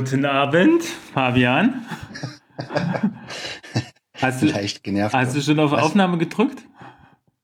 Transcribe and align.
Guten 0.00 0.24
Abend. 0.24 0.82
Fabian. 0.82 1.84
Hast 4.18 4.40
du, 4.40 4.46
Leicht 4.46 4.82
genervt. 4.82 5.14
hast 5.14 5.36
du 5.36 5.42
schon 5.42 5.60
auf 5.60 5.72
Was? 5.72 5.82
Aufnahme 5.82 6.16
gedrückt? 6.16 6.62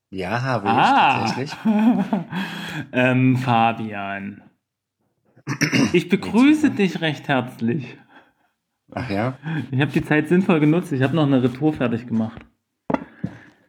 Ja, 0.09 0.41
habe 0.41 0.67
ich 0.69 0.73
Ah. 0.73 1.19
tatsächlich. 1.27 1.53
ähm, 2.93 3.37
Fabian. 3.37 4.41
Ich 5.93 6.09
begrüße 6.09 6.71
dich 6.71 7.03
recht 7.03 7.29
herzlich. 7.29 7.99
Ach 8.91 9.11
ja. 9.11 9.35
Ich 9.71 9.79
habe 9.83 9.93
die 9.93 10.03
Zeit 10.03 10.29
sinnvoll 10.31 10.59
genutzt. 10.61 10.93
Ich 10.93 11.03
habe 11.03 11.15
noch 11.15 11.27
eine 11.27 11.43
Retour 11.43 11.75
fertig 11.75 12.07
gemacht. 12.07 12.41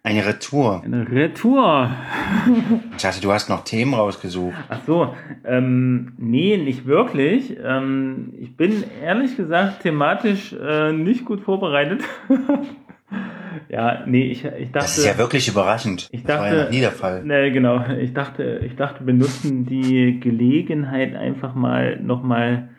Eine 0.07 0.25
Retour. 0.25 0.83
Eine 0.85 1.11
Retour. 1.11 1.89
Ich 2.95 3.03
dachte, 3.03 3.19
du 3.21 3.31
hast 3.31 3.49
noch 3.49 3.63
Themen 3.65 3.93
rausgesucht. 3.93 4.55
Ach 4.69 4.79
so, 4.87 5.13
ähm, 5.45 6.13
nee, 6.17 6.55
nicht 6.57 6.85
wirklich. 6.85 7.55
Ähm, 7.63 8.33
ich 8.39 8.55
bin 8.55 8.83
ehrlich 9.03 9.35
gesagt 9.35 9.81
thematisch 9.83 10.53
äh, 10.53 10.93
nicht 10.93 11.25
gut 11.25 11.41
vorbereitet. 11.41 12.01
ja, 13.69 14.03
nee, 14.07 14.31
ich, 14.31 14.45
ich 14.45 14.71
dachte. 14.71 14.85
Das 14.85 14.97
ist 14.97 15.05
ja 15.05 15.17
wirklich 15.17 15.47
überraschend. 15.49 16.07
Ich 16.11 16.23
das 16.23 16.39
war 16.39 16.47
ja 16.47 16.53
dachte- 16.53 16.63
noch 16.65 16.71
nie 16.71 16.79
der 16.79 16.91
Fall. 16.91 17.23
Nee, 17.25 17.51
genau. 17.51 17.83
Ich 17.99 18.13
dachte, 18.13 18.61
ich 18.65 18.75
dachte, 18.77 19.05
wir 19.05 19.13
nutzen 19.13 19.65
die 19.65 20.19
Gelegenheit 20.21 21.15
einfach 21.15 21.53
mal 21.53 21.99
nochmal 22.01 22.69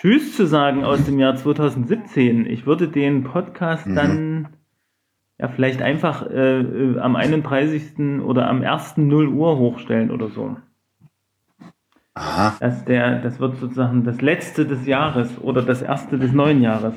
Tschüss 0.00 0.36
zu 0.36 0.46
sagen 0.46 0.84
aus 0.84 1.02
dem 1.04 1.18
Jahr 1.18 1.34
2017. 1.34 2.44
Ich 2.46 2.66
würde 2.66 2.88
den 2.88 3.24
Podcast 3.24 3.86
Mhm. 3.86 3.94
dann 3.96 4.48
ja 5.38 5.48
vielleicht 5.48 5.82
einfach 5.82 6.28
äh, 6.28 6.60
äh, 6.60 6.98
am 6.98 7.16
31. 7.16 8.22
oder 8.22 8.48
am 8.48 8.62
1. 8.62 8.96
0 8.96 9.28
Uhr 9.28 9.58
hochstellen 9.58 10.10
oder 10.10 10.28
so. 10.28 10.56
Aha. 12.14 12.56
Das, 12.60 12.84
der, 12.86 13.20
das 13.20 13.38
wird 13.40 13.58
sozusagen 13.58 14.04
das 14.04 14.22
letzte 14.22 14.66
des 14.66 14.86
Jahres 14.86 15.38
oder 15.40 15.62
das 15.62 15.82
erste 15.82 16.18
des 16.18 16.32
neuen 16.32 16.62
Jahres. 16.62 16.94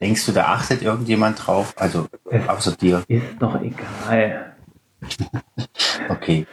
Denkst 0.00 0.26
du, 0.26 0.32
da 0.32 0.46
achtet 0.46 0.82
irgendjemand 0.82 1.46
drauf? 1.46 1.74
Also, 1.76 2.06
außer 2.46 2.76
dir. 2.76 3.02
Ist 3.08 3.40
doch 3.40 3.60
egal. 3.60 4.54
Okay. 6.08 6.46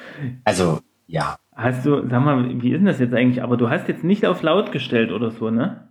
Also, 0.44 0.82
ja. 1.08 1.38
Hast 1.56 1.86
du, 1.86 2.08
sag 2.10 2.24
mal, 2.24 2.62
wie 2.62 2.72
ist 2.72 2.80
denn 2.80 2.86
das 2.86 3.00
jetzt 3.00 3.14
eigentlich? 3.14 3.42
Aber 3.42 3.58
du 3.58 3.70
hast 3.70 3.88
jetzt 3.88 4.04
nicht 4.04 4.26
auf 4.26 4.42
laut 4.42 4.72
gestellt 4.72 5.12
oder 5.12 5.32
so, 5.32 5.50
ne? 5.50 5.88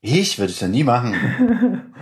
Ich 0.00 0.38
würde 0.38 0.50
es 0.50 0.60
ja 0.60 0.68
nie 0.68 0.84
machen. 0.84 1.14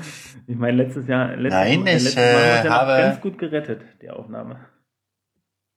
Ich 0.46 0.56
meine, 0.56 0.76
letztes 0.82 1.06
Jahr, 1.06 1.36
letztes, 1.36 1.52
Nein, 1.60 1.78
ich, 1.80 1.84
letztes 1.84 2.16
Mal 2.16 2.22
haben 2.24 2.32
wir 2.32 2.52
es 2.54 2.64
äh, 2.64 2.66
ja 2.66 2.70
habe- 2.72 3.02
ganz 3.02 3.20
gut 3.20 3.38
gerettet, 3.38 3.82
die 4.00 4.10
Aufnahme. 4.10 4.60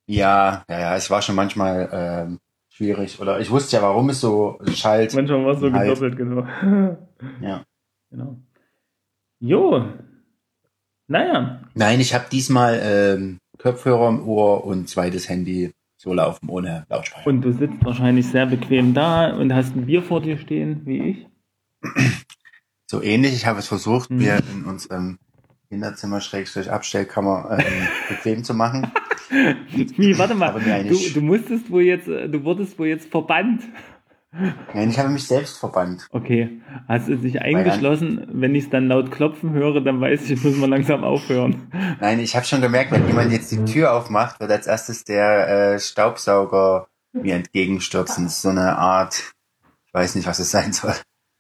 Ja, 0.08 0.64
ja, 0.70 0.80
ja, 0.80 0.96
es 0.96 1.10
war 1.10 1.22
schon 1.22 1.36
manchmal 1.36 1.90
ähm, 1.92 2.40
schwierig. 2.70 3.20
Oder 3.20 3.40
ich 3.40 3.50
wusste 3.50 3.78
ja, 3.78 3.82
warum 3.82 4.10
es 4.10 4.22
so 4.22 4.60
schallt. 4.74 5.14
Manchmal 5.16 5.46
war 5.46 5.54
es 5.54 5.60
so 5.60 5.72
Halt. 5.72 5.88
gedoppelt, 5.88 6.18
genau. 6.18 6.48
Ja. 7.42 7.64
genau. 8.12 8.38
Jo. 9.40 9.86
Naja, 11.08 11.62
Nein, 11.76 12.00
ich 12.00 12.14
habe 12.14 12.26
diesmal 12.32 12.80
ähm, 12.84 13.38
Kopfhörer 13.60 14.10
im 14.10 14.28
Ohr 14.28 14.64
und 14.66 14.90
zweites 14.90 15.30
Handy 15.30 15.72
so 15.98 16.14
laufen 16.14 16.50
ohne 16.50 16.86
Lautsprecher. 16.90 17.28
und 17.28 17.42
du 17.42 17.52
sitzt 17.52 17.84
wahrscheinlich 17.86 18.28
sehr 18.28 18.46
bequem 18.48 18.94
da 18.94 19.34
und 19.36 19.54
hast 19.54 19.76
ein 19.76 19.86
Bier 19.86 20.02
vor 20.04 20.22
dir 20.22 20.38
stehen, 20.38 20.86
wie 20.86 21.00
ich. 21.10 21.28
So 22.88 23.02
ähnlich, 23.02 23.34
ich 23.34 23.46
habe 23.46 23.60
es 23.60 23.68
versucht, 23.68 24.10
Mhm. 24.12 24.18
mir 24.18 24.42
in 24.54 24.64
unserem 24.66 25.18
Kinderzimmer 25.70 26.22
Schrägstrich 26.22 26.72
Abstellkammer 26.72 27.58
ähm, 27.60 27.88
bequem 28.10 28.44
zu 28.44 28.54
machen. 28.54 28.92
Wie, 29.98 30.18
warte 30.18 30.36
mal, 30.36 30.54
du, 30.88 30.96
du 31.14 31.22
musstest 31.22 31.72
wohl 31.72 31.82
jetzt, 31.84 32.08
äh, 32.08 32.30
du 32.30 32.44
wurdest 32.44 32.78
wohl 32.78 32.88
jetzt 32.88 33.10
verbannt. 33.10 33.64
Nein, 34.74 34.90
ich 34.90 35.00
habe 35.00 35.10
mich 35.10 35.26
selbst 35.26 35.58
verbannt. 35.58 36.08
Okay, 36.12 36.62
hast 36.90 37.08
du 37.08 37.16
dich 37.16 37.42
eingeschlossen? 37.42 38.28
Wenn 38.34 38.54
ich 38.54 38.66
es 38.66 38.70
dann 38.70 38.90
laut 38.90 39.10
klopfen 39.10 39.54
höre, 39.54 39.80
dann 39.82 40.02
weiß 40.02 40.24
ich, 40.24 40.30
jetzt 40.32 40.44
müssen 40.44 40.60
wir 40.60 40.68
langsam 40.68 41.06
aufhören. 41.06 41.72
Nein, 42.02 42.20
ich 42.20 42.36
habe 42.36 42.46
schon 42.46 42.60
gemerkt, 42.62 42.92
wenn 42.92 43.08
jemand 43.08 43.32
jetzt 43.32 43.50
die 43.52 43.64
Tür 43.64 43.94
aufmacht, 43.94 44.40
wird 44.42 44.52
als 44.52 44.68
erstes 44.68 45.06
der 45.06 45.74
äh, 45.76 45.80
Staubsauger 45.80 46.88
mir 47.14 47.36
entgegenstürzen. 47.36 48.26
Das 48.26 48.34
ist 48.36 48.42
so 48.42 48.50
eine 48.50 48.78
Art, 48.78 49.34
ich 49.88 49.94
weiß 49.94 50.16
nicht, 50.16 50.28
was 50.28 50.40
es 50.40 50.52
sein 50.52 50.74
soll, 50.74 50.94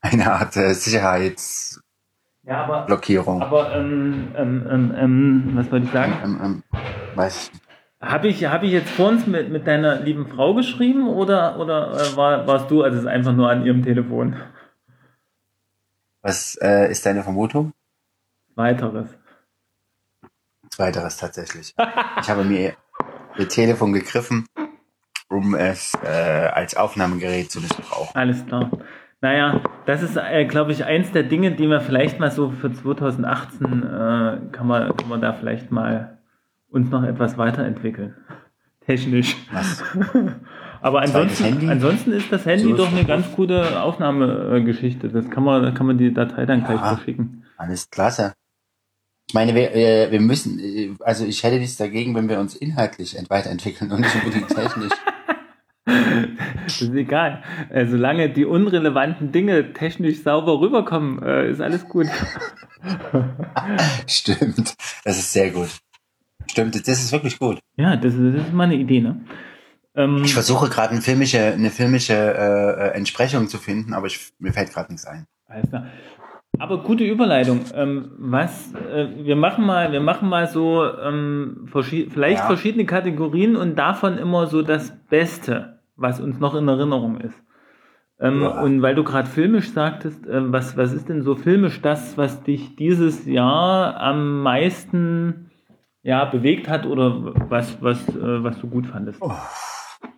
eine 0.06 0.32
Art 0.32 0.56
äh, 0.56 0.74
Sicherheitsblockierung. 0.74 3.40
Ja, 3.40 3.46
aber, 3.46 3.68
aber 3.68 3.76
ähm, 3.76 4.30
ähm, 4.36 4.68
ähm, 4.70 4.96
ähm, 4.98 5.52
was 5.56 5.72
wollte 5.72 5.88
ich 5.88 5.92
sagen? 5.92 6.14
Ähm, 6.24 6.40
ähm, 6.44 6.64
weiß 7.16 7.52
ich. 7.54 7.60
Habe 8.02 8.28
ich, 8.28 8.46
hab 8.46 8.64
ich 8.64 8.72
jetzt 8.72 8.90
vor 8.90 9.10
uns 9.10 9.26
mit, 9.26 9.50
mit 9.50 9.66
deiner 9.66 10.00
lieben 10.00 10.28
Frau 10.28 10.54
geschrieben 10.54 11.08
oder, 11.08 11.58
oder 11.60 11.94
äh, 11.94 12.16
war, 12.16 12.46
warst 12.46 12.70
du 12.70 12.84
also 12.84 13.08
einfach 13.08 13.34
nur 13.34 13.50
an 13.50 13.66
ihrem 13.66 13.84
Telefon? 13.84 14.36
Was 16.22 16.56
äh, 16.62 16.92
ist 16.92 17.06
deine 17.06 17.24
Vermutung? 17.24 17.74
Weiteres. 18.56 19.08
Zweiteres 20.70 21.18
tatsächlich. 21.18 21.74
Ich 22.22 22.30
habe 22.30 22.44
mir 22.44 22.74
ihr 23.38 23.50
Telefon 23.50 23.94
gegriffen, 23.94 24.48
um 25.30 25.56
es 25.56 25.94
äh, 26.04 26.50
als 26.54 26.76
Aufnahmegerät 26.76 27.52
zu 27.52 27.62
missbrauchen. 27.62 28.16
Alles 28.16 28.46
klar. 28.46 28.70
Naja, 29.26 29.60
das 29.88 30.04
ist, 30.04 30.18
äh, 30.18 30.46
glaube 30.46 30.72
ich, 30.72 30.86
eins 30.86 31.12
der 31.12 31.24
Dinge, 31.24 31.50
die 31.52 31.68
wir 31.68 31.82
vielleicht 31.82 32.20
mal 32.20 32.30
so 32.30 32.52
für 32.52 32.72
2018 32.72 33.66
äh, 33.66 34.38
kann, 34.52 34.68
man, 34.68 34.96
kann 34.96 35.10
man 35.10 35.20
da 35.20 35.34
vielleicht 35.34 35.72
mal 35.72 36.20
uns 36.70 36.92
noch 36.92 37.02
etwas 37.02 37.36
weiterentwickeln. 37.36 38.14
Technisch. 38.86 39.36
Was? 39.52 39.84
Aber 40.82 41.02
ansonsten, 41.02 41.68
ansonsten 41.72 42.12
ist 42.12 42.32
das 42.32 42.46
Handy 42.46 42.66
So 42.66 42.76
doch 42.76 42.92
eine 42.92 43.04
ganz 43.04 43.32
gute 43.32 43.82
Aufnahmegeschichte. 43.82 45.10
Das 45.10 45.28
kann 45.32 45.44
man, 45.44 45.64
da 45.64 45.72
kann 45.72 45.88
man 45.88 45.98
die 45.98 46.14
Datei 46.14 46.46
dann 46.46 46.64
gleich 46.64 46.80
Ja. 46.80 46.96
verschicken. 46.96 47.46
Alles 47.58 47.90
klasse. 47.90 48.34
Ich 49.28 49.34
meine, 49.34 49.56
wir, 49.56 49.74
äh, 49.74 50.12
wir 50.12 50.22
müssen, 50.22 50.60
äh, 50.60 50.92
also 51.00 51.26
ich 51.26 51.44
hätte 51.44 51.58
nichts 51.58 51.78
dagegen, 51.78 52.14
wenn 52.14 52.30
wir 52.30 52.40
uns 52.40 52.56
inhaltlich 52.56 53.18
ent- 53.18 53.32
weiterentwickeln 53.32 53.92
und 53.92 54.02
nicht 54.02 54.16
unbedingt 54.24 54.50
technisch. 54.50 54.92
Das 56.66 56.82
ist 56.82 56.94
egal. 56.94 57.44
Äh, 57.70 57.86
solange 57.86 58.30
die 58.30 58.46
unrelevanten 58.46 59.32
Dinge 59.32 59.74
technisch 59.74 60.22
sauber 60.24 60.60
rüberkommen, 60.60 61.22
äh, 61.24 61.50
ist 61.50 61.62
alles 61.62 61.88
gut. 61.88 62.08
Stimmt. 64.08 64.76
Das 65.04 65.18
ist 65.18 65.32
sehr 65.34 65.52
gut. 65.52 65.70
Stimmt, 66.50 66.76
das 66.76 66.88
ist 66.88 67.12
wirklich 67.12 67.40
gut. 67.40 67.60
Ja, 67.78 67.96
das 67.96 68.14
ist, 68.14 68.36
das 68.38 68.48
ist 68.48 68.54
mal 68.54 68.66
eine 68.66 68.76
Idee, 68.76 69.02
ne? 69.02 69.22
Ähm, 69.96 70.22
Ich 70.24 70.34
versuche 70.34 70.70
gerade 70.70 70.92
eine 70.92 71.02
filmische, 71.02 71.40
eine 71.40 71.70
filmische 71.70 72.14
äh, 72.14 72.88
äh, 72.88 72.92
Entsprechung 72.92 73.48
zu 73.48 73.58
finden, 73.58 73.94
aber 73.94 74.08
ich, 74.08 74.32
mir 74.40 74.54
fällt 74.54 74.72
gerade 74.74 74.92
nichts 74.92 75.06
ein. 75.08 75.26
Alles 75.48 75.70
klar. 75.70 75.88
Aber 76.60 76.84
gute 76.84 77.04
Überleitung. 77.04 77.62
Ähm, 77.74 78.12
was, 78.18 78.74
äh, 78.76 79.08
wir 79.26 79.36
machen 79.36 79.66
mal, 79.66 79.92
wir 79.92 80.00
machen 80.00 80.30
mal 80.30 80.48
so 80.48 80.86
ähm, 80.86 81.66
verschi 81.70 82.08
vielleicht 82.10 82.40
Ja. 82.44 82.46
verschiedene 82.48 82.86
Kategorien 82.86 83.56
und 83.58 83.76
davon 83.76 84.18
immer 84.18 84.48
so 84.48 84.62
das 84.62 84.94
Beste, 85.10 85.75
was 85.96 86.20
uns 86.20 86.40
noch 86.40 86.56
in 86.56 86.68
Erinnerung 86.68 87.20
ist. 87.22 87.42
Ähm, 88.20 88.42
Ja. 88.44 88.62
Und 88.62 88.82
weil 88.82 88.96
du 88.96 89.04
gerade 89.04 89.28
filmisch 89.30 89.72
sagtest, 89.72 90.26
äh, 90.26 90.52
was, 90.52 90.78
was 90.78 90.94
ist 90.94 91.10
denn 91.10 91.22
so 91.22 91.36
filmisch 91.36 91.82
das, 91.82 92.18
was 92.18 92.44
dich 92.44 92.76
dieses 92.76 93.26
Jahr 93.26 93.98
am 94.00 94.42
meisten 94.42 95.52
ja, 96.04 96.24
bewegt 96.26 96.68
hat 96.70 96.86
oder 96.86 97.34
was, 97.50 97.82
was, 97.82 98.08
äh, 98.10 98.44
was 98.44 98.60
du 98.60 98.68
gut 98.70 98.88
fandest? 98.88 99.22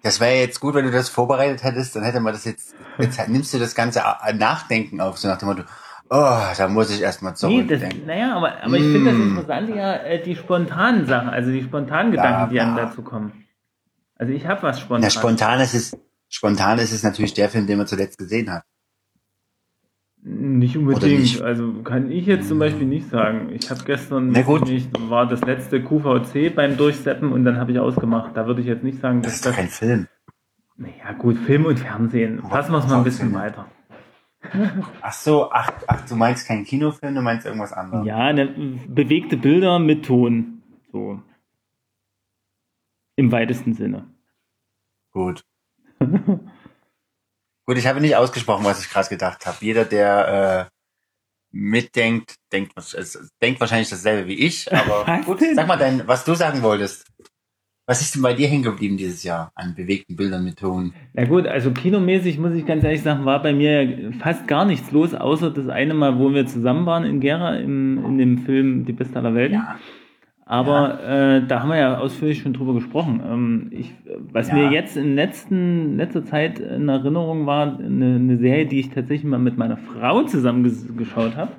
Das 0.04 0.20
wäre 0.20 0.36
jetzt 0.36 0.60
gut, 0.60 0.76
wenn 0.76 0.86
du 0.86 0.92
das 0.92 1.10
vorbereitet 1.10 1.64
hättest, 1.64 1.96
dann 1.96 2.04
hätte 2.04 2.20
man 2.20 2.34
das 2.34 2.46
jetzt, 2.46 2.76
jetzt 3.00 3.20
nimmst 3.30 3.54
du 3.54 3.58
das 3.58 3.74
ganze 3.74 4.06
A- 4.06 4.34
Nachdenken 4.34 5.00
auf, 5.02 5.18
so 5.18 5.28
nach 5.28 5.38
dem 5.38 5.48
Motto, 5.48 5.64
oh, 6.10 6.38
da 6.58 6.68
muss 6.68 6.94
ich 6.94 7.02
erstmal 7.02 7.32
Nee, 7.32 7.64
das, 7.64 7.80
zurückdenken. 7.80 8.06
naja, 8.06 8.36
aber, 8.36 8.64
aber 8.64 8.76
ich 8.78 8.84
finde 8.86 9.10
das 9.12 9.18
Mm. 9.18 9.30
Interessante 9.30 9.76
ja 9.76 9.94
äh, 9.96 10.22
die 10.22 10.36
spontanen 10.36 11.06
Sachen, 11.06 11.30
also 11.30 11.52
die 11.52 11.64
spontanen 11.64 12.12
Gedanken, 12.12 12.40
Ja, 12.42 12.48
die 12.48 12.60
einem 12.60 12.78
ja. 12.78 12.86
dazu 12.86 13.02
kommen. 13.02 13.32
Also 14.18 14.34
ich 14.34 14.46
habe 14.48 14.64
was 14.64 14.78
Ja, 14.80 14.84
spontan. 14.86 15.10
spontan 15.12 15.60
ist 15.62 15.74
es, 15.74 15.98
spontan 16.30 16.80
ist 16.80 16.92
es 16.92 17.04
natürlich 17.04 17.34
der 17.34 17.50
Film, 17.50 17.68
den 17.68 17.78
man 17.78 17.88
zuletzt 17.88 18.18
gesehen 18.18 18.52
hat. 18.52 18.64
Nicht 20.24 20.76
unbedingt. 20.76 21.20
nicht? 21.22 21.42
Also 21.42 21.72
kann 21.84 22.12
ich 22.12 22.26
jetzt 22.26 22.48
zum 22.50 22.60
Beispiel 22.60 22.86
nicht 22.88 23.10
sagen. 23.10 23.50
Ich 23.54 23.70
habe 23.70 23.84
gestern 23.86 24.30
nicht, 24.32 24.90
war 25.10 25.26
das 25.28 25.42
letzte 25.42 25.82
QVC 25.82 26.54
beim 26.54 26.76
Durchseppen 26.76 27.32
und 27.32 27.46
dann 27.46 27.58
habe 27.58 27.72
ich 27.72 27.80
ausgemacht. 27.80 28.36
Da 28.36 28.46
würde 28.48 28.62
ich 28.62 28.68
jetzt 28.68 28.84
nicht 28.84 29.00
sagen, 29.00 29.22
Das 29.22 29.34
dass 29.34 29.36
ist 29.36 29.46
doch 29.46 29.52
das. 29.52 29.58
kein 29.60 29.68
Film. 29.70 30.08
Naja, 30.76 31.14
gut, 31.18 31.38
Film 31.38 31.66
und 31.66 31.80
Fernsehen. 31.80 32.42
Fassen 32.50 32.72
wir 32.74 32.80
es 32.80 32.88
mal 32.88 32.98
ein 32.98 33.04
bisschen 33.04 33.34
weiter. 33.34 33.68
Ach 35.02 35.14
so, 35.14 35.50
ach, 35.52 35.72
ach, 35.88 36.02
du 36.08 36.16
meinst 36.16 36.48
keinen 36.48 36.66
Kinofilm, 36.66 37.16
du 37.16 37.22
meinst 37.22 37.46
irgendwas 37.46 37.74
anderes. 37.74 38.06
Ja, 38.06 38.32
ne, 38.34 38.48
bewegte 38.88 39.38
Bilder 39.38 39.80
mit 39.80 40.06
Ton. 40.06 40.62
So. 40.92 41.22
Im 43.18 43.32
weitesten 43.32 43.74
Sinne. 43.74 44.08
Gut. 45.12 45.44
Gut, 46.00 47.78
ich 47.78 47.86
habe 47.86 48.00
nicht 48.00 48.16
ausgesprochen, 48.16 48.64
was 48.64 48.82
ich 48.82 48.90
gerade 48.90 49.10
gedacht 49.10 49.46
habe. 49.46 49.58
Jeder, 49.60 49.84
der 49.84 50.70
äh, 50.70 50.78
mitdenkt, 51.52 52.36
denkt, 52.54 52.74
denkt 53.42 53.60
wahrscheinlich 53.60 53.90
dasselbe 53.90 54.30
wie 54.30 54.40
ich, 54.40 54.74
aber 54.74 55.22
gut, 55.26 55.42
sag 55.54 55.68
mal 55.68 55.76
dein, 55.76 56.08
was 56.08 56.24
du 56.24 56.34
sagen 56.34 56.62
wolltest. 56.62 57.06
Was 57.86 58.02
ist 58.02 58.16
denn 58.16 58.22
bei 58.22 58.34
dir 58.34 58.48
hängen 58.48 58.64
geblieben 58.64 58.98
dieses 58.98 59.24
Jahr 59.24 59.52
an 59.56 59.74
bewegten 59.74 60.16
Bildern 60.16 60.44
mit 60.44 60.60
Ton? 60.60 60.94
Na 61.14 61.26
gut, 61.26 61.48
also 61.48 61.72
kinomäßig 61.72 62.38
muss 62.38 62.54
ich 62.54 62.66
ganz 62.66 62.84
ehrlich 62.84 63.02
sagen, 63.02 63.26
war 63.26 63.42
bei 63.42 63.54
mir 63.54 64.14
fast 64.20 64.48
gar 64.48 64.66
nichts 64.66 64.92
los, 64.92 65.14
außer 65.14 65.52
das 65.52 65.70
eine 65.70 65.94
Mal, 65.94 66.20
wo 66.20 66.34
wir 66.34 66.46
zusammen 66.46 66.86
waren 66.86 67.06
in 67.06 67.22
Gera 67.22 67.56
im, 67.56 68.04
in 68.06 68.18
dem 68.18 68.38
Film 68.40 68.86
Die 68.86 68.94
Beste 68.94 69.18
aller 69.18 69.36
Welten. 69.36 69.56
Ja. 69.56 69.80
Aber 70.50 71.04
äh, 71.04 71.46
da 71.46 71.60
haben 71.62 71.70
wir 71.70 71.78
ja 71.78 71.98
ausführlich 71.98 72.40
schon 72.42 72.54
drüber 72.54 72.74
gesprochen. 72.74 73.22
Ähm, 73.26 73.68
ich, 73.72 73.94
was 74.32 74.48
Ja. 74.48 74.56
mir 74.56 74.72
jetzt 74.72 74.96
in 74.96 75.16
letzten, 75.16 75.98
letzter 75.98 76.24
Zeit 76.24 76.60
in 76.60 76.88
Erinnerung 76.88 77.46
war, 77.46 77.78
eine, 77.78 78.16
eine 78.16 78.38
Serie, 78.38 78.66
die 78.66 78.80
ich 78.80 78.90
tatsächlich 78.90 79.26
mal 79.30 79.40
mit 79.40 79.58
meiner 79.58 79.76
Frau 79.78 80.24
zusammen 80.24 80.64
ges 80.64 80.88
geschaut 80.96 81.36
habe. 81.36 81.52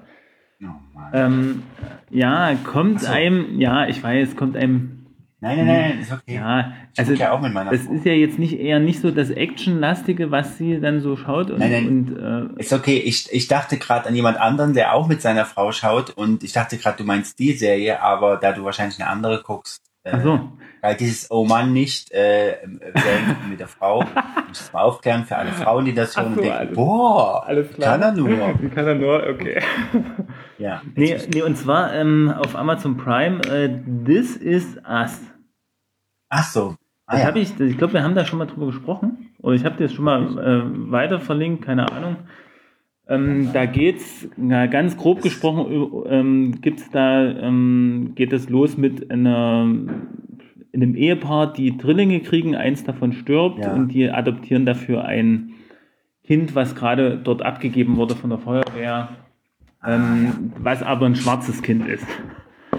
Oh. 0.63 0.67
Ähm, 1.13 1.63
ja, 2.11 2.55
kommt 2.65 3.01
so. 3.03 3.13
einem, 3.13 3.61
ja, 3.61 3.87
ich 3.87 4.03
weiß, 4.03 4.37
kommt 4.37 4.57
einem, 4.57 4.98
nein, 5.41 5.57
nein, 5.59 5.67
nein, 5.67 5.99
ist 6.01 6.13
okay. 6.13 6.35
ja, 6.35 6.73
ich 6.93 6.99
also 6.99 7.13
ja 7.13 7.33
auch 7.33 7.41
mit 7.41 7.53
meiner 7.53 7.71
das 7.71 7.83
Frau. 7.83 7.93
ist 7.93 8.05
ja 8.05 8.13
jetzt 8.13 8.39
nicht 8.39 8.59
eher 8.59 8.81
nicht 8.81 9.01
so 9.01 9.11
das 9.11 9.31
Actionlastige, 9.31 10.31
was 10.31 10.59
sie 10.59 10.81
dann 10.81 11.01
so 11.01 11.17
schaut 11.17 11.51
und, 11.51 11.59
Nein, 11.59 11.71
nein. 11.71 11.87
und 11.87 12.57
äh, 12.57 12.61
Ist 12.61 12.73
okay, 12.73 12.97
ich, 12.99 13.33
ich 13.33 13.47
dachte 13.49 13.79
gerade 13.79 14.09
an 14.09 14.15
jemand 14.15 14.39
anderen, 14.39 14.75
der 14.75 14.95
auch 14.95 15.07
mit 15.09 15.23
seiner 15.23 15.45
Frau 15.45 15.73
schaut 15.73 16.11
und 16.11 16.43
ich 16.45 16.53
dachte 16.53 16.77
gerade, 16.79 16.97
du 16.99 17.05
meinst 17.05 17.39
die 17.39 17.53
Serie, 17.53 18.03
aber 18.03 18.37
da 18.37 18.53
du 18.53 18.65
wahrscheinlich 18.65 19.01
eine 19.01 19.09
andere 19.11 19.43
guckst, 19.43 19.83
äh, 20.05 20.11
ach 20.15 20.23
so. 20.23 20.53
Weil 20.81 20.97
dieses 20.97 21.31
Oh 21.31 21.45
Mann 21.45 21.73
nicht 21.73 22.11
äh, 22.13 22.57
mit 23.49 23.61
der 23.61 23.69
Frau, 23.69 24.05
muss 24.49 24.73
mal 24.73 24.83
aufklären 24.83 25.25
für 25.25 25.37
alle 25.37 25.51
Frauen, 25.53 25.85
die 25.85 25.95
das 25.95 26.17
hören 26.17 26.35
so, 26.35 26.41
und 26.41 26.45
denken, 26.45 26.59
alles- 26.59 26.75
boah, 26.75 27.45
alles 27.47 27.73
klar. 27.73 27.93
kann 27.99 28.03
er 28.03 28.13
nur. 28.13 28.29
Kann 28.75 28.87
er 28.87 28.95
nur? 28.95 29.27
Okay. 29.29 29.61
Ja, 30.59 30.83
Nee, 30.97 31.17
nee, 31.33 31.43
und 31.43 31.57
zwar 31.57 31.95
ähm, 31.95 32.33
auf 32.37 32.57
Amazon 32.57 32.97
Prime, 32.97 33.41
äh, 33.45 33.71
This 34.05 34.37
is 34.37 34.77
Us. 34.79 35.21
Ach 36.29 36.43
so. 36.43 36.75
Ah, 37.07 37.13
Das 37.13 37.21
ja. 37.21 37.27
habe 37.29 37.39
ich, 37.39 37.61
ich 37.61 37.79
glaube, 37.79 37.93
wir 37.93 38.03
haben 38.03 38.17
da 38.17 38.25
schon 38.25 38.41
mal 38.41 38.47
drüber 38.47 38.67
gesprochen. 38.67 39.29
Oder 39.41 39.55
ich 39.55 39.65
habe 39.65 39.77
dir 39.77 39.85
das 39.85 39.93
schon 39.93 40.05
mal 40.05 40.21
äh, 40.39 40.91
weiter 40.91 41.21
verlinkt, 41.21 41.65
keine 41.65 41.93
Ahnung. 41.93 42.17
Ähm, 43.07 43.51
da 43.53 43.67
geht's, 43.67 44.29
na, 44.37 44.67
ganz 44.67 44.97
grob 44.97 45.23
gesprochen, 45.23 45.71
ü- 45.73 46.05
ähm, 46.09 46.61
gibt's 46.61 46.91
da, 46.91 47.25
ähm, 47.25 48.13
geht 48.17 48.33
es 48.33 48.49
los 48.51 48.77
mit 48.77 49.11
einer, 49.13 49.65
in 50.79 50.85
einem 50.85 50.95
Ehepaar, 50.95 51.53
die 51.53 51.77
Drillinge 51.77 52.21
kriegen, 52.21 52.55
eins 52.55 52.85
davon 52.85 53.13
stirbt 53.13 53.65
Ja. 53.65 53.73
und 53.75 53.89
die 53.89 54.09
adoptieren 54.11 54.65
dafür 54.65 55.05
ein 55.05 55.51
Kind, 56.25 56.55
was 56.55 56.75
gerade 56.77 57.17
dort 57.19 57.43
abgegeben 57.43 57.97
wurde 57.97 58.15
von 58.15 58.31
der 58.31 58.39
Feuerwehr, 58.39 59.09
ähm, 59.85 60.53
was 60.59 60.83
aber 60.83 61.07
ein 61.07 61.17
schwarzes 61.17 61.63
Kind 61.63 61.89
ist. 61.89 62.07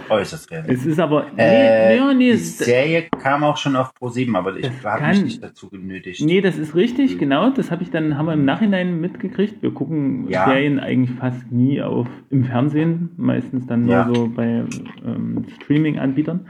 äußerst 0.08 0.50
realistisch. 0.50 0.80
Es 0.80 0.86
ist 0.86 1.00
aber, 1.00 1.26
nee, 1.36 1.44
Äh, 1.44 2.00
nee, 2.00 2.14
nee, 2.14 2.32
die 2.32 2.38
Serie 2.38 3.04
kam 3.22 3.44
auch 3.44 3.58
schon 3.58 3.76
auf 3.76 3.92
Pro7, 4.00 4.36
aber 4.36 4.56
ich 4.56 4.66
Das 4.66 4.84
habe 4.86 5.08
mich 5.10 5.24
nicht 5.24 5.44
dazu 5.44 5.70
genötigt. 5.70 6.22
Nee, 6.24 6.42
das 6.42 6.58
ist 6.58 6.74
richtig, 6.74 7.18
genau. 7.20 7.50
Das 7.52 7.70
habe 7.70 7.84
ich 7.84 7.92
dann, 7.92 8.18
haben 8.18 8.26
wir 8.28 8.34
im 8.34 8.46
Nachhinein 8.46 9.02
mitgekriegt. 9.02 9.62
Wir 9.62 9.72
gucken 9.72 10.28
Ja. 10.30 10.46
Serien 10.46 10.80
eigentlich 10.80 11.16
fast 11.20 11.52
nie 11.52 11.82
auf 11.82 12.08
im 12.30 12.46
Fernsehen, 12.46 13.10
meistens 13.18 13.68
dann 13.68 13.86
nur 13.86 13.94
Ja. 13.94 14.10
so 14.14 14.28
bei 14.30 14.64
ähm, 15.06 15.46
Streaming-Anbietern. 15.62 16.46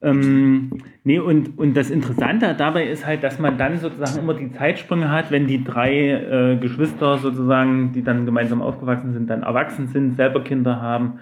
Ähm, 0.00 0.70
nee, 1.02 1.18
und, 1.18 1.58
und 1.58 1.76
das 1.76 1.90
Interessante 1.90 2.54
dabei 2.56 2.86
ist 2.88 3.04
halt, 3.04 3.24
dass 3.24 3.38
man 3.38 3.58
dann 3.58 3.78
sozusagen 3.78 4.18
immer 4.18 4.34
die 4.34 4.52
Zeitsprünge 4.52 5.10
hat, 5.10 5.30
wenn 5.30 5.46
die 5.46 5.64
drei 5.64 6.10
äh, 6.10 6.56
Geschwister 6.56 7.18
sozusagen, 7.18 7.92
die 7.92 8.02
dann 8.02 8.24
gemeinsam 8.24 8.62
aufgewachsen 8.62 9.12
sind, 9.12 9.28
dann 9.28 9.42
erwachsen 9.42 9.88
sind, 9.88 10.16
selber 10.16 10.44
Kinder 10.44 10.80
haben. 10.80 11.18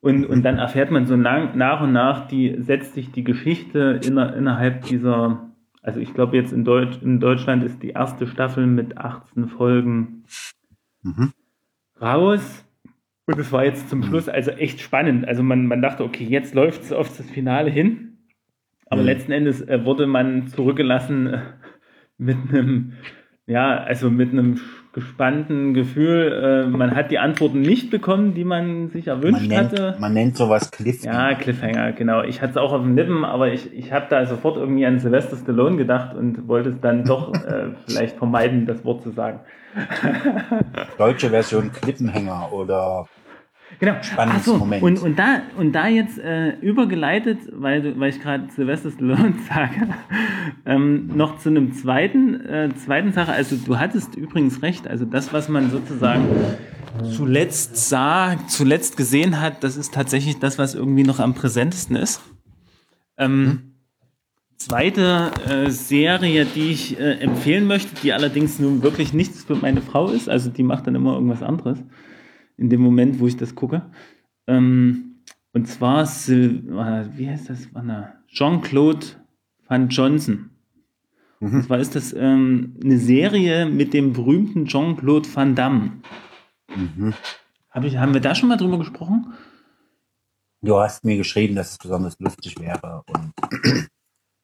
Und, 0.00 0.24
und 0.24 0.42
dann 0.44 0.58
erfährt 0.58 0.90
man 0.90 1.06
so 1.06 1.16
lang, 1.16 1.56
nach 1.56 1.80
und 1.82 1.92
nach, 1.92 2.28
die 2.28 2.56
setzt 2.60 2.94
sich 2.94 3.12
die 3.12 3.24
Geschichte 3.24 4.00
inner, 4.06 4.34
innerhalb 4.34 4.82
dieser, 4.82 5.50
also 5.82 6.00
ich 6.00 6.14
glaube 6.14 6.36
jetzt 6.36 6.52
in, 6.52 6.64
Deutsch, 6.64 6.98
in 7.02 7.20
Deutschland 7.20 7.64
ist 7.64 7.82
die 7.82 7.90
erste 7.90 8.26
Staffel 8.26 8.66
mit 8.66 8.98
18 8.98 9.48
Folgen 9.48 10.24
Mhm. 11.06 11.32
raus. 12.00 12.64
Und 13.26 13.38
es 13.38 13.50
war 13.52 13.64
jetzt 13.64 13.88
zum 13.88 14.02
Schluss 14.04 14.28
also 14.28 14.52
echt 14.52 14.80
spannend. 14.80 15.26
Also 15.26 15.42
man, 15.42 15.66
man 15.66 15.82
dachte, 15.82 16.04
okay, 16.04 16.24
jetzt 16.24 16.54
läuft 16.54 16.82
es 16.82 16.92
auf 16.92 17.16
das 17.16 17.28
Finale 17.30 17.70
hin. 17.70 18.05
Aber 18.88 19.00
Mhm. 19.02 19.06
letzten 19.06 19.32
Endes 19.32 19.60
äh, 19.62 19.84
wurde 19.84 20.06
man 20.06 20.46
zurückgelassen 20.48 21.26
äh, 21.26 21.38
mit 22.18 22.36
einem, 22.50 22.92
ja, 23.46 23.76
also 23.78 24.10
mit 24.10 24.30
einem 24.32 24.60
gespannten 24.92 25.74
Gefühl. 25.74 26.64
Äh, 26.66 26.68
man 26.68 26.94
hat 26.96 27.10
die 27.10 27.18
Antworten 27.18 27.60
nicht 27.60 27.90
bekommen, 27.90 28.32
die 28.32 28.44
man 28.44 28.88
sich 28.88 29.08
erwünscht 29.08 29.42
Man 29.42 29.48
nennt, 29.48 29.72
hatte. 29.72 29.96
man 30.00 30.14
nennt 30.14 30.36
sowas 30.36 30.70
Cliffhanger. 30.70 31.30
Ja, 31.30 31.34
Cliffhanger, 31.34 31.92
genau. 31.92 32.22
Ich 32.22 32.40
hatte 32.40 32.52
es 32.52 32.56
auch 32.56 32.72
auf 32.72 32.80
dem 32.80 32.96
Lippen, 32.96 33.24
aber 33.24 33.52
ich, 33.52 33.70
ich 33.74 33.92
habe 33.92 34.06
da 34.08 34.24
sofort 34.24 34.56
irgendwie 34.56 34.86
an 34.86 34.98
Sylvester 34.98 35.36
Stallone 35.36 35.76
gedacht 35.76 36.16
und 36.16 36.48
wollte 36.48 36.70
es 36.70 36.80
dann 36.80 37.04
doch 37.04 37.34
äh, 37.34 37.72
vielleicht 37.86 38.16
vermeiden, 38.16 38.64
das 38.64 38.84
Wort 38.86 39.02
zu 39.02 39.10
sagen. 39.10 39.40
Deutsche 40.96 41.28
Version 41.30 41.70
Cliffhanger 41.72 42.50
oder 42.52 43.06
Genau. 43.78 44.02
Spannendes 44.02 44.44
so, 44.44 44.56
Moment. 44.56 44.82
Und, 44.82 44.98
und, 45.00 45.18
da, 45.18 45.42
und 45.56 45.72
da 45.72 45.86
jetzt 45.88 46.18
äh, 46.18 46.50
übergeleitet, 46.60 47.38
weil, 47.52 47.98
weil 47.98 48.10
ich 48.10 48.20
gerade 48.20 48.48
Sylvester 48.54 48.90
Stallone 48.90 49.34
sage, 49.48 49.88
ähm, 50.64 51.08
noch 51.14 51.38
zu 51.38 51.50
einem 51.50 51.72
zweiten, 51.74 52.40
äh, 52.46 52.70
zweiten 52.74 53.12
Sache. 53.12 53.32
Also 53.32 53.56
du 53.56 53.78
hattest 53.78 54.14
übrigens 54.14 54.62
recht. 54.62 54.88
Also 54.88 55.04
das, 55.04 55.32
was 55.32 55.48
man 55.48 55.70
sozusagen 55.70 56.24
zuletzt 57.14 57.88
sah, 57.88 58.36
zuletzt 58.48 58.96
gesehen 58.96 59.40
hat, 59.40 59.62
das 59.62 59.76
ist 59.76 59.92
tatsächlich 59.92 60.38
das, 60.38 60.58
was 60.58 60.74
irgendwie 60.74 61.04
noch 61.04 61.20
am 61.20 61.34
präsentesten 61.34 61.96
ist. 61.96 62.22
Ähm, 63.18 63.72
Zweite 64.58 65.32
äh, 65.46 65.70
Serie, 65.70 66.46
die 66.46 66.70
ich 66.70 66.98
äh, 66.98 67.18
empfehlen 67.18 67.66
möchte, 67.66 67.94
die 68.02 68.14
allerdings 68.14 68.58
nun 68.58 68.82
wirklich 68.82 69.12
nichts 69.12 69.44
für 69.44 69.54
meine 69.54 69.82
Frau 69.82 70.08
ist, 70.08 70.30
also 70.30 70.48
die 70.48 70.62
macht 70.62 70.86
dann 70.86 70.94
immer 70.94 71.12
irgendwas 71.12 71.42
anderes 71.42 71.78
in 72.56 72.70
dem 72.70 72.80
Moment, 72.80 73.20
wo 73.20 73.26
ich 73.26 73.36
das 73.36 73.54
gucke. 73.54 73.90
Ähm, 74.46 75.22
und 75.52 75.66
zwar, 75.66 76.06
Sil 76.06 76.68
äh, 76.68 77.06
wie 77.16 77.28
heißt 77.28 77.50
das? 77.50 77.68
Jean-Claude 78.28 79.06
Van 79.66 79.88
Johnson. 79.88 80.50
Mhm. 81.40 81.54
Und 81.54 81.62
zwar 81.64 81.78
ist 81.78 81.94
das 81.94 82.12
ähm, 82.12 82.76
eine 82.82 82.98
Serie 82.98 83.66
mit 83.66 83.94
dem 83.94 84.12
berühmten 84.12 84.66
Jean-Claude 84.66 85.28
Van 85.34 85.54
Damme. 85.54 85.92
Mhm. 86.74 87.14
Hab 87.70 87.84
ich, 87.84 87.96
haben 87.96 88.14
wir 88.14 88.20
da 88.20 88.34
schon 88.34 88.48
mal 88.48 88.56
drüber 88.56 88.78
gesprochen? 88.78 89.32
Du 90.62 90.78
hast 90.78 91.04
mir 91.04 91.16
geschrieben, 91.16 91.54
dass 91.54 91.72
es 91.72 91.78
besonders 91.78 92.18
lustig 92.18 92.58
wäre 92.58 93.02
und 93.06 93.88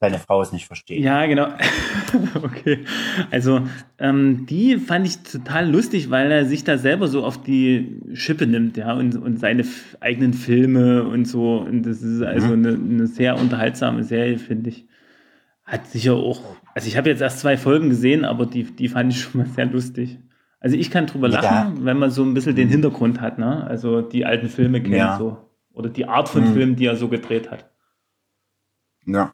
deine 0.02 0.18
Frau 0.18 0.42
es 0.42 0.52
nicht 0.52 0.66
versteht. 0.66 1.00
Ja, 1.00 1.24
genau. 1.26 1.48
okay. 2.42 2.84
Also, 3.30 3.62
ähm, 3.98 4.46
die 4.46 4.76
fand 4.78 5.06
ich 5.06 5.22
total 5.22 5.70
lustig, 5.70 6.10
weil 6.10 6.30
er 6.30 6.44
sich 6.44 6.64
da 6.64 6.76
selber 6.78 7.08
so 7.08 7.24
auf 7.24 7.40
die 7.42 8.00
Schippe 8.14 8.46
nimmt, 8.46 8.76
ja, 8.76 8.92
und, 8.94 9.16
und 9.16 9.38
seine 9.38 9.64
eigenen 10.00 10.34
Filme 10.34 11.04
und 11.04 11.26
so. 11.26 11.58
Und 11.58 11.84
das 11.84 12.02
ist 12.02 12.22
also 12.22 12.48
Mhm. 12.48 12.52
eine, 12.66 12.68
eine 12.74 13.06
sehr 13.06 13.36
unterhaltsame 13.38 14.02
Serie, 14.04 14.38
finde 14.38 14.70
ich. 14.70 14.86
Hat 15.64 15.86
sicher 15.86 16.14
auch, 16.14 16.42
also 16.74 16.88
ich 16.88 16.96
habe 16.96 17.08
jetzt 17.08 17.22
erst 17.22 17.38
zwei 17.38 17.56
Folgen 17.56 17.88
gesehen, 17.88 18.24
aber 18.24 18.46
die, 18.46 18.64
die 18.64 18.88
fand 18.88 19.12
ich 19.12 19.20
schon 19.20 19.40
mal 19.42 19.46
sehr 19.46 19.66
lustig. 19.66 20.18
Also 20.58 20.76
ich 20.76 20.90
kann 20.90 21.06
drüber 21.06 21.28
Ja. 21.28 21.40
lachen, 21.40 21.84
wenn 21.84 21.98
man 21.98 22.10
so 22.10 22.22
ein 22.24 22.34
bisschen 22.34 22.56
den 22.56 22.68
Hintergrund 22.68 23.20
hat, 23.20 23.38
ne? 23.38 23.64
Also 23.64 24.02
die 24.02 24.26
alten 24.26 24.48
Filme 24.48 24.80
kennt 24.80 24.94
Ja. 24.96 25.16
so. 25.18 25.38
Oder 25.72 25.88
die 25.88 26.06
Art 26.06 26.28
von 26.28 26.42
Mhm. 26.42 26.52
Filmen, 26.52 26.76
die 26.76 26.86
er 26.86 26.96
so 26.96 27.08
gedreht 27.08 27.50
hat. 27.50 27.70
Ja. 29.06 29.32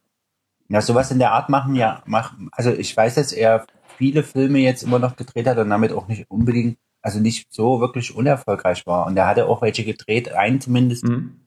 Ja, 0.68 0.80
sowas 0.82 1.10
in 1.10 1.18
der 1.18 1.32
Art 1.32 1.48
machen 1.48 1.74
ja, 1.74 2.02
machen, 2.06 2.48
also 2.52 2.70
ich 2.70 2.94
weiß, 2.94 3.14
dass 3.14 3.32
er 3.32 3.66
viele 3.96 4.22
Filme 4.22 4.58
jetzt 4.58 4.82
immer 4.82 4.98
noch 4.98 5.16
gedreht 5.16 5.46
hat 5.46 5.58
und 5.58 5.70
damit 5.70 5.92
auch 5.92 6.08
nicht 6.08 6.30
unbedingt, 6.30 6.78
also 7.02 7.20
nicht 7.20 7.52
so 7.52 7.80
wirklich 7.80 8.14
unerfolgreich 8.14 8.86
war. 8.86 9.06
Und 9.06 9.16
er 9.16 9.26
hatte 9.26 9.46
auch 9.48 9.62
welche 9.62 9.84
gedreht, 9.84 10.32
einen 10.32 10.60
zumindest, 10.60 11.04
Mhm. 11.04 11.40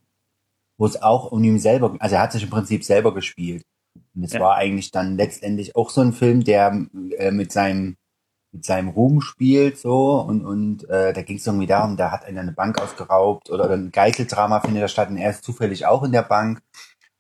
wo 0.78 0.86
es 0.88 1.01
auch 1.01 1.32
um 1.32 1.44
ihn 1.44 1.60
selber, 1.60 1.96
also 2.00 2.16
er 2.16 2.22
hat 2.22 2.32
sich 2.32 2.44
im 2.44 2.50
Prinzip 2.50 2.84
selber 2.84 3.13
gespielt. 3.13 3.63
Und 4.16 4.24
es 4.24 4.34
Ja. 4.34 4.40
war 4.40 4.56
eigentlich 4.56 4.92
dann 4.92 5.18
letztendlich 5.18 5.75
auch 5.75 5.90
so 5.92 6.01
ein 6.01 6.13
Film, 6.13 6.44
der 6.44 6.86
äh, 7.18 7.32
mit 7.32 7.51
seinem 7.51 7.98
mit 8.54 8.66
seinem 8.66 8.90
Ruhm 8.90 9.22
spielt 9.22 9.78
so 9.78 10.20
und 10.20 10.46
und 10.46 10.84
äh, 10.90 11.13
da 11.13 11.22
ging 11.22 11.38
es 11.38 11.48
irgendwie 11.48 11.68
darum, 11.68 11.96
da 11.96 12.12
hat 12.12 12.25
einer 12.25 12.42
eine 12.42 12.51
Bank 12.51 12.82
ausgeraubt 12.82 13.50
oder 13.50 13.70
ein 13.70 13.92
Geiseldrama 13.94 14.60
findet 14.60 14.84
da 14.84 14.88
statt 14.90 15.10
und 15.10 15.16
er 15.16 15.30
ist 15.30 15.46
zufällig 15.46 15.86
auch 15.86 16.04
in 16.04 16.12
der 16.12 16.24
Bank 16.24 16.62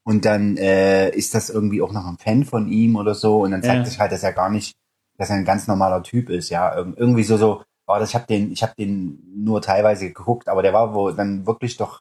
und 0.03 0.25
dann 0.25 0.57
äh, 0.57 1.09
ist 1.09 1.35
das 1.35 1.49
irgendwie 1.49 1.81
auch 1.81 1.91
noch 1.93 2.05
ein 2.05 2.17
Fan 2.17 2.43
von 2.45 2.67
ihm 2.67 2.95
oder 2.95 3.13
so 3.15 3.41
und 3.43 3.51
dann 3.51 3.61
zeigt 3.63 3.79
Ja. 3.79 3.85
sich 3.85 3.99
halt, 3.99 4.11
dass 4.11 4.23
er 4.23 4.33
gar 4.33 4.49
nicht, 4.49 4.73
dass 5.17 5.29
er 5.29 5.35
ein 5.37 5.45
ganz 5.45 5.67
normaler 5.67 6.01
Typ 6.03 6.29
ist, 6.29 6.49
ja 6.49 6.75
Ir 6.77 6.93
irgendwie 6.97 7.23
so 7.23 7.37
so. 7.37 7.63
Oh, 7.87 7.95
das, 7.99 8.09
ich 8.09 8.15
habe 8.15 8.25
den, 8.27 8.51
ich 8.51 8.63
habe 8.63 8.73
den 8.77 9.21
nur 9.35 9.61
teilweise 9.61 10.07
geguckt, 10.07 10.47
aber 10.47 10.61
der 10.61 10.71
war 10.73 10.93
wohl 10.93 11.13
dann 11.15 11.45
wirklich 11.45 11.75
doch 11.77 11.99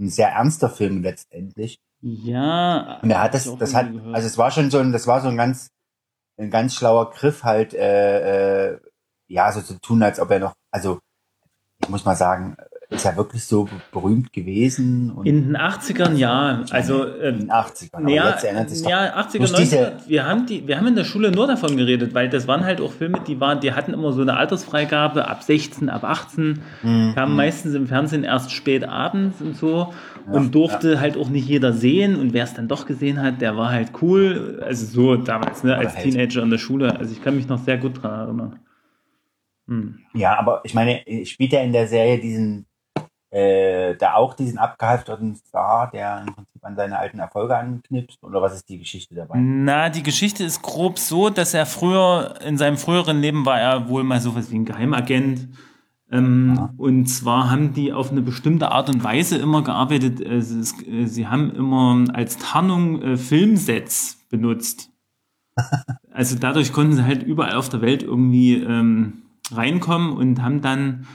ein 0.00 0.08
sehr 0.08 0.30
ernster 0.30 0.70
Film 0.70 1.02
letztendlich. 1.02 1.78
Ja. 2.00 3.00
Und 3.02 3.10
er 3.10 3.22
hat 3.22 3.34
das, 3.34 3.44
das 3.58 3.74
hat, 3.74 3.92
gehört. 3.92 4.14
also 4.14 4.26
es 4.26 4.38
war 4.38 4.50
schon 4.50 4.70
so 4.70 4.78
ein, 4.78 4.92
das 4.92 5.06
war 5.06 5.20
so 5.20 5.28
ein 5.28 5.36
ganz, 5.36 5.68
ein 6.38 6.50
ganz 6.50 6.74
schlauer 6.74 7.10
Griff 7.10 7.44
halt, 7.44 7.74
äh, 7.74 8.72
äh, 8.72 8.80
ja, 9.28 9.52
so 9.52 9.60
zu 9.60 9.78
tun, 9.80 10.02
als 10.02 10.20
ob 10.20 10.30
er 10.30 10.38
noch, 10.40 10.54
also 10.70 11.00
ich 11.82 11.88
muss 11.88 12.04
mal 12.04 12.16
sagen, 12.16 12.56
ist 12.90 13.04
er 13.04 13.16
wirklich 13.16 13.44
so 13.44 13.68
berühmt 13.92 14.32
gewesen? 14.32 15.16
In 15.24 15.44
den 15.44 15.56
80ern 15.56 16.14
ja. 16.14 16.62
Also, 16.70 17.04
äh, 17.04 17.30
in 17.30 17.38
den 17.40 17.50
80ern. 17.50 18.08
Ja, 18.08 18.36
ja 18.88 19.20
80er, 19.20 19.54
90er. 19.54 19.92
Wir 20.06 20.26
haben, 20.26 20.46
die, 20.46 20.66
wir 20.66 20.76
haben 20.78 20.86
in 20.86 20.94
der 20.94 21.04
Schule 21.04 21.30
nur 21.30 21.46
davon 21.46 21.76
geredet, 21.76 22.14
weil 22.14 22.28
das 22.28 22.46
waren 22.46 22.64
halt 22.64 22.80
auch 22.80 22.92
Filme, 22.92 23.20
die 23.26 23.40
waren, 23.40 23.60
die 23.60 23.72
hatten 23.72 23.92
immer 23.94 24.12
so 24.12 24.22
eine 24.22 24.36
Altersfreigabe 24.36 25.26
ab 25.26 25.42
16, 25.42 25.88
ab 25.88 26.04
18, 26.04 26.62
mhm. 26.82 27.12
kamen 27.14 27.36
meistens 27.36 27.74
im 27.74 27.86
Fernsehen 27.86 28.24
erst 28.24 28.52
spät 28.52 28.84
abends 28.84 29.40
und 29.40 29.56
so 29.56 29.92
ja, 30.26 30.32
und 30.32 30.54
durfte 30.54 30.94
ja. 30.94 31.00
halt 31.00 31.16
auch 31.16 31.28
nicht 31.28 31.48
jeder 31.48 31.72
sehen 31.72 32.16
und 32.16 32.32
wer 32.32 32.44
es 32.44 32.54
dann 32.54 32.68
doch 32.68 32.86
gesehen 32.86 33.20
hat, 33.22 33.40
der 33.40 33.56
war 33.56 33.70
halt 33.70 33.90
cool. 34.02 34.62
Also 34.64 34.86
so 34.86 35.16
damals, 35.16 35.64
ne, 35.64 35.76
als 35.76 35.94
Teenager 35.96 36.42
in 36.42 36.50
der 36.50 36.58
Schule. 36.58 36.98
Also 36.98 37.12
ich 37.12 37.22
kann 37.22 37.36
mich 37.36 37.48
noch 37.48 37.58
sehr 37.58 37.78
gut 37.78 38.02
dran 38.02 38.20
erinnern. 38.20 38.58
Hm. 39.68 39.98
Ja, 40.14 40.38
aber 40.38 40.60
ich 40.64 40.74
meine, 40.74 41.02
spielt 41.24 41.52
er 41.52 41.64
in 41.64 41.72
der 41.72 41.86
Serie 41.86 42.18
diesen, 42.18 42.66
äh, 43.34 43.96
da 43.96 44.14
auch 44.14 44.34
diesen 44.34 44.58
abgehalfterten 44.58 45.34
Star, 45.34 45.90
der 45.90 46.20
im 46.20 46.34
Prinzip 46.34 46.62
an 46.64 46.76
seine 46.76 46.96
alten 46.96 47.18
Erfolge 47.18 47.56
anknipst? 47.56 48.22
Oder 48.22 48.40
was 48.40 48.54
ist 48.54 48.68
die 48.68 48.78
Geschichte 48.78 49.16
dabei? 49.16 49.36
Na, 49.40 49.88
die 49.88 50.04
Geschichte 50.04 50.44
ist 50.44 50.62
grob 50.62 51.00
so, 51.00 51.30
dass 51.30 51.52
er 51.52 51.66
früher, 51.66 52.36
in 52.46 52.58
seinem 52.58 52.76
früheren 52.76 53.20
Leben 53.20 53.44
war 53.44 53.58
er 53.58 53.88
wohl 53.88 54.04
mal 54.04 54.20
sowas 54.20 54.52
wie 54.52 54.58
ein 54.60 54.64
Geheimagent. 54.64 55.48
Ähm, 56.12 56.54
ja. 56.56 56.74
Und 56.76 57.06
zwar 57.06 57.50
haben 57.50 57.74
die 57.74 57.92
auf 57.92 58.12
eine 58.12 58.22
bestimmte 58.22 58.70
Art 58.70 58.88
und 58.88 59.02
Weise 59.02 59.36
immer 59.36 59.64
gearbeitet. 59.64 60.20
Äh, 60.20 60.36
äh, 60.36 61.06
sie 61.06 61.26
haben 61.26 61.50
immer 61.56 62.04
als 62.14 62.38
Tarnung 62.38 63.02
äh, 63.02 63.16
Filmsets 63.16 64.24
benutzt. 64.30 64.92
also 66.12 66.38
dadurch 66.38 66.72
konnten 66.72 66.92
sie 66.92 67.04
halt 67.04 67.24
überall 67.24 67.56
auf 67.56 67.68
der 67.68 67.80
Welt 67.80 68.04
irgendwie 68.04 68.62
ähm, 68.62 69.22
reinkommen 69.50 70.12
und 70.12 70.40
haben 70.40 70.60
dann 70.60 71.08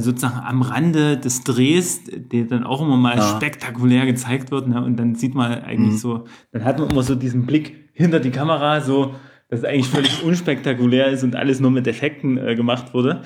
sozusagen 0.00 0.40
am 0.44 0.62
Rande 0.62 1.16
des 1.16 1.42
Drehs, 1.44 2.02
der 2.06 2.44
dann 2.44 2.64
auch 2.64 2.82
immer 2.82 2.96
mal 2.96 3.16
ja. 3.16 3.36
spektakulär 3.36 4.06
gezeigt 4.06 4.50
wird, 4.50 4.68
ne? 4.68 4.82
und 4.82 4.96
dann 4.96 5.14
sieht 5.14 5.34
man 5.34 5.52
eigentlich 5.62 5.94
mhm. 5.94 5.98
so, 5.98 6.24
dann 6.52 6.64
hat 6.64 6.78
man 6.78 6.90
immer 6.90 7.02
so 7.02 7.14
diesen 7.14 7.46
Blick 7.46 7.90
hinter 7.92 8.20
die 8.20 8.30
Kamera, 8.30 8.80
so, 8.80 9.14
dass 9.48 9.60
es 9.60 9.64
eigentlich 9.64 9.88
völlig 9.88 10.22
unspektakulär 10.24 11.08
ist 11.08 11.24
und 11.24 11.36
alles 11.36 11.60
nur 11.60 11.70
mit 11.70 11.86
Effekten 11.86 12.36
äh, 12.38 12.54
gemacht 12.54 12.94
wurde. 12.94 13.22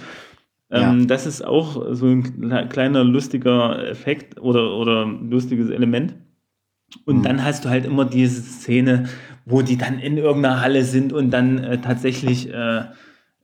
Ähm, 0.70 1.00
ja. 1.00 1.06
Das 1.06 1.26
ist 1.26 1.44
auch 1.44 1.94
so 1.94 2.06
ein 2.06 2.68
kleiner 2.68 3.02
lustiger 3.04 3.88
Effekt 3.88 4.40
oder, 4.40 4.76
oder 4.76 5.06
lustiges 5.06 5.70
Element. 5.70 6.14
Und 7.04 7.18
mhm. 7.18 7.22
dann 7.22 7.44
hast 7.44 7.64
du 7.64 7.68
halt 7.68 7.84
immer 7.84 8.04
diese 8.04 8.42
Szene, 8.42 9.08
wo 9.44 9.62
die 9.62 9.76
dann 9.76 9.98
in 9.98 10.16
irgendeiner 10.16 10.60
Halle 10.60 10.84
sind 10.84 11.12
und 11.12 11.30
dann 11.30 11.58
äh, 11.58 11.78
tatsächlich 11.78 12.52
äh, 12.52 12.84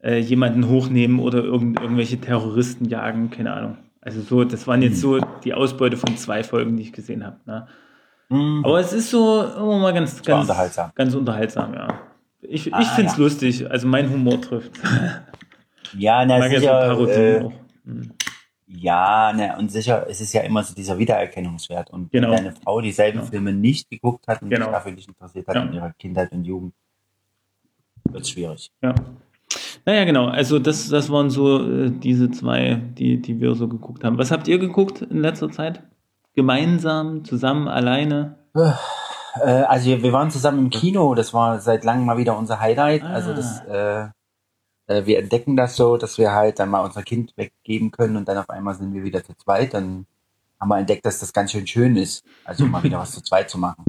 äh, 0.07 0.19
jemanden 0.19 0.69
hochnehmen 0.69 1.19
oder 1.19 1.43
irgend, 1.43 1.81
irgendwelche 1.81 2.21
Terroristen 2.21 2.85
jagen, 2.85 3.31
keine 3.31 3.53
Ahnung. 3.53 3.79
Also 4.01 4.21
so, 4.21 4.45
das 4.45 4.69
waren 4.69 4.81
jetzt 4.81 5.01
so 5.01 5.19
die 5.43 5.53
Ausbeute 5.53 5.97
von 5.97 6.17
zwei 6.17 6.45
Folgen, 6.45 6.77
die 6.77 6.85
ich 6.85 6.93
gesehen 6.93 7.27
habe. 7.27 7.39
Ne? 7.45 7.67
Mhm. 8.29 8.63
Aber 8.65 8.79
es 8.79 8.93
ist 8.93 9.11
so 9.11 9.43
immer 9.43 9.79
mal 9.81 9.93
ganz, 9.93 10.23
ganz 10.23 10.43
unterhaltsam. 10.43 10.93
Ganz 10.95 11.15
unterhaltsam, 11.15 11.75
ja. 11.75 11.89
Ich, 12.41 12.73
ah, 12.73 12.81
ich 12.81 12.87
finde 12.89 13.11
es 13.11 13.17
ja. 13.17 13.23
lustig, 13.25 13.69
also 13.69 13.89
mein 13.89 14.09
Humor 14.11 14.41
trifft. 14.41 14.73
Ja, 15.97 16.25
na 16.27 16.49
sicher. 16.49 16.97
So 16.97 17.07
äh, 17.07 17.49
mhm. 17.85 18.11
Ja, 18.67 19.33
ne, 19.33 19.57
und 19.57 19.71
sicher, 19.71 20.05
es 20.11 20.21
ist 20.21 20.33
ja 20.33 20.43
immer 20.43 20.65
so 20.65 20.75
dieser 20.75 20.99
Wiedererkennungswert. 20.99 21.91
Und 21.91 22.11
genau. 22.11 22.31
wenn 22.31 22.39
deine 22.39 22.53
Frau 22.53 22.81
dieselben 22.81 23.21
genau. 23.21 23.31
Filme 23.31 23.53
nicht 23.53 23.89
geguckt 23.89 24.27
hat 24.27 24.43
und 24.43 24.51
genau. 24.51 24.67
sich 24.67 24.73
dafür 24.73 24.93
nicht 24.93 25.09
interessiert 25.09 25.47
hat 25.47 25.55
ja. 25.55 25.63
in 25.63 25.73
ihrer 25.73 25.93
Kindheit 25.93 26.33
und 26.33 26.45
Jugend, 26.45 26.75
wird 28.11 28.25
es 28.25 28.31
schwierig. 28.31 28.73
Ja. 28.83 28.97
Naja, 29.87 30.05
genau. 30.05 30.27
Also 30.27 30.59
das, 30.59 30.89
das 30.89 31.11
waren 31.11 31.31
so 31.31 31.63
äh, 31.63 31.91
diese 31.91 32.31
zwei, 32.31 32.83
die, 32.99 33.23
die 33.23 33.41
wir 33.41 33.55
so 33.55 33.69
geguckt 33.69 34.03
haben. 34.03 34.19
Was 34.19 34.33
habt 34.33 34.49
ihr 34.49 34.59
geguckt 34.59 35.01
in 35.01 35.21
letzter 35.21 35.51
Zeit? 35.51 35.83
Gemeinsam, 36.35 37.25
zusammen, 37.25 37.69
alleine? 37.69 38.37
Äh, 39.41 39.63
also 39.63 39.87
wir, 39.87 40.03
wir 40.03 40.13
waren 40.13 40.31
zusammen 40.33 40.59
im 40.59 40.71
Kino. 40.71 41.15
Das 41.15 41.33
war 41.33 41.61
seit 41.61 41.85
langem 41.85 42.05
mal 42.05 42.19
wieder 42.19 42.37
unser 42.37 42.61
Highlight. 42.61 43.05
Ah. 43.05 43.13
Also 43.13 43.33
das, 43.33 43.61
äh, 43.67 44.09
äh, 44.89 45.07
wir 45.07 45.21
entdecken 45.21 45.57
das 45.57 45.77
so, 45.77 45.97
dass 45.97 46.19
wir 46.19 46.33
halt 46.33 46.59
dann 46.59 46.69
mal 46.69 46.81
unser 46.81 47.05
Kind 47.05 47.33
weggeben 47.37 47.93
können 47.93 48.17
und 48.17 48.27
dann 48.27 48.39
auf 48.39 48.51
einmal 48.51 48.75
sind 48.75 48.93
wir 48.93 49.05
wieder 49.05 49.23
zu 49.23 49.35
zweit. 49.37 49.73
Dann 49.75 50.07
haben 50.61 50.69
wir 50.69 50.79
entdeckt, 50.79 51.07
dass 51.07 51.21
das 51.21 51.33
ganz 51.33 51.53
schön 51.53 51.67
schön 51.67 51.97
ist. 51.97 52.25
Also 52.45 52.67
mal 52.67 52.83
wieder 52.83 52.99
was 52.99 53.13
zu 53.13 53.23
zweit 53.23 53.51
zu 53.51 53.59
machen. 53.59 53.85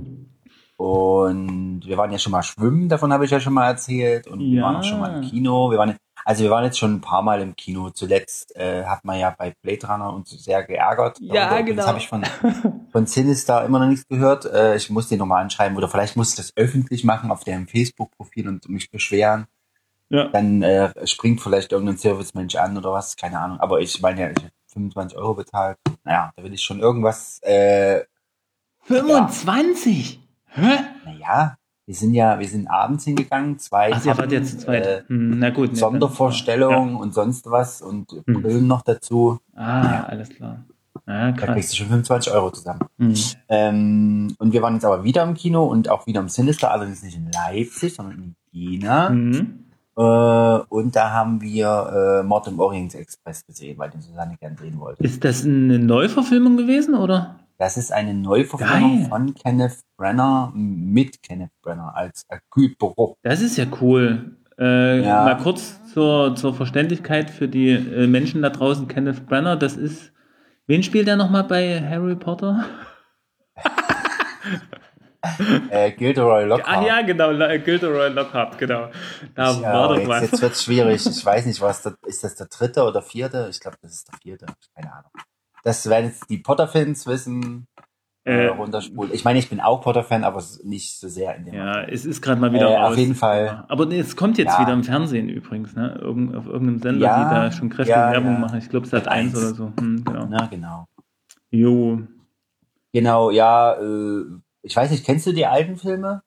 Und 0.77 1.81
wir 1.85 1.97
waren 1.97 2.11
ja 2.11 2.19
schon 2.19 2.31
mal 2.31 2.43
schwimmen, 2.43 2.87
davon 2.87 3.11
habe 3.11 3.25
ich 3.25 3.31
ja 3.31 3.39
schon 3.39 3.53
mal 3.53 3.65
erzählt. 3.67 4.27
Und 4.27 4.41
ja. 4.41 4.55
wir 4.55 4.61
waren 4.61 4.75
auch 4.75 4.83
schon 4.83 4.99
mal 4.99 5.15
im 5.15 5.27
Kino. 5.27 5.71
Wir 5.71 5.79
waren, 5.79 5.97
also 6.23 6.43
wir 6.43 6.51
waren 6.51 6.65
jetzt 6.65 6.77
schon 6.77 6.93
ein 6.93 7.01
paar 7.01 7.23
Mal 7.23 7.41
im 7.41 7.55
Kino. 7.55 7.89
Zuletzt 7.89 8.55
äh, 8.55 8.83
hat 8.83 9.03
man 9.03 9.17
ja 9.17 9.33
bei 9.35 9.55
Blade 9.63 9.87
Runner 9.87 10.13
uns 10.13 10.29
sehr 10.29 10.63
geärgert. 10.63 11.17
Ja, 11.19 11.49
darüber. 11.49 11.63
genau. 11.63 11.77
Das 11.77 11.87
habe 11.87 11.97
ich 11.97 12.07
von, 12.07 12.23
von 12.91 13.07
Sinister 13.07 13.65
immer 13.65 13.79
noch 13.79 13.87
nichts 13.87 14.07
gehört. 14.07 14.45
Äh, 14.45 14.75
ich 14.75 14.91
muss 14.91 15.07
den 15.07 15.17
nochmal 15.17 15.41
anschreiben 15.41 15.75
oder 15.75 15.89
vielleicht 15.89 16.15
muss 16.15 16.29
ich 16.29 16.35
das 16.35 16.53
öffentlich 16.55 17.03
machen 17.03 17.31
auf 17.31 17.43
deren 17.43 17.67
Facebook-Profil 17.67 18.47
und 18.47 18.69
mich 18.69 18.91
beschweren. 18.91 19.47
Ja. 20.09 20.27
Dann 20.27 20.61
äh, 20.61 21.07
springt 21.07 21.41
vielleicht 21.41 21.71
irgendein 21.71 21.97
Servicemensch 21.97 22.55
an 22.55 22.77
oder 22.77 22.93
was, 22.93 23.17
keine 23.17 23.39
Ahnung. 23.39 23.59
Aber 23.59 23.79
ich 23.79 23.99
meine 23.99 24.21
ja, 24.21 24.29
ich 24.29 24.37
habe 24.37 24.51
25 24.73 25.17
Euro 25.17 25.33
bezahlt. 25.33 25.77
Naja, 26.03 26.31
da 26.35 26.43
will 26.43 26.53
ich 26.53 26.61
schon 26.61 26.79
irgendwas. 26.79 27.39
Äh, 27.41 28.03
25? 28.83 30.15
Ja. 30.15 30.26
Hä? 30.47 30.77
Naja, 31.05 31.57
wir 31.85 31.95
sind 31.95 32.13
ja, 32.13 32.39
wir 32.39 32.47
sind 32.47 32.67
abends 32.67 33.05
hingegangen, 33.05 33.59
zwei 33.59 33.93
Ach, 33.93 34.05
ihr 34.05 34.17
wart 34.17 34.31
jetzt 34.31 34.61
zweit. 34.61 34.85
Äh, 34.85 35.03
hm, 35.07 35.39
Na 35.39 35.51
gut, 35.51 35.77
Sondervorstellung 35.77 36.91
ja. 36.91 36.97
und 36.97 37.13
sonst 37.13 37.49
was 37.49 37.81
und 37.81 38.11
hm. 38.11 38.41
Brillen 38.41 38.67
noch 38.67 38.81
dazu. 38.81 39.39
Ah, 39.55 39.83
ja. 39.83 40.03
alles 40.03 40.29
klar. 40.29 40.65
Ja, 41.07 41.31
da 41.31 41.53
kriegst 41.53 41.71
du 41.71 41.77
schon 41.77 41.87
25 41.87 42.33
Euro 42.33 42.51
zusammen. 42.51 42.81
Mhm. 42.97 43.15
Ähm, 43.47 44.35
und 44.39 44.51
wir 44.51 44.61
waren 44.61 44.73
jetzt 44.73 44.83
aber 44.83 45.05
wieder 45.05 45.23
im 45.23 45.35
Kino 45.35 45.65
und 45.65 45.89
auch 45.89 46.05
wieder 46.05 46.19
im 46.19 46.27
Sinister, 46.27 46.71
allerdings 46.71 47.01
nicht 47.01 47.15
in 47.15 47.31
Leipzig, 47.31 47.95
sondern 47.95 48.17
in 48.17 48.35
Jena. 48.51 49.09
Mhm. 49.09 49.67
Äh, 49.95 50.01
und 50.01 50.95
da 50.95 51.11
haben 51.11 51.41
wir 51.41 52.21
äh, 52.21 52.23
Mord 52.23 52.47
im 52.47 52.59
Orient 52.59 52.93
Express 52.95 53.45
gesehen, 53.45 53.77
weil 53.77 53.89
den 53.89 54.01
Susanne 54.01 54.35
gern 54.37 54.57
sehen 54.57 54.79
wollte. 54.79 55.01
Ist 55.01 55.23
das 55.23 55.45
eine 55.45 55.79
Neuverfilmung 55.79 56.57
gewesen, 56.57 56.95
oder? 56.95 57.39
Das 57.57 57.75
ist 57.75 57.91
eine 57.91 58.13
Neuverfilmung 58.13 58.99
Geil. 58.99 59.09
von 59.09 59.33
Kenneth 59.33 59.79
Brenner 59.97 60.51
mit 60.53 61.23
Kenneth 61.23 61.51
Brenner 61.63 61.95
als 61.95 62.25
Poirot. 62.77 63.17
Das 63.23 63.41
ist 63.41 63.57
ja 63.57 63.65
cool. 63.81 64.37
Äh, 64.59 65.01
ja. 65.01 65.23
Mal 65.23 65.37
kurz 65.37 65.79
zur, 65.91 66.35
zur 66.35 66.53
Verständlichkeit 66.53 67.31
für 67.31 67.47
die 67.47 67.71
äh, 67.71 68.07
Menschen 68.07 68.43
da 68.43 68.49
draußen. 68.49 68.87
Kenneth 68.87 69.25
Brenner, 69.25 69.55
das 69.55 69.75
ist. 69.75 70.11
Wen 70.67 70.83
spielt 70.83 71.07
er 71.07 71.15
nochmal 71.15 71.45
bei 71.45 71.81
Harry 71.81 72.15
Potter? 72.15 72.65
äh, 75.69 75.91
Gilderoy 75.91 76.45
Lockhart. 76.45 76.77
Ah 76.77 76.85
ja, 76.85 77.01
genau, 77.01 77.29
Gilderoy 77.59 78.09
Lockhart, 78.09 78.57
genau. 78.57 78.89
Da 79.33 79.51
ich, 79.51 79.61
war 79.61 79.89
doch 79.89 79.97
jetzt, 79.97 80.07
was. 80.07 80.21
Jetzt 80.23 80.41
wird 80.41 80.57
schwierig. 80.57 81.05
Ich 81.05 81.25
weiß 81.25 81.45
nicht, 81.45 81.61
was 81.61 81.81
das, 81.81 81.93
ist 82.05 82.23
das 82.23 82.35
der 82.35 82.47
dritte 82.47 82.83
oder 82.83 83.01
vierte? 83.01 83.47
Ich 83.49 83.59
glaube, 83.59 83.77
das 83.81 83.93
ist 83.93 84.11
der 84.11 84.19
vierte. 84.19 84.45
Keine 84.75 84.93
Ahnung. 84.93 85.11
Das 85.67 85.89
werden 85.89 86.05
jetzt 86.05 86.29
die 86.29 86.37
Potter-Fans 86.37 87.07
wissen. 87.07 87.67
Äh, 88.23 88.45
äh, 88.45 88.47
runterspulen. 88.47 89.13
Ich 89.13 89.25
meine, 89.25 89.37
ich 89.37 89.49
bin 89.49 89.59
auch 89.59 89.81
Potter-Fan, 89.81 90.23
aber 90.23 90.41
nicht 90.63 90.97
so 90.97 91.09
sehr 91.09 91.35
in 91.35 91.43
dem. 91.43 91.55
Ja, 91.55 91.65
Moment. 91.65 91.89
es 91.91 92.05
ist 92.05 92.21
gerade 92.21 92.39
mal 92.39 92.53
wieder. 92.53 92.71
Äh, 92.71 92.77
auf 92.77 92.95
jeden 92.95 93.15
Fall. 93.15 93.65
Aber 93.67 93.91
es 93.91 94.15
kommt 94.15 94.37
jetzt 94.37 94.53
ja. 94.53 94.61
wieder 94.61 94.71
im 94.71 94.85
Fernsehen 94.85 95.27
übrigens, 95.27 95.75
ne? 95.75 95.97
Irgend, 96.01 96.37
auf 96.37 96.45
irgendeinem 96.45 96.79
Sender, 96.79 97.05
ja, 97.05 97.23
die 97.23 97.35
da 97.35 97.51
schon 97.51 97.69
kräftige 97.69 97.99
ja, 97.99 98.13
Werbung 98.13 98.39
machen. 98.39 98.59
Ich 98.59 98.69
glaube, 98.69 98.85
es 98.85 98.93
hat 98.93 99.09
eins 99.09 99.35
oder 99.35 99.53
so. 99.53 99.73
Hm, 99.77 100.05
genau. 100.05 100.27
Na, 100.29 100.45
genau. 100.45 100.85
Jo. 101.51 101.99
Genau, 102.93 103.29
ja, 103.29 103.73
äh, 103.73 104.23
ich 104.61 104.73
weiß 104.73 104.91
nicht, 104.91 105.05
kennst 105.05 105.27
du 105.27 105.33
die 105.33 105.47
alten 105.47 105.75
Filme? 105.75 106.21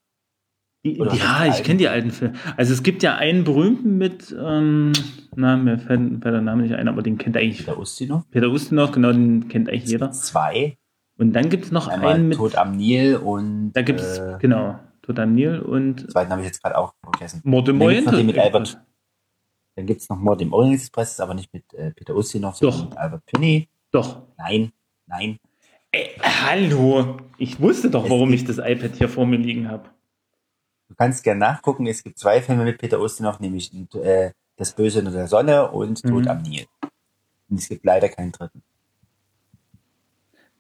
Die, 0.83 0.97
ja, 0.97 1.45
ich 1.47 1.63
kenne 1.63 1.77
die 1.77 1.89
alten 1.89 2.11
Filme. 2.11 2.35
Also 2.57 2.73
es 2.73 2.83
gibt 2.83 3.03
ja 3.03 3.17
einen 3.17 3.45
berühmten 3.45 3.99
mit, 3.99 4.35
ähm, 4.39 4.93
na, 5.37 5.57
mir 5.57 5.79
fällt, 5.79 6.25
der 6.25 6.41
Name 6.41 6.63
nicht 6.63 6.75
ein, 6.75 6.89
aber 6.89 7.03
den 7.03 7.19
kennt 7.19 7.37
eigentlich. 7.37 7.67
Peter 7.67 7.79
Ustinov? 7.79 8.31
Peter 8.31 8.49
Ustinov, 8.49 8.91
genau, 8.93 9.13
den 9.13 9.49
kennt 9.49 9.69
eigentlich 9.69 9.91
jeder. 9.91 10.11
Zwei. 10.13 10.79
Und 11.19 11.35
dann 11.35 11.51
gibt 11.51 11.67
es 11.67 11.71
noch 11.71 11.89
Einmal 11.89 12.15
einen 12.15 12.29
mit. 12.29 12.39
Tod 12.39 12.57
am 12.57 12.79
Nil 12.79 13.17
und. 13.17 13.73
Da 13.75 13.83
gibt 13.83 14.01
es, 14.01 14.19
äh, 14.19 14.39
genau, 14.41 14.79
Tod 15.03 15.19
am 15.19 15.35
Nil 15.35 15.61
und. 15.61 15.97
Den 16.03 16.09
zweiten 16.09 16.31
habe 16.31 16.41
ich 16.41 16.47
jetzt 16.47 16.63
gerade 16.63 16.79
auch 16.79 16.95
vergessen. 17.03 17.43
Mord 17.45 17.69
im 17.69 17.83
Orient. 17.83 18.07
Dann 18.07 19.87
gibt 19.87 20.01
es 20.01 20.09
noch 20.09 20.19
Mord 20.19 20.41
im 20.41 20.55
Orient 20.55 20.77
Express, 20.77 21.21
aber 21.21 21.35
nicht 21.35 21.53
mit 21.53 21.75
äh, 21.75 21.91
Peter 21.91 22.17
Ustinov, 22.17 22.57
sondern 22.57 22.89
mit 22.89 22.99
Albert 22.99 23.23
Finney. 23.27 23.69
Doch. 23.93 24.23
Nein, 24.39 24.73
nein. 25.07 25.37
Ey, 25.93 26.11
hallo! 26.23 27.19
Ich 27.37 27.61
wusste 27.61 27.91
doch, 27.91 28.09
warum 28.09 28.33
ich 28.33 28.45
das 28.45 28.59
iPad 28.59 28.95
hier 28.97 29.09
vor 29.09 29.27
mir 29.27 29.39
liegen 29.39 29.69
habe. 29.69 29.91
Du 30.91 30.97
kannst 30.97 31.23
gerne 31.23 31.39
nachgucken. 31.39 31.87
Es 31.87 32.03
gibt 32.03 32.19
zwei 32.19 32.43
Filme 32.43 32.65
mit 32.65 32.79
Peter 32.79 33.01
Ustinov, 33.01 33.39
nämlich 33.39 33.73
äh, 33.95 34.33
Das 34.57 34.73
Böse 34.73 34.99
unter 34.99 35.13
der 35.13 35.29
Sonne 35.29 35.71
und 35.71 36.03
Tod 36.03 36.25
mhm. 36.25 36.29
am 36.29 36.43
Nil. 36.43 36.67
Und 37.49 37.61
es 37.61 37.69
gibt 37.69 37.85
leider 37.85 38.09
keinen 38.09 38.33
dritten. 38.33 38.63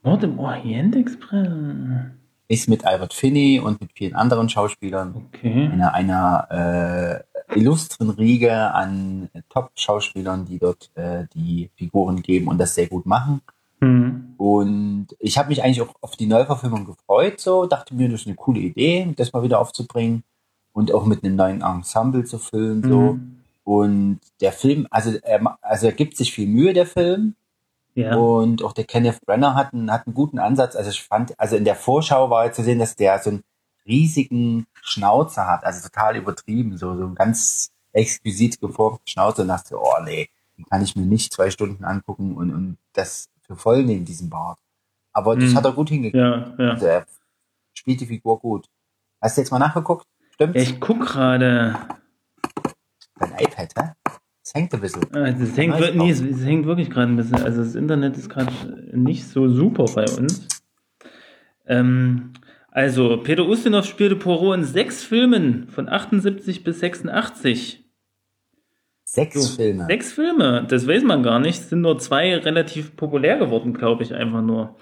Mord 0.02 0.22
im 0.22 0.38
Orient 0.38 0.94
Express? 0.94 1.48
Ist 2.46 2.68
mit 2.68 2.86
Albert 2.86 3.12
Finney 3.12 3.60
und 3.60 3.80
mit 3.80 3.90
vielen 3.92 4.14
anderen 4.14 4.48
Schauspielern. 4.48 5.28
Okay. 5.34 5.68
Einer, 5.72 5.94
einer 5.94 7.24
äh, 7.48 7.58
illustren 7.58 8.10
Riege 8.10 8.72
an 8.72 9.28
Top-Schauspielern, 9.48 10.46
die 10.46 10.60
dort 10.60 10.90
äh, 10.94 11.26
die 11.34 11.70
Figuren 11.74 12.22
geben 12.22 12.46
und 12.46 12.58
das 12.58 12.76
sehr 12.76 12.86
gut 12.86 13.04
machen. 13.04 13.42
Mhm. 13.80 14.34
Und 14.36 15.08
ich 15.18 15.38
habe 15.38 15.48
mich 15.48 15.62
eigentlich 15.62 15.80
auch 15.82 15.94
auf 16.00 16.16
die 16.16 16.26
Neuverfilmung 16.26 16.86
gefreut, 16.86 17.40
so 17.40 17.66
dachte 17.66 17.94
mir, 17.94 18.08
das 18.08 18.22
ist 18.22 18.26
eine 18.26 18.36
coole 18.36 18.60
Idee, 18.60 19.12
das 19.16 19.32
mal 19.32 19.42
wieder 19.42 19.60
aufzubringen 19.60 20.22
und 20.72 20.92
auch 20.92 21.04
mit 21.04 21.24
einem 21.24 21.36
neuen 21.36 21.62
Ensemble 21.62 22.24
zu 22.24 22.38
füllen, 22.38 22.82
so. 22.82 23.12
Mhm. 23.14 23.36
Und 23.64 24.20
der 24.40 24.52
Film, 24.52 24.86
also 24.90 25.12
er, 25.22 25.58
also 25.60 25.86
er 25.86 25.92
gibt 25.92 26.16
sich 26.16 26.32
viel 26.32 26.48
Mühe, 26.48 26.72
der 26.72 26.86
Film. 26.86 27.34
Ja. 27.94 28.16
Und 28.16 28.64
auch 28.64 28.72
der 28.72 28.84
Kenneth 28.84 29.20
Brenner 29.24 29.54
hat 29.54 29.72
einen, 29.72 29.92
hat 29.92 30.06
einen 30.06 30.14
guten 30.14 30.38
Ansatz. 30.38 30.74
Also 30.74 30.90
ich 30.90 31.02
fand, 31.02 31.38
also 31.38 31.56
in 31.56 31.64
der 31.64 31.76
Vorschau 31.76 32.30
war 32.30 32.50
zu 32.52 32.62
sehen, 32.62 32.78
dass 32.78 32.96
der 32.96 33.18
so 33.18 33.30
einen 33.30 33.42
riesigen 33.86 34.66
Schnauzer 34.82 35.46
hat, 35.46 35.64
also 35.64 35.86
total 35.88 36.16
übertrieben, 36.16 36.78
so, 36.78 36.96
so 36.96 37.04
ein 37.04 37.14
ganz 37.14 37.70
exquisit 37.92 38.60
geformten 38.60 39.06
Schnauzer 39.06 39.42
und 39.42 39.48
dachte, 39.48 39.76
oh 39.76 40.02
nee, 40.04 40.28
den 40.56 40.64
kann 40.66 40.82
ich 40.82 40.96
mir 40.96 41.06
nicht 41.06 41.32
zwei 41.32 41.50
Stunden 41.50 41.84
angucken 41.84 42.36
und, 42.36 42.52
und 42.54 42.78
das 42.92 43.28
voll 43.56 43.84
nehmen, 43.84 44.04
diesen 44.04 44.30
Bart. 44.30 44.58
Aber 45.12 45.36
das 45.36 45.50
hm. 45.50 45.56
hat 45.56 45.64
er 45.64 45.72
gut 45.72 45.88
hingekriegt. 45.88 46.14
Ja, 46.14 46.54
ja. 46.58 46.70
Also 46.70 46.86
er 46.86 47.06
spielt 47.72 48.00
die 48.00 48.06
Figur 48.06 48.38
gut. 48.38 48.66
Hast 49.20 49.36
du 49.36 49.42
jetzt 49.42 49.50
mal 49.50 49.58
nachgeguckt? 49.58 50.06
Stimmt? 50.32 50.56
Ich 50.56 50.80
guck 50.80 51.00
gerade. 51.00 51.76
Dein 53.18 53.32
iPad, 53.38 53.74
hä? 53.76 54.12
Es 54.42 54.54
hängt 54.54 54.72
ein 54.72 54.80
bisschen. 54.80 55.04
Ah, 55.14 55.30
das, 55.30 55.56
hängt, 55.56 55.78
wir, 55.78 55.94
nee, 55.94 56.10
es, 56.10 56.20
es 56.20 56.44
hängt 56.44 56.66
wirklich 56.66 56.90
gerade 56.90 57.12
ein 57.12 57.16
bisschen. 57.16 57.42
Also 57.42 57.62
das 57.62 57.74
Internet 57.74 58.16
ist 58.16 58.30
gerade 58.30 58.52
nicht 58.92 59.28
so 59.28 59.48
super 59.48 59.84
bei 59.94 60.04
uns. 60.04 60.48
Ähm, 61.66 62.32
also, 62.72 63.18
Peter 63.18 63.46
Ustinov 63.46 63.84
spielte 63.84 64.16
Poirot 64.16 64.58
in 64.58 64.64
sechs 64.64 65.02
Filmen 65.02 65.68
von 65.68 65.88
78 65.88 66.64
bis 66.64 66.80
86. 66.80 67.84
Sechs 69.12 69.56
Filme? 69.56 69.86
Sechs 69.86 70.12
Filme, 70.12 70.64
das 70.68 70.86
weiß 70.86 71.02
man 71.02 71.24
gar 71.24 71.40
nicht. 71.40 71.58
Es 71.58 71.68
sind 71.68 71.80
nur 71.80 71.98
zwei 71.98 72.36
relativ 72.36 72.94
populär 72.94 73.38
geworden, 73.38 73.74
glaube 73.74 74.04
ich, 74.04 74.14
einfach 74.14 74.40
nur. 74.40 74.76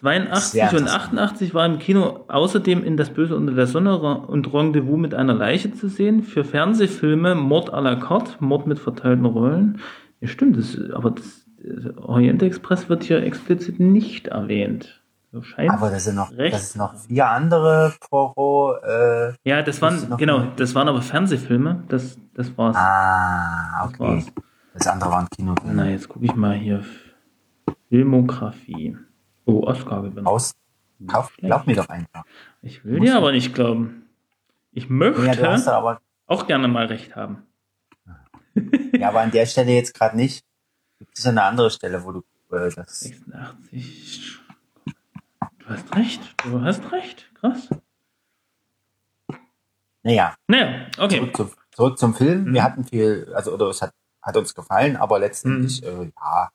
82 0.00 0.72
und 0.72 0.88
88 0.88 1.54
war 1.54 1.64
im 1.64 1.78
Kino 1.78 2.24
außerdem 2.26 2.82
in 2.82 2.96
Das 2.96 3.10
Böse 3.10 3.36
unter 3.36 3.52
der 3.52 3.68
Sonne 3.68 4.00
und 4.00 4.52
Rendezvous 4.52 4.98
mit 4.98 5.14
einer 5.14 5.34
Leiche 5.34 5.70
zu 5.70 5.86
sehen. 5.86 6.24
Für 6.24 6.42
Fernsehfilme 6.42 7.36
Mord 7.36 7.72
à 7.72 7.80
la 7.80 7.94
carte, 7.94 8.32
Mord 8.40 8.66
mit 8.66 8.80
verteilten 8.80 9.26
Rollen. 9.26 9.78
Ja, 10.20 10.26
stimmt, 10.26 10.56
das, 10.56 10.76
aber 10.92 11.12
das, 11.12 11.46
das 11.62 11.96
Orient 11.98 12.42
Express 12.42 12.88
wird 12.88 13.04
hier 13.04 13.22
explizit 13.22 13.78
nicht 13.78 14.26
erwähnt. 14.26 15.01
So 15.32 15.42
aber 15.56 15.88
das 15.88 16.04
sind 16.04 16.16
noch, 16.16 16.30
das 16.36 16.72
sind 16.72 16.78
noch 16.78 16.94
vier 16.94 17.26
andere 17.26 17.94
Poirot. 18.00 18.82
Äh, 18.84 19.32
ja, 19.44 19.62
das 19.62 19.80
waren, 19.80 20.14
genau, 20.18 20.40
mehr? 20.40 20.52
das 20.56 20.74
waren 20.74 20.88
aber 20.88 21.00
Fernsehfilme. 21.00 21.84
Das, 21.88 22.18
das 22.34 22.56
war's. 22.58 22.76
Ah, 22.76 23.86
okay. 23.86 24.26
Das, 24.26 24.44
das 24.74 24.86
andere 24.88 25.10
waren 25.10 25.26
Kinofilme. 25.30 25.74
Na, 25.74 25.88
jetzt 25.88 26.10
gucke 26.10 26.26
ich 26.26 26.34
mal 26.34 26.54
hier. 26.54 26.84
Filmografie. 27.88 28.98
Oh, 29.46 29.62
Oscar 29.66 30.02
gewinnt. 30.02 30.26
Aus. 30.26 30.52
Kauf, 31.06 31.34
glaub 31.38 31.66
mir 31.66 31.76
doch 31.76 31.88
einfach. 31.88 32.24
Ich 32.60 32.84
will 32.84 33.00
dir 33.00 33.16
aber 33.16 33.32
nicht 33.32 33.54
glauben. 33.54 34.10
Ich 34.70 34.90
möchte 34.90 35.24
ja, 35.24 35.98
auch 36.26 36.46
gerne 36.46 36.68
mal 36.68 36.86
recht 36.86 37.16
haben. 37.16 37.46
ja, 38.92 39.08
aber 39.08 39.20
an 39.20 39.30
der 39.30 39.46
Stelle 39.46 39.72
jetzt 39.72 39.94
gerade 39.94 40.14
nicht. 40.14 40.44
Gibt 40.98 41.18
es 41.18 41.26
eine 41.26 41.42
andere 41.42 41.70
Stelle, 41.70 42.04
wo 42.04 42.12
du 42.12 42.22
äh, 42.54 42.70
das. 42.70 43.00
86. 43.00 44.41
Du 45.64 45.70
hast 45.70 45.94
recht. 45.94 46.20
Du 46.44 46.60
hast 46.60 46.92
recht. 46.92 47.30
Krass. 47.34 47.68
Naja. 50.02 50.34
Naja, 50.48 50.86
okay. 50.98 51.18
Zurück, 51.18 51.36
zu, 51.36 51.50
zurück 51.70 51.98
zum 51.98 52.14
Film. 52.14 52.44
Mhm. 52.44 52.54
Wir 52.54 52.62
hatten 52.64 52.84
viel, 52.84 53.32
also, 53.34 53.52
oder 53.52 53.68
es 53.68 53.80
hat, 53.82 53.92
hat 54.20 54.36
uns 54.36 54.54
gefallen, 54.54 54.96
aber 54.96 55.18
letztendlich, 55.18 55.82
mhm. 55.82 55.88
äh, 55.88 56.12
ja, 56.20 56.50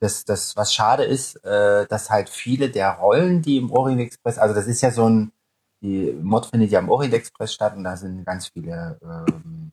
das, 0.00 0.24
das, 0.24 0.56
was 0.56 0.74
schade 0.74 1.04
ist, 1.04 1.44
äh, 1.44 1.86
dass 1.86 2.10
halt 2.10 2.28
viele 2.28 2.70
der 2.70 2.92
Rollen, 2.92 3.42
die 3.42 3.56
im 3.56 3.70
Orient 3.70 4.00
Express, 4.00 4.38
also 4.38 4.54
das 4.54 4.66
ist 4.66 4.80
ja 4.80 4.90
so 4.90 5.08
ein, 5.08 5.32
die 5.80 6.12
Mod 6.12 6.46
findet 6.46 6.70
ja 6.70 6.80
im 6.80 6.88
Orient 6.88 7.14
Express 7.14 7.52
statt 7.52 7.76
und 7.76 7.84
da 7.84 7.96
sind 7.96 8.24
ganz 8.24 8.48
viele 8.48 8.98
ähm, 9.02 9.72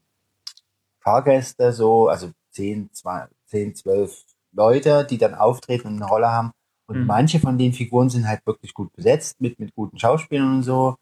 Fahrgäste 0.99 1.73
so, 1.73 2.09
also 2.09 2.31
10, 2.51 2.91
20, 2.91 3.35
10, 3.47 3.75
12 3.75 4.23
Leute, 4.51 5.05
die 5.05 5.17
dann 5.17 5.35
auftreten 5.35 5.87
und 5.87 5.95
eine 5.95 6.07
Rolle 6.07 6.31
haben. 6.31 6.51
Und 6.87 7.01
mhm. 7.01 7.05
manche 7.07 7.39
von 7.39 7.57
den 7.57 7.73
Figuren 7.73 8.09
sind 8.09 8.27
halt 8.27 8.45
wirklich 8.45 8.73
gut 8.73 8.93
besetzt, 8.93 9.41
mit, 9.41 9.59
mit 9.59 9.73
guten 9.73 9.97
Schauspielern 9.97 10.57
und 10.57 10.63
so. 10.63 10.95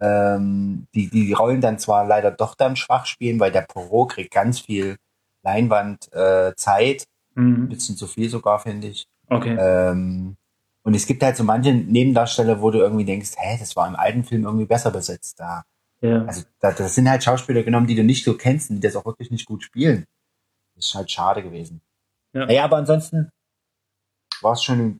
Ähm, 0.00 0.86
die, 0.94 1.10
die 1.10 1.32
Rollen 1.32 1.60
dann 1.60 1.78
zwar 1.78 2.06
leider 2.06 2.30
doch 2.30 2.54
dann 2.54 2.76
schwach 2.76 3.06
spielen, 3.06 3.40
weil 3.40 3.50
der 3.50 3.62
Poirot 3.62 4.12
kriegt 4.12 4.32
ganz 4.32 4.60
viel 4.60 4.96
Leinwandzeit, 5.42 6.52
äh, 6.52 6.54
Zeit, 6.56 7.06
Mhm. 7.38 7.64
Ein 7.64 7.68
bisschen 7.68 7.96
zu 7.96 8.08
viel 8.08 8.28
sogar, 8.28 8.58
finde 8.58 8.88
ich. 8.88 9.06
Okay. 9.28 9.56
Ähm, 9.58 10.36
und 10.82 10.94
es 10.94 11.06
gibt 11.06 11.22
halt 11.22 11.36
so 11.36 11.44
manche 11.44 11.72
Nebendarsteller, 11.72 12.60
wo 12.60 12.70
du 12.70 12.78
irgendwie 12.78 13.04
denkst, 13.04 13.32
hä, 13.36 13.56
das 13.60 13.76
war 13.76 13.86
im 13.86 13.94
alten 13.94 14.24
Film 14.24 14.44
irgendwie 14.44 14.66
besser 14.66 14.90
besetzt 14.90 15.38
da. 15.38 15.64
Ja. 16.00 16.24
Also 16.24 16.42
da, 16.60 16.72
das 16.72 16.94
sind 16.94 17.08
halt 17.08 17.22
Schauspieler 17.22 17.62
genommen, 17.62 17.86
die 17.86 17.94
du 17.94 18.02
nicht 18.02 18.24
so 18.24 18.36
kennst 18.36 18.70
und 18.70 18.76
die 18.76 18.82
das 18.82 18.96
auch 18.96 19.04
wirklich 19.04 19.30
nicht 19.30 19.46
gut 19.46 19.62
spielen. 19.62 20.04
Das 20.74 20.86
ist 20.86 20.94
halt 20.94 21.10
schade 21.10 21.42
gewesen. 21.42 21.80
Ja. 22.32 22.46
Naja, 22.46 22.64
aber 22.64 22.76
ansonsten 22.78 23.30
war 24.42 24.52
es 24.52 24.62
schon. 24.62 24.98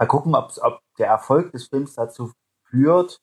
Mal 0.00 0.06
gucken, 0.06 0.34
ob 0.34 0.80
der 0.98 1.08
Erfolg 1.08 1.52
des 1.52 1.68
Films 1.68 1.94
dazu 1.94 2.32
führt, 2.70 3.20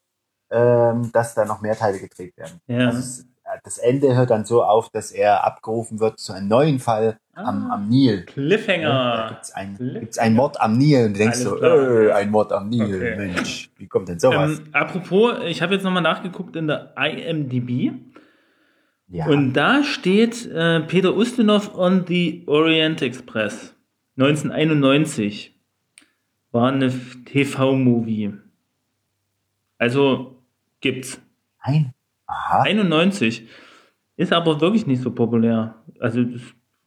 ähm, 0.51 1.11
dass 1.11 1.33
da 1.33 1.43
noch 1.43 1.59
mehr 1.59 1.75
Teile 1.75 1.97
gedreht 1.97 2.37
werden. 2.37 2.61
Ja. 2.67 2.85
Also 2.89 3.23
das 3.63 3.79
Ende 3.79 4.15
hört 4.15 4.29
dann 4.29 4.45
so 4.45 4.63
auf, 4.63 4.91
dass 4.91 5.11
er 5.11 5.43
abgerufen 5.43 5.99
wird 5.99 6.19
zu 6.19 6.33
einem 6.33 6.49
neuen 6.49 6.77
Fall 6.77 7.17
ah, 7.33 7.45
am, 7.45 7.71
am 7.71 7.89
Nil. 7.89 8.25
Cliffhanger. 8.25 8.81
Ja, 8.83 9.17
da 9.17 9.29
gibt's 9.29 9.51
ein, 9.53 9.75
gibt's 9.77 10.19
einen 10.19 10.35
Mord 10.35 10.61
am 10.61 10.77
Nil 10.77 11.05
und 11.05 11.13
du 11.13 11.17
denkst 11.17 11.39
Alles 11.45 11.59
so, 11.59 11.63
äh, 11.63 12.11
ein 12.11 12.29
Mord 12.29 12.51
am 12.51 12.69
Nil, 12.69 12.95
okay. 12.95 13.15
Mensch, 13.15 13.71
wie 13.77 13.87
kommt 13.87 14.09
denn 14.09 14.19
sowas? 14.19 14.59
Ähm, 14.59 14.67
apropos, 14.73 15.33
ich 15.45 15.63
habe 15.63 15.73
jetzt 15.73 15.83
nochmal 15.83 16.03
nachgeguckt 16.03 16.55
in 16.55 16.67
der 16.67 16.93
IMDb. 16.95 17.93
Ja. 19.07 19.25
Und 19.25 19.53
da 19.53 19.83
steht 19.83 20.45
äh, 20.45 20.81
Peter 20.81 21.15
Ustinov 21.15 21.75
on 21.75 22.05
the 22.07 22.43
Orient 22.45 23.01
Express. 23.01 23.73
1991 24.17 25.56
war 26.57 26.71
eine 26.71 26.91
TV-Movie. 27.25 28.33
Also 29.77 30.41
gibt's. 30.81 31.21
Nein. 31.63 31.93
Aha. 32.25 32.63
91. 32.63 33.47
Ist 34.15 34.33
aber 34.33 34.59
wirklich 34.59 34.87
nicht 34.87 35.03
so 35.03 35.11
populär. 35.11 35.75
Also 35.99 36.23
das 36.23 36.41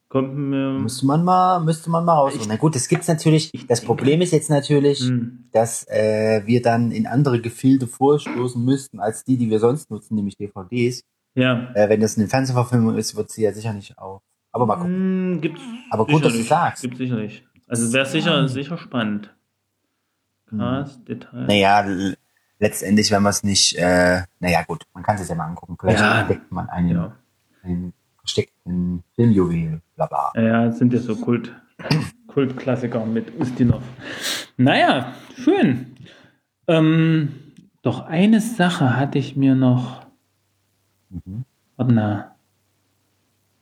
kommt 0.08 0.36
mir. 0.36 0.72
Müsste 0.72 1.06
man 1.06 1.22
mal, 1.22 1.60
müsste 1.60 1.88
man 1.88 2.04
mal 2.04 2.14
rausholen. 2.14 2.48
Na 2.48 2.56
gut, 2.56 2.74
das 2.74 2.88
gibt's 2.88 3.06
natürlich. 3.14 3.52
Das 3.68 3.80
Problem 3.80 4.20
ist 4.22 4.32
jetzt 4.32 4.50
natürlich, 4.50 4.98
hm. 5.02 5.44
dass 5.52 5.86
äh, 5.86 6.42
wir 6.46 6.62
dann 6.62 6.90
in 6.90 7.06
andere 7.06 7.40
Gefilde 7.40 7.86
vorstoßen 7.86 8.62
müssten 8.64 8.98
als 8.98 9.22
die, 9.22 9.36
die 9.36 9.50
wir 9.50 9.60
sonst 9.60 9.88
nutzen, 9.88 10.16
nämlich 10.16 10.36
DVDs. 10.36 11.04
Ja. 11.36 11.70
Äh, 11.74 11.88
wenn 11.88 12.00
das 12.00 12.18
eine 12.18 12.26
Fernsehverfilmung 12.26 12.96
ist, 12.96 13.14
wird 13.14 13.30
sie 13.30 13.44
ja 13.44 13.52
sicher 13.52 13.72
nicht 13.72 13.96
auf. 13.98 14.20
Aber 14.50 14.66
mal 14.66 14.74
gucken. 14.74 15.34
Hm, 15.34 15.40
gibt's 15.40 15.62
aber 15.90 16.06
gut, 16.08 16.24
dass 16.24 16.32
du 16.32 16.42
sagst. 16.42 16.82
Gibt 16.82 16.96
sicherlich. 16.96 17.46
Also 17.68 17.92
wäre 17.92 18.06
sicher, 18.06 18.48
sicher 18.48 18.76
spannend. 18.76 19.32
Krass, 20.50 20.96
hm. 20.96 21.04
Detail. 21.04 21.46
Naja, 21.46 22.14
letztendlich, 22.58 23.10
wenn 23.10 23.22
man 23.22 23.30
es 23.30 23.42
nicht, 23.42 23.76
äh, 23.76 24.22
naja 24.38 24.62
gut, 24.66 24.84
man 24.94 25.02
kann 25.02 25.16
es 25.16 25.28
ja 25.28 25.34
mal 25.34 25.46
angucken. 25.46 25.76
Vielleicht 25.80 26.00
ja. 26.00 26.20
entdeckt 26.20 26.50
man 26.52 26.68
einen, 26.68 26.90
ja. 26.90 27.16
einen 27.62 27.92
versteckten 28.18 29.02
Filmjuwel, 29.14 29.80
bla 29.96 30.06
bla. 30.06 30.32
Ja, 30.34 30.70
sind 30.70 30.92
ja 30.92 31.00
so 31.00 31.16
Kult, 31.16 31.52
Kultklassiker 32.28 33.04
mit 33.06 33.38
Ustinov. 33.38 33.82
Naja, 34.56 35.14
schön. 35.36 35.96
Ähm, 36.68 37.32
doch 37.82 38.06
eine 38.06 38.40
Sache 38.40 38.96
hatte 38.96 39.18
ich 39.18 39.36
mir 39.36 39.54
noch. 39.54 40.06
Mhm. 41.08 41.44
Warte 41.76 41.92
mal. 41.92 42.30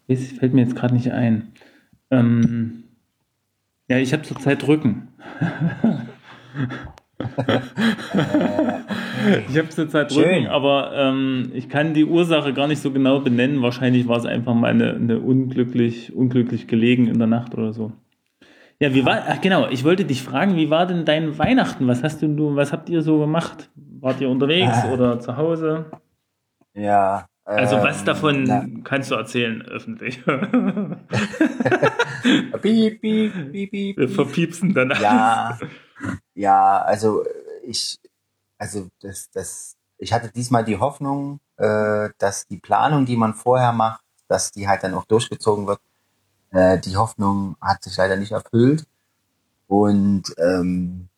Das 0.08 0.24
fällt 0.32 0.54
mir 0.54 0.62
jetzt 0.62 0.74
gerade 0.74 0.94
nicht 0.94 1.12
ein. 1.12 1.52
Ähm, 2.10 2.84
ja, 3.88 3.98
ich 3.98 4.12
habe 4.12 4.22
zurzeit 4.22 4.66
Rücken. 4.66 5.08
ich 9.48 9.58
habe 9.58 9.68
zurzeit 9.70 10.14
Rücken, 10.14 10.46
aber 10.46 10.92
ähm, 10.94 11.50
ich 11.52 11.68
kann 11.68 11.94
die 11.94 12.04
Ursache 12.04 12.52
gar 12.52 12.68
nicht 12.68 12.80
so 12.80 12.92
genau 12.92 13.18
benennen. 13.20 13.62
Wahrscheinlich 13.62 14.06
war 14.06 14.18
es 14.18 14.24
einfach 14.24 14.54
mal 14.54 14.70
eine, 14.70 14.94
eine 14.94 15.18
unglücklich, 15.18 16.14
unglücklich 16.14 16.68
gelegen 16.68 17.08
in 17.08 17.18
der 17.18 17.26
Nacht 17.26 17.54
oder 17.54 17.72
so. 17.72 17.90
Ja, 18.80 18.94
wie 18.94 19.04
war, 19.04 19.24
ach 19.26 19.40
genau, 19.40 19.66
ich 19.68 19.82
wollte 19.84 20.04
dich 20.04 20.22
fragen, 20.22 20.54
wie 20.54 20.70
war 20.70 20.86
denn 20.86 21.04
dein 21.04 21.36
Weihnachten? 21.36 21.88
Was 21.88 22.04
hast 22.04 22.22
du, 22.22 22.54
was 22.54 22.72
habt 22.72 22.88
ihr 22.88 23.02
so 23.02 23.18
gemacht? 23.18 23.70
Wart 24.00 24.20
ihr 24.20 24.30
unterwegs 24.30 24.84
äh, 24.84 24.92
oder 24.92 25.18
zu 25.18 25.36
Hause? 25.36 25.86
Ja. 26.74 27.26
Also 27.44 27.78
was 27.78 27.98
ähm, 28.00 28.04
davon 28.04 28.44
na. 28.44 28.64
kannst 28.84 29.10
du 29.10 29.16
erzählen 29.16 29.62
öffentlich? 29.62 30.22
piep, 32.62 33.00
piep, 33.00 33.52
piep, 33.52 33.70
piep. 33.70 33.96
Wir 33.96 34.08
verpiepsen 34.08 34.74
dann. 34.74 34.92
Ja, 35.00 35.58
ja, 36.34 36.80
also 36.82 37.24
ich, 37.64 37.98
also 38.58 38.88
das, 39.00 39.30
das, 39.30 39.76
ich 39.98 40.12
hatte 40.12 40.30
diesmal 40.30 40.64
die 40.64 40.78
Hoffnung, 40.78 41.40
äh, 41.56 42.10
dass 42.18 42.46
die 42.46 42.58
Planung, 42.58 43.06
die 43.06 43.16
man 43.16 43.34
vorher 43.34 43.72
macht, 43.72 44.02
dass 44.28 44.50
die 44.52 44.68
halt 44.68 44.82
dann 44.82 44.94
auch 44.94 45.04
durchgezogen 45.06 45.66
wird. 45.66 45.80
Äh, 46.50 46.78
die 46.78 46.96
Hoffnung 46.96 47.56
hat 47.60 47.82
sich 47.82 47.96
leider 47.96 48.16
nicht 48.16 48.32
erfüllt. 48.32 48.84
Und 49.66 50.34
ähm, 50.38 51.08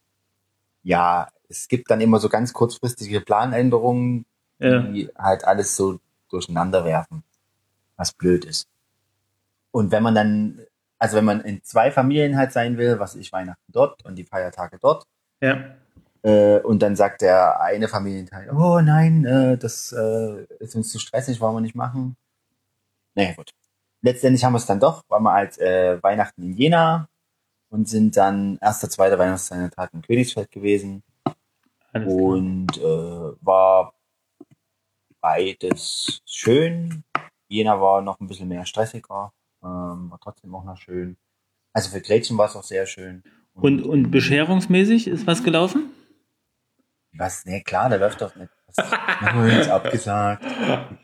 ja, 0.82 1.28
es 1.48 1.68
gibt 1.68 1.90
dann 1.90 2.00
immer 2.00 2.18
so 2.18 2.28
ganz 2.28 2.52
kurzfristige 2.52 3.20
Planänderungen, 3.20 4.24
Ja. 4.58 4.80
die 4.80 5.08
halt 5.16 5.44
alles 5.44 5.76
so 5.76 6.00
durcheinander 6.30 6.84
werfen, 6.84 7.22
was 7.96 8.12
blöd 8.12 8.44
ist. 8.44 8.66
Und 9.72 9.90
wenn 9.92 10.02
man 10.02 10.14
dann, 10.14 10.60
also 11.00 11.16
wenn 11.16 11.24
man 11.24 11.40
in 11.40 11.64
zwei 11.64 11.90
Familien 11.90 12.36
halt 12.36 12.52
sein 12.52 12.76
will, 12.78 13.00
was 13.00 13.16
ich 13.16 13.32
Weihnachten 13.32 13.72
dort 13.72 14.04
und 14.04 14.14
die 14.16 14.24
Feiertage 14.24 14.78
dort, 14.78 15.04
Ja. 15.40 15.74
äh, 16.22 16.60
und 16.60 16.80
dann 16.82 16.94
sagt 16.94 17.22
der 17.22 17.60
eine 17.60 17.88
Familienteil, 17.88 18.50
oh 18.50 18.80
nein, 18.80 19.24
äh, 19.24 19.58
das 19.58 19.92
äh, 19.92 20.44
ist 20.60 20.76
uns 20.76 20.92
zu 20.92 20.98
stressig, 21.00 21.40
wollen 21.40 21.56
wir 21.56 21.60
nicht 21.62 21.74
machen. 21.74 22.16
Naja, 23.14 23.32
gut. 23.32 23.50
Letztendlich 24.02 24.44
haben 24.44 24.52
wir 24.52 24.58
es 24.58 24.66
dann 24.66 24.78
doch, 24.80 25.02
waren 25.08 25.22
wir 25.24 25.32
halt 25.32 25.58
äh, 25.58 26.02
Weihnachten 26.02 26.42
in 26.42 26.52
Jena 26.54 27.08
und 27.70 27.88
sind 27.88 28.16
dann 28.16 28.58
erster, 28.60 28.88
zweiter 28.88 29.18
Weihnachtstag 29.18 29.90
in 29.92 30.02
Königsfeld 30.02 30.50
gewesen 30.50 31.02
Alles 31.92 32.12
und 32.12 32.76
äh, 32.78 33.32
war 33.40 33.94
beides 35.20 36.20
schön. 36.26 37.04
Jena 37.48 37.80
war 37.80 38.00
noch 38.00 38.20
ein 38.20 38.26
bisschen 38.26 38.48
mehr 38.48 38.64
stressiger, 38.64 39.32
ähm, 39.62 40.10
war 40.10 40.18
trotzdem 40.22 40.54
auch 40.54 40.64
noch 40.64 40.76
schön. 40.76 41.16
Also 41.72 41.90
für 41.90 42.00
Gretchen 42.00 42.36
war 42.38 42.46
es 42.48 42.56
auch 42.56 42.62
sehr 42.64 42.86
schön. 42.86 43.22
Und, 43.54 43.82
und 43.82 44.10
bescherungsmäßig 44.10 45.06
ist 45.08 45.26
was 45.26 45.42
gelaufen? 45.44 45.90
Was? 47.12 47.44
Nee, 47.44 47.60
klar, 47.62 47.88
da 47.90 47.96
läuft 47.96 48.20
doch 48.22 48.34
nicht. 48.36 48.50
Was 48.76 49.68
abgesagt? 49.68 50.44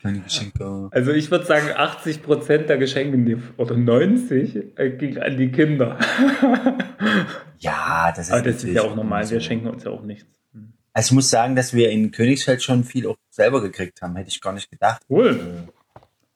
Keine 0.00 0.20
Geschenke. 0.20 0.88
Also 0.92 1.10
ich 1.10 1.30
würde 1.32 1.44
sagen, 1.44 1.68
80 1.74 2.22
Prozent 2.22 2.68
der 2.68 2.78
Geschenke 2.78 3.18
die- 3.18 3.42
oder 3.56 3.76
90 3.76 4.78
äh, 4.78 4.90
ging 4.90 5.18
an 5.18 5.36
die 5.36 5.50
Kinder. 5.50 5.98
Ja, 7.58 8.12
das 8.14 8.26
ist 8.28 8.32
Aber 8.32 8.42
das 8.42 8.62
ist 8.62 8.72
ja 8.72 8.82
auch 8.82 8.94
normal. 8.94 9.24
so. 9.24 9.32
Wir 9.32 9.40
schenken 9.40 9.66
uns 9.68 9.82
ja 9.84 9.90
auch 9.90 10.02
nichts. 10.02 10.26
Also 10.92 11.08
ich 11.08 11.12
muss 11.14 11.28
sagen, 11.28 11.56
dass 11.56 11.74
wir 11.74 11.90
in 11.90 12.10
Königsfeld 12.12 12.62
schon 12.62 12.84
viel 12.84 13.06
auch 13.08 13.16
selber 13.30 13.60
gekriegt 13.60 14.00
haben. 14.00 14.14
Hätte 14.16 14.28
ich 14.30 14.40
gar 14.40 14.52
nicht 14.52 14.70
gedacht. 14.70 15.02
Cool. 15.10 15.68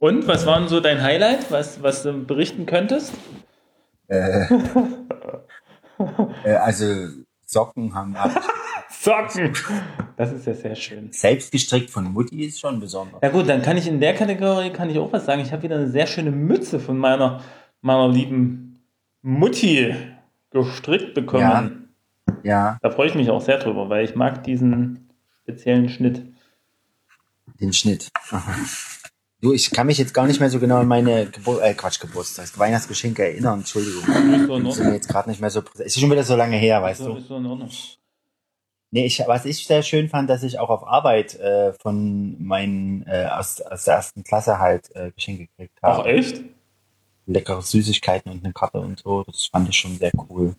Und 0.00 0.26
was 0.26 0.46
war 0.46 0.58
denn 0.58 0.68
so 0.68 0.80
dein 0.80 1.02
Highlight, 1.02 1.50
was, 1.52 1.82
was 1.82 2.02
du 2.02 2.24
berichten 2.24 2.64
könntest? 2.64 3.12
Äh, 4.08 4.46
äh, 6.44 6.54
also 6.54 6.86
Socken 7.44 7.94
haben 7.94 8.14
wir 8.14 8.32
Socken. 8.88 9.52
Das 10.16 10.32
ist 10.32 10.46
ja 10.46 10.54
sehr 10.54 10.74
schön. 10.74 11.12
selbst 11.12 11.52
gestrickt 11.52 11.90
von 11.90 12.12
Mutti 12.12 12.46
ist 12.46 12.60
schon 12.60 12.80
besonders. 12.80 13.20
Ja 13.22 13.28
gut, 13.28 13.46
dann 13.46 13.60
kann 13.60 13.76
ich 13.76 13.86
in 13.86 14.00
der 14.00 14.14
Kategorie 14.14 14.70
kann 14.70 14.88
ich 14.88 14.98
auch 14.98 15.12
was 15.12 15.26
sagen. 15.26 15.42
Ich 15.42 15.52
habe 15.52 15.64
wieder 15.64 15.76
eine 15.76 15.90
sehr 15.90 16.06
schöne 16.06 16.30
Mütze 16.30 16.80
von 16.80 16.96
meiner, 16.96 17.42
meiner 17.82 18.08
lieben 18.08 18.82
Mutti 19.20 19.94
gestrickt 20.50 21.12
bekommen. 21.12 21.94
Ja, 22.42 22.78
Da 22.80 22.90
freue 22.90 23.08
ich 23.08 23.14
mich 23.14 23.28
auch 23.28 23.42
sehr 23.42 23.58
drüber, 23.58 23.90
weil 23.90 24.02
ich 24.04 24.14
mag 24.14 24.44
diesen 24.44 25.10
speziellen 25.42 25.90
Schnitt. 25.90 26.22
den 27.60 27.74
Schnitt. 27.74 28.08
Du, 29.40 29.54
ich 29.54 29.70
kann 29.70 29.86
mich 29.86 29.96
jetzt 29.96 30.12
gar 30.12 30.26
nicht 30.26 30.38
mehr 30.38 30.50
so 30.50 30.58
genau 30.60 30.78
an 30.78 30.88
meine 30.88 31.26
Gebur 31.26 31.62
äh, 31.62 31.72
Quatsch, 31.72 31.98
Geburtstags, 31.98 32.58
Weihnachtsgeschenke 32.58 33.24
erinnern. 33.24 33.60
Entschuldigung. 33.60 34.02
Ist 34.02 34.78
ist 34.78 34.84
mir 34.84 34.92
jetzt 34.92 35.08
gerade 35.08 35.30
nicht 35.30 35.40
mehr 35.40 35.48
so 35.48 35.62
präsent. 35.62 35.86
Ist 35.86 35.98
schon 35.98 36.10
wieder 36.10 36.24
so 36.24 36.36
lange 36.36 36.56
her, 36.56 36.82
weißt 36.82 37.00
So, 37.00 37.12
du? 37.12 37.16
ist 37.16 37.28
so 37.28 37.36
in 37.38 37.46
Ordnung. 37.46 37.70
Nee, 38.90 39.06
ich, 39.06 39.22
was 39.26 39.46
ich 39.46 39.66
sehr 39.66 39.82
schön 39.82 40.08
fand, 40.08 40.28
dass 40.28 40.42
ich 40.42 40.58
auch 40.58 40.68
auf 40.68 40.86
Arbeit 40.86 41.36
äh, 41.36 41.72
von 41.74 42.36
meinen 42.44 43.06
äh, 43.06 43.28
aus, 43.30 43.60
aus 43.62 43.84
der 43.84 43.94
ersten 43.94 44.24
Klasse 44.24 44.58
halt 44.58 44.94
äh, 44.94 45.12
Geschenke 45.12 45.46
gekriegt 45.46 45.78
Ach 45.80 45.98
habe. 45.98 46.08
echt? 46.10 46.42
Leckere 47.26 47.62
Süßigkeiten 47.62 48.30
und 48.32 48.44
eine 48.44 48.52
Karte 48.52 48.80
und 48.80 48.98
so. 48.98 49.22
Das 49.24 49.46
fand 49.46 49.68
ich 49.68 49.76
schon 49.76 49.96
sehr 49.96 50.10
cool. 50.28 50.54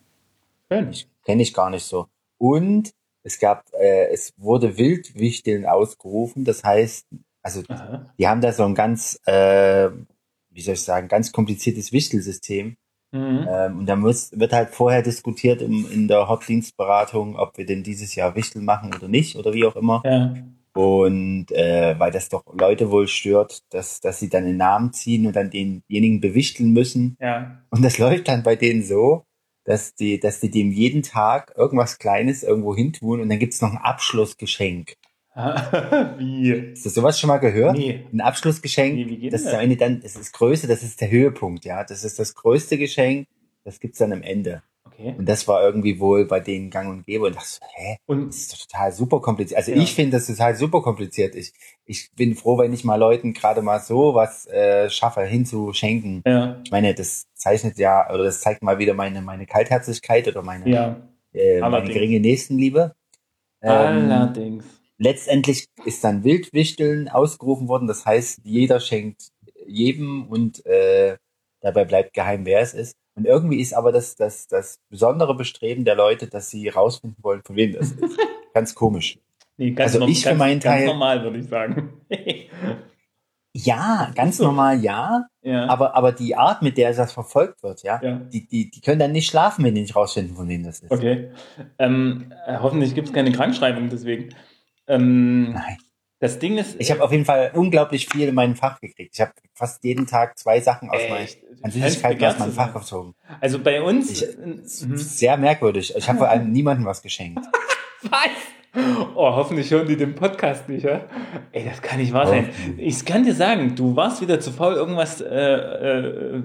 Schön. 0.72 0.92
Kenne 1.24 1.42
ich 1.42 1.52
gar 1.54 1.70
nicht 1.70 1.84
so. 1.84 2.08
Und 2.38 2.94
es 3.22 3.38
gab, 3.38 3.64
äh, 3.74 4.06
es 4.12 4.32
wurde 4.38 4.76
Wildwichteln 4.78 5.66
ausgerufen. 5.66 6.44
Das 6.44 6.64
heißt, 6.64 7.06
also 7.42 7.62
Aha. 7.68 8.12
die 8.18 8.28
haben 8.28 8.40
da 8.40 8.52
so 8.52 8.64
ein 8.64 8.74
ganz, 8.74 9.20
äh, 9.26 9.90
wie 10.50 10.60
soll 10.60 10.74
ich 10.74 10.82
sagen, 10.82 11.08
ganz 11.08 11.32
kompliziertes 11.32 11.92
Wichtelsystem. 11.92 12.76
Mhm. 13.12 13.46
Ähm, 13.48 13.78
und 13.80 13.86
da 13.86 13.96
muss, 13.96 14.32
wird 14.32 14.52
halt 14.52 14.70
vorher 14.70 15.02
diskutiert 15.02 15.60
im, 15.60 15.86
in 15.90 16.08
der 16.08 16.28
Hauptdienstberatung, 16.28 17.36
ob 17.36 17.58
wir 17.58 17.66
denn 17.66 17.82
dieses 17.82 18.14
Jahr 18.14 18.34
Wichtel 18.36 18.62
machen 18.62 18.94
oder 18.94 19.08
nicht 19.08 19.36
oder 19.36 19.52
wie 19.52 19.66
auch 19.66 19.76
immer. 19.76 20.02
Ja. 20.04 20.34
Und 20.74 21.52
äh, 21.52 21.94
weil 21.98 22.10
das 22.12 22.30
doch 22.30 22.44
Leute 22.58 22.90
wohl 22.90 23.06
stört, 23.06 23.62
dass, 23.74 24.00
dass 24.00 24.20
sie 24.20 24.30
dann 24.30 24.46
den 24.46 24.56
Namen 24.56 24.94
ziehen 24.94 25.26
und 25.26 25.36
dann 25.36 25.50
denjenigen 25.50 26.20
bewichteln 26.20 26.72
müssen. 26.72 27.16
Ja. 27.20 27.58
Und 27.68 27.84
das 27.84 27.98
läuft 27.98 28.28
dann 28.28 28.42
bei 28.42 28.56
denen 28.56 28.82
so, 28.82 29.24
dass 29.64 29.94
die, 29.94 30.18
dass 30.18 30.40
die 30.40 30.50
dem 30.50 30.72
jeden 30.72 31.02
Tag 31.02 31.52
irgendwas 31.56 31.98
Kleines 31.98 32.42
irgendwo 32.42 32.74
hintun 32.74 33.20
und 33.20 33.28
dann 33.28 33.38
gibt's 33.38 33.60
noch 33.60 33.72
ein 33.72 33.78
Abschlussgeschenk. 33.78 34.96
wie? 36.18 36.72
Hast 36.72 36.84
du 36.84 36.90
sowas 36.90 37.18
schon 37.18 37.28
mal 37.28 37.38
gehört? 37.38 37.76
Nee. 37.76 38.04
Ein 38.12 38.20
Abschlussgeschenk, 38.20 38.96
Wie- 38.96 39.08
wie 39.08 39.16
geht 39.18 39.32
das 39.32 39.42
ist 39.42 39.52
das? 39.52 39.60
Ende 39.62 39.76
dann, 39.76 40.00
das 40.00 40.16
ist 40.16 40.32
Größe, 40.32 40.66
das 40.66 40.82
ist 40.82 41.00
der 41.00 41.10
Höhepunkt, 41.10 41.64
ja. 41.64 41.84
Das 41.84 42.04
ist 42.04 42.18
das 42.18 42.34
größte 42.34 42.76
Geschenk, 42.78 43.26
das 43.64 43.80
gibt's 43.80 43.98
dann 43.98 44.12
am 44.12 44.22
Ende. 44.22 44.62
Okay. 44.84 45.14
Und 45.16 45.26
das 45.26 45.48
war 45.48 45.62
irgendwie 45.64 45.98
wohl 46.00 46.26
bei 46.26 46.38
denen 46.38 46.68
gang 46.68 46.90
und 46.90 47.06
gäbe 47.06 47.24
und 47.26 47.34
dachte 47.34 47.48
so, 47.48 47.60
hä? 47.76 47.96
Und 48.04 48.28
Das 48.28 48.36
ist 48.36 48.68
total 48.68 48.92
super 48.92 49.20
kompliziert. 49.22 49.56
Also 49.56 49.72
Ja. 49.72 49.78
ich 49.82 49.94
finde 49.94 50.18
das 50.18 50.26
total 50.26 50.54
super 50.54 50.82
kompliziert. 50.82 51.34
Ich, 51.34 51.52
ich 51.86 52.10
bin 52.14 52.34
froh, 52.34 52.58
wenn 52.58 52.72
ich 52.74 52.84
mal 52.84 52.96
Leuten 52.96 53.32
gerade 53.32 53.62
mal 53.62 53.80
so 53.80 54.14
was 54.14 54.46
äh, 54.48 54.90
schaffe, 54.90 55.22
hinzuschenken. 55.22 56.22
ja. 56.26 56.60
Ich 56.64 56.70
meine, 56.70 56.92
das 56.94 57.24
zeichnet 57.34 57.78
ja, 57.78 58.12
oder 58.12 58.24
das 58.24 58.42
zeigt 58.42 58.62
mal 58.62 58.78
wieder 58.78 58.92
meine, 58.92 59.22
meine 59.22 59.46
Kaltherzigkeit 59.46 60.28
oder 60.28 60.42
meine, 60.42 60.68
Ja. 60.68 61.00
äh, 61.32 61.60
meine 61.60 61.88
geringe 61.90 62.20
Nächstenliebe. 62.20 62.92
Ähm, 63.62 63.70
Allerdings. 64.10 64.64
Letztendlich 64.98 65.66
ist 65.84 66.02
dann 66.04 66.24
Wildwichteln 66.24 67.08
ausgerufen 67.08 67.68
worden. 67.68 67.88
Das 67.88 68.06
heißt, 68.06 68.40
jeder 68.44 68.80
schenkt 68.80 69.28
jedem 69.66 70.26
und 70.28 70.64
äh, 70.66 71.16
dabei 71.60 71.84
bleibt 71.84 72.14
geheim, 72.14 72.44
wer 72.44 72.60
es 72.60 72.74
ist. 72.74 72.96
Und 73.14 73.26
irgendwie 73.26 73.60
ist 73.60 73.74
aber 73.74 73.92
das, 73.92 74.16
das, 74.16 74.46
das 74.46 74.78
besondere 74.88 75.34
Bestreben 75.36 75.84
der 75.84 75.96
Leute, 75.96 76.28
dass 76.28 76.50
sie 76.50 76.68
rausfinden 76.68 77.22
wollen, 77.22 77.42
von 77.44 77.56
wem 77.56 77.72
das 77.74 77.92
ist. 77.92 78.18
Ganz 78.54 78.74
komisch. 78.74 79.18
Nee, 79.58 79.72
ganz 79.72 79.88
also 79.92 80.00
norm- 80.00 80.10
ich 80.10 80.22
für 80.22 80.30
ganz, 80.30 80.38
meinen 80.38 80.60
ganz 80.60 80.76
Teil- 80.76 80.86
normal, 80.86 81.22
würde 81.22 81.38
ich 81.38 81.46
sagen. 81.48 81.92
Ja, 83.54 84.10
ganz 84.14 84.38
normal 84.38 84.82
ja, 84.82 85.26
ja. 85.42 85.66
aber, 85.66 85.94
aber 85.94 86.12
die 86.12 86.34
Art, 86.34 86.62
mit 86.62 86.78
der 86.78 86.94
das 86.94 87.12
verfolgt 87.12 87.62
wird, 87.62 87.82
ja, 87.82 88.00
ja. 88.02 88.16
die, 88.16 88.46
die, 88.46 88.70
die 88.70 88.80
können 88.80 88.98
dann 88.98 89.12
nicht 89.12 89.28
schlafen, 89.28 89.62
wenn 89.62 89.74
die 89.74 89.82
nicht 89.82 89.94
rausfinden, 89.94 90.34
von 90.34 90.48
wem 90.48 90.62
das 90.64 90.80
ist. 90.80 90.90
Okay. 90.90 91.32
Ähm, 91.78 92.32
äh, 92.46 92.56
hoffentlich 92.60 92.94
gibt 92.94 93.08
es 93.08 93.12
keine 93.12 93.30
Krankschreibung 93.30 93.90
deswegen. 93.90 94.34
Ähm, 94.88 95.52
Nein. 95.52 95.76
das 96.18 96.38
Ding 96.38 96.58
ist. 96.58 96.76
Ich 96.80 96.90
habe 96.90 97.02
auf 97.02 97.12
jeden 97.12 97.24
Fall 97.24 97.50
unglaublich 97.54 98.08
viel 98.08 98.28
in 98.28 98.34
meinem 98.34 98.56
Fach 98.56 98.80
gekriegt. 98.80 99.14
Ich 99.14 99.20
habe 99.20 99.32
fast 99.54 99.82
jeden 99.84 100.06
Tag 100.06 100.38
zwei 100.38 100.60
Sachen 100.60 100.90
aus 100.90 101.00
Süßigkeiten 101.68 102.24
aus 102.24 102.38
meinem 102.38 102.52
Fach 102.52 102.72
gezogen. 102.74 103.14
Also 103.40 103.58
bei 103.58 103.80
uns. 103.82 104.10
Ich- 104.22 104.36
Mhm. 104.36 104.96
Sehr 104.96 105.36
merkwürdig. 105.36 105.94
Ich 105.96 106.08
habe 106.08 106.18
vor 106.18 106.28
allem 106.28 106.50
niemandem 106.52 106.86
was 106.86 107.02
geschenkt. 107.02 107.44
Was? 108.02 108.30
Oh, 109.14 109.36
hoffentlich 109.36 109.70
hören 109.70 109.86
die 109.86 109.96
den 109.96 110.14
Podcast 110.16 110.68
nicht, 110.68 110.82
ja? 110.84 111.02
Ey, 111.52 111.64
das 111.64 111.80
kann 111.82 111.98
nicht 112.00 112.12
wahr 112.12 112.26
sein. 112.26 112.48
Ich 112.78 113.04
kann 113.04 113.22
dir 113.22 113.34
sagen, 113.34 113.76
du 113.76 113.94
warst 113.94 114.20
wieder 114.22 114.40
zu 114.40 114.50
faul, 114.50 114.74
irgendwas 114.74 115.20
äh, 115.20 115.28
äh, 115.28 116.42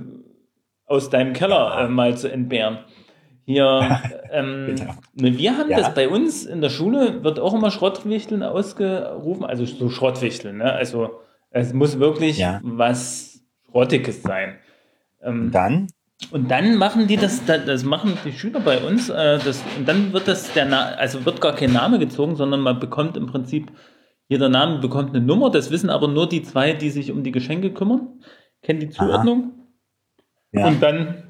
aus 0.85 1.09
deinem 1.09 1.33
Keller 1.33 1.85
äh, 1.85 1.87
mal 1.87 2.15
zu 2.17 2.31
entbehren. 2.31 2.79
Hier, 3.47 4.01
ähm, 4.31 4.75
Genau. 4.75 4.93
ne, 5.15 5.37
wir 5.37 5.57
haben 5.57 5.69
Ja. 5.71 5.77
das 5.77 5.93
bei 5.93 6.09
uns 6.09 6.45
in 6.45 6.59
der 6.61 6.69
Schule, 6.69 7.23
wird 7.23 7.39
auch 7.39 7.53
immer 7.53 7.71
Schrottwichteln 7.71 8.43
ausgerufen, 8.43 9.45
also 9.45 9.63
so 9.65 9.89
Schrottwichteln, 9.89 10.57
ne? 10.57 10.73
Also 10.73 11.21
es 11.49 11.73
muss 11.73 11.97
wirklich 11.97 12.37
Ja. 12.39 12.59
was 12.61 13.41
Schrottiges 13.71 14.21
sein. 14.21 14.57
Ähm, 15.23 15.45
Und 15.45 15.51
dann? 15.55 15.87
und 16.31 16.51
dann 16.51 16.75
machen 16.75 17.07
die 17.07 17.15
das, 17.15 17.45
das 17.45 17.63
das 17.65 17.83
machen 17.85 18.17
die 18.25 18.33
Schüler 18.33 18.59
bei 18.59 18.79
uns, 18.79 19.07
äh, 19.09 19.39
das, 19.39 19.63
und 19.77 19.87
dann 19.87 20.11
wird 20.11 20.27
das 20.27 20.51
der 20.53 20.65
Na 20.65 20.89
also 20.95 21.25
wird 21.25 21.39
gar 21.39 21.55
kein 21.55 21.71
Name 21.71 21.99
gezogen, 21.99 22.35
sondern 22.35 22.59
man 22.59 22.79
bekommt 22.79 23.15
im 23.15 23.27
Prinzip, 23.27 23.71
jeder 24.27 24.49
Name 24.49 24.79
bekommt 24.79 25.15
eine 25.15 25.23
Nummer, 25.25 25.49
das 25.51 25.71
wissen 25.71 25.89
aber 25.89 26.09
nur 26.09 26.27
die 26.27 26.43
zwei, 26.43 26.73
die 26.73 26.89
sich 26.89 27.11
um 27.13 27.23
die 27.23 27.31
Geschenke 27.31 27.71
kümmern, 27.71 28.19
kennen 28.61 28.81
die 28.81 28.89
Zuordnung. 28.89 29.53
Ja. 30.51 30.67
Und 30.67 30.81
dann, 30.83 31.23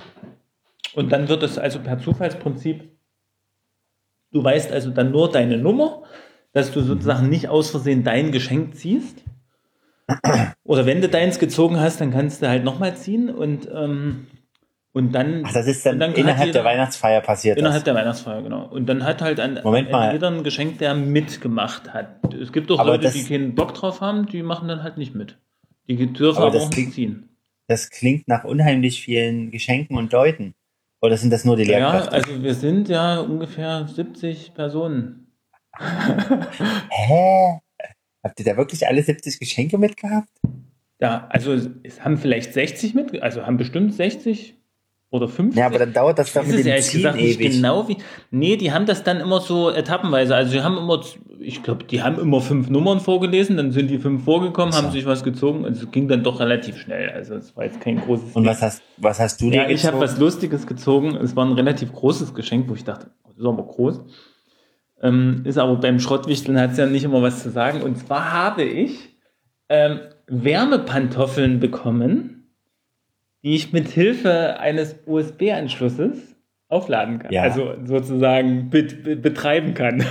und 0.97 1.11
dann 1.11 1.29
wird 1.29 1.43
es 1.43 1.57
also 1.57 1.79
per 1.79 1.99
Zufallsprinzip, 1.99 2.89
du 4.31 4.43
weißt 4.43 4.71
also 4.71 4.89
dann 4.91 5.11
nur 5.11 5.31
deine 5.31 5.57
Nummer, 5.57 6.03
dass 6.53 6.71
du 6.71 6.81
sozusagen 6.81 7.29
nicht 7.29 7.47
aus 7.49 7.69
Versehen 7.71 8.03
dein 8.03 8.31
Geschenk 8.31 8.75
ziehst. 8.75 9.23
Oder 10.63 10.85
wenn 10.85 11.01
du 11.01 11.09
deins 11.09 11.37
gezogen 11.39 11.79
hast, 11.79 11.99
dann 12.01 12.11
kannst 12.11 12.41
du 12.41 12.47
halt 12.49 12.63
nochmal 12.63 12.95
ziehen 12.95 13.29
und, 13.29 13.67
ähm, 13.73 14.27
und 14.93 15.11
dann. 15.13 15.43
Ach, 15.45 15.53
das 15.53 15.67
ist 15.67 15.85
dann, 15.85 15.99
dann 15.99 16.13
innerhalb 16.13 16.47
jeder- 16.47 16.59
der 16.59 16.63
Weihnachtsfeier 16.65 17.21
passiert 17.21 17.57
Innerhalb 17.57 17.83
das. 17.83 17.83
der 17.83 17.95
Weihnachtsfeier, 17.95 18.41
genau. 18.41 18.65
Und 18.67 18.87
dann 18.87 19.03
hat 19.03 19.21
halt 19.21 19.39
ein, 19.39 19.59
Moment 19.63 19.91
mal. 19.91 20.13
jeder 20.13 20.31
ein 20.31 20.43
Geschenk, 20.43 20.79
der 20.79 20.95
mitgemacht 20.95 21.93
hat. 21.93 22.33
Es 22.33 22.51
gibt 22.53 22.71
auch 22.71 22.79
Aber 22.79 22.91
Leute, 22.91 23.03
das- 23.03 23.13
die 23.13 23.23
keinen 23.25 23.53
Bock 23.53 23.73
drauf 23.73 23.99
haben, 24.01 24.25
die 24.27 24.41
machen 24.43 24.67
dann 24.69 24.81
halt 24.81 24.97
nicht 24.97 25.13
mit. 25.13 25.37
Die 25.87 25.95
dürfen 26.11 26.37
Aber 26.37 26.47
aber, 26.47 26.53
das 26.53 26.63
auch 26.63 26.67
nicht 26.69 26.75
klingt- 26.75 26.93
ziehen. 26.93 27.29
Das 27.67 27.89
klingt 27.89 28.27
nach 28.29 28.45
unheimlich 28.45 29.01
vielen 29.01 29.51
Geschenken 29.51 29.97
und 29.97 30.11
Leuten. 30.13 30.55
Oder 31.01 31.17
sind 31.17 31.31
das 31.31 31.45
nur 31.45 31.55
die 31.57 31.63
Ja, 31.63 31.77
Lehrkräfte? 31.91 32.11
also 32.13 32.43
wir 32.43 32.53
sind 32.55 32.89
ja 32.89 33.19
ungefähr 33.19 33.87
70 33.87 34.53
Personen. 34.53 35.31
Hä? 36.89 37.59
Habt 38.23 38.39
ihr 38.39 38.45
da 38.45 38.57
wirklich 38.57 38.87
alle 38.87 39.03
70 39.03 39.39
Geschenke 39.39 39.77
mitgehabt? 39.77 40.29
Ja, 40.99 41.27
also 41.29 41.55
es 41.83 42.03
haben 42.03 42.17
vielleicht 42.17 42.53
60 42.53 42.95
mit, 42.95 43.21
also 43.21 43.45
haben 43.45 43.57
bestimmt 43.57 43.93
60 43.93 44.56
oder 45.09 45.27
50. 45.29 45.57
Ja, 45.57 45.67
aber 45.67 45.79
dann 45.79 45.93
dauert 45.93 46.19
das 46.19 46.33
Das 46.33 46.45
mit 46.47 46.59
dem 46.59 46.67
ehrlich 46.67 46.91
gesagt 46.91 47.15
nicht 47.15 47.39
ewig. 47.39 47.51
genau 47.53 47.87
wie. 47.87 47.97
Nee, 48.31 48.57
die 48.57 48.71
haben 48.73 48.85
das 48.85 49.03
dann 49.03 49.19
immer 49.21 49.39
so 49.39 49.69
etappenweise. 49.71 50.35
Also 50.35 50.51
sie 50.51 50.61
haben 50.63 50.77
immer, 50.77 51.01
ich 51.39 51.63
glaube, 51.63 51.85
die 51.85 52.01
haben 52.03 52.19
immer 52.19 52.41
fünf 52.41 52.69
Nummern 52.69 52.99
vorgelesen, 52.99 53.55
dann 53.55 53.71
sind 53.71 53.89
die 53.89 53.99
fünf 53.99 54.25
vorgekommen, 54.25 54.73
so. 54.73 54.77
haben 54.81 54.91
sich 54.91 55.05
was 55.05 55.23
gezogen 55.23 55.63
und 55.63 55.77
es 55.77 55.89
ging 55.91 56.07
dann 56.09 56.23
doch 56.23 56.39
relativ 56.41 56.77
schnell. 56.77 57.09
Also 57.09 57.35
es 57.35 57.55
war 57.55 57.63
jetzt 57.63 57.79
kein 57.79 58.01
großes 58.01 58.35
Und 58.35 58.43
Ding. 58.43 58.51
was 58.51 58.61
hast, 58.61 58.81
was 58.97 59.19
hast 59.19 59.39
du 59.39 59.49
dir 59.49 59.63
Ja, 59.63 59.69
ich 59.69 59.85
habe 59.85 59.99
was 59.99 60.17
Lustiges 60.19 60.67
gezogen. 60.67 61.15
Es 61.15 61.35
war 61.37 61.45
ein 61.45 61.53
relativ 61.53 61.93
großes 61.93 62.33
Geschenk, 62.33 62.67
wo 62.69 62.73
ich 62.73 62.83
dachte, 62.83 63.09
oh, 63.23 63.29
das 63.29 63.37
ist 63.37 63.45
aber 63.45 63.63
groß. 63.65 64.01
Ähm, 65.01 65.43
ist 65.45 65.57
aber 65.57 65.75
beim 65.77 65.99
Schrottwichteln 65.99 66.59
hat 66.59 66.71
es 66.71 66.77
ja 66.77 66.85
nicht 66.85 67.03
immer 67.05 67.21
was 67.21 67.43
zu 67.43 67.49
sagen. 67.51 67.81
Und 67.81 67.97
zwar 67.97 68.33
habe 68.33 68.63
ich 68.63 69.15
ähm, 69.69 69.99
Wärmepantoffeln 70.27 71.59
bekommen, 71.59 72.36
die 73.43 73.55
ich 73.55 73.73
mit 73.73 73.87
Hilfe 73.89 74.59
eines 74.59 74.95
USB-Anschlusses 75.05 76.35
aufladen 76.69 77.19
kann. 77.19 77.31
Ja. 77.31 77.43
Also 77.43 77.73
sozusagen 77.85 78.69
bet 78.69 79.03
be 79.03 79.15
betreiben 79.15 79.73
kann. 79.73 80.03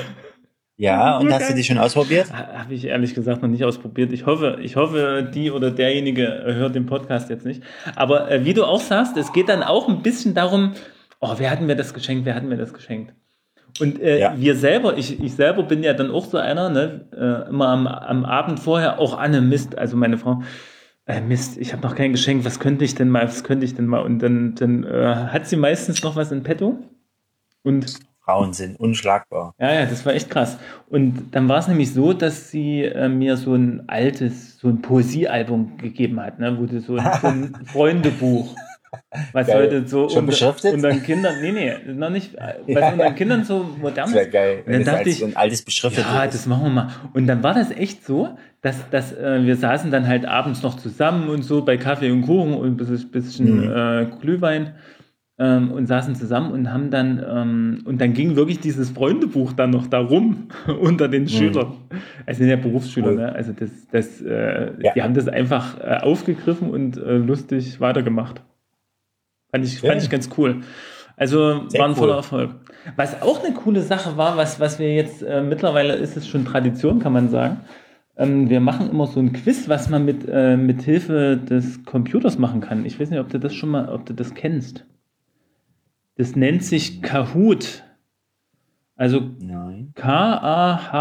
Ja, 0.79 1.17
und 1.19 1.33
hast 1.33 1.49
du 1.51 1.55
die 1.55 1.65
schon 1.65 1.79
ausprobiert? 1.79 2.31
Habe 2.33 2.75
ich 2.75 2.85
ehrlich 2.85 3.15
gesagt 3.15 3.41
noch 3.41 3.49
nicht 3.49 3.65
ausprobiert. 3.65 4.12
Ich 4.12 4.27
hoffe, 4.27 4.59
ich 4.61 4.77
hoffe, 4.77 5.27
die 5.35 5.51
oder 5.51 5.71
derjenige 5.71 6.43
hört 6.45 6.75
den 6.75 6.85
Podcast 6.85 7.31
jetzt 7.31 7.47
nicht. 7.47 7.62
Aber 7.95 8.31
äh, 8.31 8.45
wie 8.45 8.53
du 8.53 8.65
auch 8.65 8.81
sagst, 8.81 9.17
es 9.17 9.33
geht 9.33 9.49
dann 9.49 9.62
auch 9.62 9.89
ein 9.89 10.03
bisschen 10.03 10.35
darum, 10.35 10.73
oh, 11.21 11.33
wer 11.39 11.51
hat 11.51 11.62
mir 11.62 11.77
das 11.77 11.95
geschenkt, 11.95 12.27
wer 12.27 12.35
hat 12.35 12.45
mir 12.45 12.59
das 12.59 12.75
geschenkt? 12.75 13.15
Und 13.81 14.01
äh, 14.03 14.21
Ja. 14.21 14.35
wir 14.37 14.55
selber, 14.55 14.99
ich, 14.99 15.19
ich 15.19 15.35
selber 15.35 15.62
bin 15.62 15.83
ja 15.83 15.95
dann 15.95 16.11
auch 16.11 16.27
so 16.27 16.37
einer, 16.37 16.69
ne, 16.69 17.07
äh, 17.12 17.49
immer 17.49 17.69
am, 17.69 17.87
am 17.87 18.25
Abend 18.27 18.61
vorher, 18.61 18.99
auch 18.99 19.19
Anne 19.19 19.41
Mist, 19.41 19.79
also 19.79 19.97
meine 19.97 20.19
Frau, 20.19 20.43
äh, 21.07 21.21
Mist, 21.21 21.57
ich 21.59 21.73
habe 21.73 21.83
noch 21.83 21.95
kein 21.95 22.12
Geschenk, 22.12 22.45
was 22.45 22.59
könnte 22.61 22.85
ich 22.85 22.95
denn 22.95 23.09
mal, 23.09 23.25
was 23.27 23.45
könnte 23.45 23.64
ich 23.64 23.75
denn 23.75 23.87
mal? 23.87 24.01
Und 24.03 24.19
dann, 24.21 24.55
dann 24.55 24.85
äh, 24.85 25.14
hat 25.31 25.47
sie 25.47 25.57
meistens 25.57 26.03
noch 26.03 26.16
was 26.16 26.33
in 26.33 26.42
petto. 26.42 26.79
Und 27.62 27.97
Frauen 28.25 28.53
sind 28.53 28.79
unschlagbar. 28.81 29.55
ja, 29.61 29.73
ja, 29.73 29.87
das 29.87 30.05
war 30.05 30.12
echt 30.14 30.31
krass. 30.31 30.59
Und 30.88 31.31
dann 31.33 31.49
war 31.49 31.59
es 31.59 31.69
nämlich 31.69 31.92
so, 31.92 32.12
dass 32.12 32.51
sie 32.51 32.83
äh, 32.83 33.09
mir 33.09 33.37
so 33.37 33.55
ein 33.55 33.88
altes, 33.88 34.59
so 34.59 34.69
ein 34.69 34.83
Poesiealbum 34.83 35.77
gegeben 35.79 36.21
hat, 36.21 36.40
ne, 36.40 36.59
wo 36.59 36.66
du 36.66 36.81
so, 36.81 36.97
ein- 36.97 37.21
so 37.21 37.27
ein 37.29 37.55
Freundebuch, 37.66 38.57
was 39.33 39.46
Geil. 39.46 39.57
heute 39.62 39.87
so 39.88 40.09
Schon 40.09 40.27
beschriftet? 40.27 40.75
unseren 40.75 41.03
Kindern, 41.03 41.35
nee, 41.42 41.53
nee, 41.53 41.72
noch 41.92 42.11
nicht, 42.11 42.35
was 42.35 42.66
Ja. 42.66 42.92
unseren 42.92 43.14
Kindern 43.14 43.44
so 43.44 43.64
modern 43.81 44.07
Das 44.07 44.14
wäre 44.14 44.29
geil, 44.31 44.62
Und 44.66 44.72
dann 44.72 44.85
dachte 44.85 44.99
als 44.99 45.09
ich, 45.09 45.25
ein 45.25 45.37
altes 45.37 45.62
beschriftetes 45.62 46.11
ja, 46.12 46.25
ist. 46.25 46.35
das 46.35 46.46
machen 46.46 46.64
wir 46.64 46.70
mal. 46.70 46.88
Und 47.14 47.27
dann 47.27 47.42
war 47.42 47.55
das 47.55 47.70
echt 47.70 48.05
so, 48.05 48.37
dass, 48.62 48.88
dass 48.90 49.12
äh, 49.12 49.44
wir 49.44 49.57
saßen 49.57 49.90
dann 49.90 50.07
halt 50.07 50.25
abends 50.27 50.62
noch 50.62 50.77
zusammen 50.77 51.29
und 51.29 51.42
so 51.42 51.64
bei 51.64 51.77
Kaffee 51.77 52.11
und 52.11 52.22
Kuchen 52.22 52.55
und 52.55 52.66
ein 52.68 52.77
bisschen, 52.77 53.11
bisschen 53.11 53.64
Mhm. 53.66 53.72
äh, 53.72 54.07
Glühwein 54.20 54.75
ähm, 55.38 55.70
und 55.70 55.87
saßen 55.87 56.14
zusammen 56.14 56.51
und 56.51 56.72
haben 56.72 56.90
dann, 56.90 57.22
ähm, 57.29 57.83
und 57.85 58.01
dann 58.01 58.14
ging 58.14 58.37
wirklich 58.37 58.59
dieses 58.61 58.90
Freundebuch 58.90 59.53
dann 59.53 59.70
noch 59.70 59.87
darum 59.87 60.49
unter 60.81 61.09
den 61.09 61.29
Schülern. 61.29 61.75
Also 62.25 62.38
sind 62.38 62.49
ja 62.49 62.57
Berufsschüler, 62.57 63.11
Mhm. 63.12 63.16
Ne? 63.18 63.33
Also 63.35 63.53
das, 63.53 63.70
das, 63.92 64.22
äh, 64.22 64.70
Ja. 64.81 64.92
die 64.94 65.03
haben 65.03 65.12
das 65.14 65.29
einfach 65.29 65.79
äh, 65.81 65.99
aufgegriffen 66.03 66.70
und 66.70 66.96
äh, 66.96 67.16
lustig 67.18 67.81
weitergemacht. 67.81 68.40
Fand 69.57 69.64
ich, 69.64 69.81
fand 69.81 70.03
ich 70.03 70.11
ganz 70.11 70.29
cool. 70.37 70.61
Also 71.16 71.66
Sehr 71.69 71.81
war 71.81 71.87
ein 71.88 71.92
cool. 71.92 71.97
voller 71.97 72.16
Erfolg. 72.16 72.57
Was 72.97 73.23
auch 73.23 73.42
eine 73.42 73.55
coole 73.55 73.81
Sache 73.81 74.19
war, 74.19 74.37
was, 74.37 74.61
was 74.61 74.79
wir 74.79 74.95
jetzt 74.95 75.23
äh, 75.23 75.40
mittlerweile 75.40 75.95
ist 75.95 76.14
es 76.16 76.29
schon 76.29 76.45
Tradition, 76.45 76.99
kann 76.99 77.14
man 77.14 77.31
sagen. 77.31 77.62
Ähm, 78.19 78.51
wir 78.51 78.61
machen 78.61 78.90
immer 78.90 79.07
so 79.07 79.19
ein 79.19 79.33
Quiz, 79.33 79.66
was 79.66 79.88
man 79.88 80.05
mit, 80.05 80.29
äh, 80.29 80.59
mit 80.59 80.83
Hilfe 80.83 81.38
des 81.38 81.85
Computers 81.87 82.37
machen 82.37 82.61
kann. 82.61 82.85
Ich 82.85 83.01
weiß 83.01 83.09
nicht, 83.09 83.21
ob 83.21 83.31
du 83.31 83.38
das 83.38 83.55
schon 83.55 83.71
mal, 83.71 83.88
ob 83.88 84.05
du 84.05 84.12
das 84.12 84.35
kennst. 84.35 84.85
Das 86.16 86.37
nennt 86.37 86.62
sich 86.62 87.01
Kahoot. 87.01 87.83
Also. 88.95 89.23
K-A-H-O-O-T.it. 89.95 90.97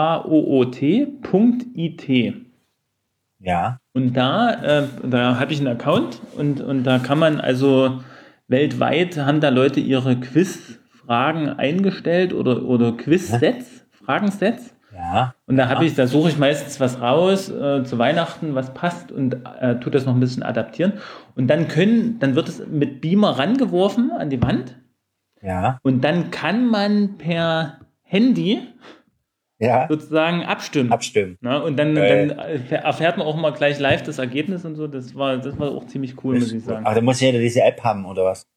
Ja. 3.39 3.79
Und 3.93 4.13
da, 4.13 4.53
äh, 4.53 4.87
da 5.03 5.39
habe 5.39 5.51
ich 5.51 5.59
einen 5.59 5.67
Account 5.67 6.21
und, 6.37 6.61
und 6.61 6.83
da 6.83 6.99
kann 6.99 7.19
man 7.19 7.41
also 7.41 7.99
weltweit 8.47 9.17
haben 9.17 9.39
da 9.41 9.49
Leute 9.49 9.79
ihre 9.79 10.19
Quizfragen 10.19 11.49
eingestellt 11.49 12.33
oder, 12.33 12.63
oder 12.63 12.91
Quiz-Sets, 12.93 13.85
Fragensets. 13.91 14.73
Ja. 14.93 15.35
Und 15.45 15.57
da 15.57 15.67
habe 15.67 15.85
ich, 15.85 15.93
da 15.95 16.07
suche 16.07 16.29
ich 16.29 16.37
meistens 16.37 16.79
was 16.79 17.01
raus 17.01 17.49
äh, 17.49 17.83
zu 17.83 17.97
Weihnachten, 17.97 18.55
was 18.55 18.73
passt 18.73 19.11
und 19.11 19.35
äh, 19.59 19.77
tue 19.79 19.91
das 19.91 20.05
noch 20.05 20.13
ein 20.13 20.21
bisschen 20.21 20.41
adaptieren. 20.43 20.93
Und 21.35 21.47
dann 21.47 21.67
können, 21.67 22.17
dann 22.19 22.35
wird 22.35 22.47
es 22.47 22.65
mit 22.65 23.01
Beamer 23.01 23.37
rangeworfen 23.37 24.11
an 24.11 24.29
die 24.29 24.41
Wand 24.41 24.77
Ja. 25.41 25.79
und 25.83 26.01
dann 26.03 26.31
kann 26.31 26.67
man 26.69 27.17
per 27.17 27.79
Handy 28.03 28.61
Ja. 29.59 29.87
sozusagen 29.87 30.43
abstimmen. 30.43 30.91
Abstimmen. 30.91 31.37
Na, 31.39 31.59
und 31.59 31.77
dann, 31.77 31.95
dann 31.95 32.29
erfährt 32.31 33.17
man 33.17 33.25
auch 33.25 33.37
mal 33.37 33.51
gleich 33.51 33.79
live 33.79 34.03
das 34.03 34.19
Ergebnis 34.19 34.65
und 34.65 34.75
so. 34.75 34.87
Das 34.87 35.15
war, 35.15 35.37
das 35.37 35.57
war 35.57 35.71
auch 35.71 35.85
ziemlich 35.85 36.23
cool, 36.23 36.35
muss 36.39 36.51
ich 36.51 36.63
sagen. 36.63 36.85
Aber 36.85 36.95
da 36.95 37.01
muss 37.01 37.21
jeder 37.21 37.39
diese 37.39 37.61
App 37.61 37.81
haben, 37.83 38.05
oder 38.05 38.25
was? 38.25 38.47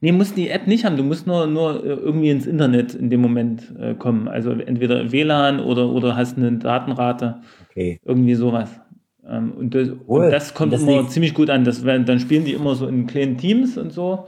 Nee, 0.00 0.12
musst 0.12 0.36
die 0.36 0.48
App 0.50 0.66
nicht 0.66 0.84
haben. 0.84 0.96
Du 0.96 1.02
musst 1.02 1.26
nur, 1.26 1.46
nur 1.46 1.82
äh, 1.84 1.88
irgendwie 1.88 2.30
ins 2.30 2.46
Internet 2.46 2.94
in 2.94 3.10
dem 3.10 3.20
Moment 3.20 3.74
äh, 3.80 3.94
kommen. 3.94 4.28
Also 4.28 4.52
entweder 4.52 5.10
WLAN 5.10 5.60
oder, 5.60 5.88
oder 5.88 6.14
hast 6.14 6.36
eine 6.36 6.52
Datenrate, 6.52 7.40
Okay. 7.70 7.98
irgendwie 8.04 8.34
sowas. 8.34 8.80
Ähm, 9.26 9.52
und, 9.52 9.74
das, 9.74 9.88
Cool. 10.06 10.26
und 10.26 10.30
das 10.30 10.54
kommt 10.54 10.72
Und 10.72 10.82
das 10.82 10.88
immer 10.88 11.08
ziemlich 11.08 11.34
gut 11.34 11.50
an. 11.50 11.64
Das, 11.64 11.82
dann 11.82 12.20
spielen 12.20 12.44
die 12.44 12.52
immer 12.52 12.74
so 12.74 12.86
in 12.86 13.06
kleinen 13.06 13.38
Teams 13.38 13.76
und 13.76 13.92
so. 13.92 14.26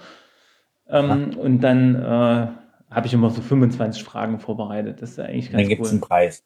Ähm, 0.88 1.30
und 1.38 1.60
dann 1.60 1.94
äh, 1.94 2.46
habe 2.90 3.06
ich 3.06 3.14
immer 3.14 3.30
so 3.30 3.40
25 3.42 4.02
Fragen 4.04 4.38
vorbereitet. 4.40 5.00
Das 5.02 5.10
ist 5.12 5.20
eigentlich 5.20 5.46
Und 5.48 5.52
dann 5.54 5.60
ganz 5.62 5.68
gibt 5.68 5.82
es 5.82 5.88
cool. 5.88 5.92
einen 5.92 6.00
Preis. 6.00 6.44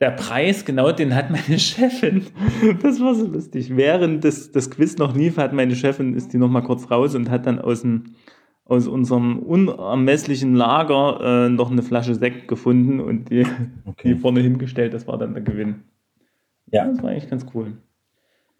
Der 0.00 0.10
Preis, 0.12 0.64
genau, 0.64 0.90
den 0.92 1.14
hat 1.14 1.30
meine 1.30 1.58
Chefin. 1.58 2.26
Das 2.82 3.00
war 3.00 3.14
so 3.14 3.26
lustig. 3.26 3.76
Während 3.76 4.24
das, 4.24 4.50
das 4.50 4.70
Quiz 4.70 4.98
noch 4.98 5.14
lief, 5.14 5.36
hat 5.36 5.52
meine 5.52 5.76
Chefin, 5.76 6.14
ist 6.14 6.32
die 6.32 6.38
noch 6.38 6.48
mal 6.50 6.62
kurz 6.62 6.90
raus 6.90 7.14
und 7.14 7.30
hat 7.30 7.46
dann 7.46 7.60
aus, 7.60 7.82
dem, 7.82 8.14
aus 8.64 8.88
unserem 8.88 9.38
unermesslichen 9.40 10.54
Lager 10.54 11.46
äh, 11.46 11.48
noch 11.48 11.70
eine 11.70 11.82
Flasche 11.82 12.14
Sekt 12.16 12.48
gefunden 12.48 13.00
und 13.00 13.30
die, 13.30 13.46
Okay. 13.84 14.08
die 14.08 14.16
vorne 14.16 14.40
hingestellt. 14.40 14.92
Das 14.94 15.06
war 15.06 15.18
dann 15.18 15.34
der 15.34 15.42
Gewinn. 15.42 15.82
Ja. 16.70 16.86
Das 16.86 17.02
war 17.02 17.10
eigentlich 17.10 17.30
ganz 17.30 17.46
cool. 17.54 17.74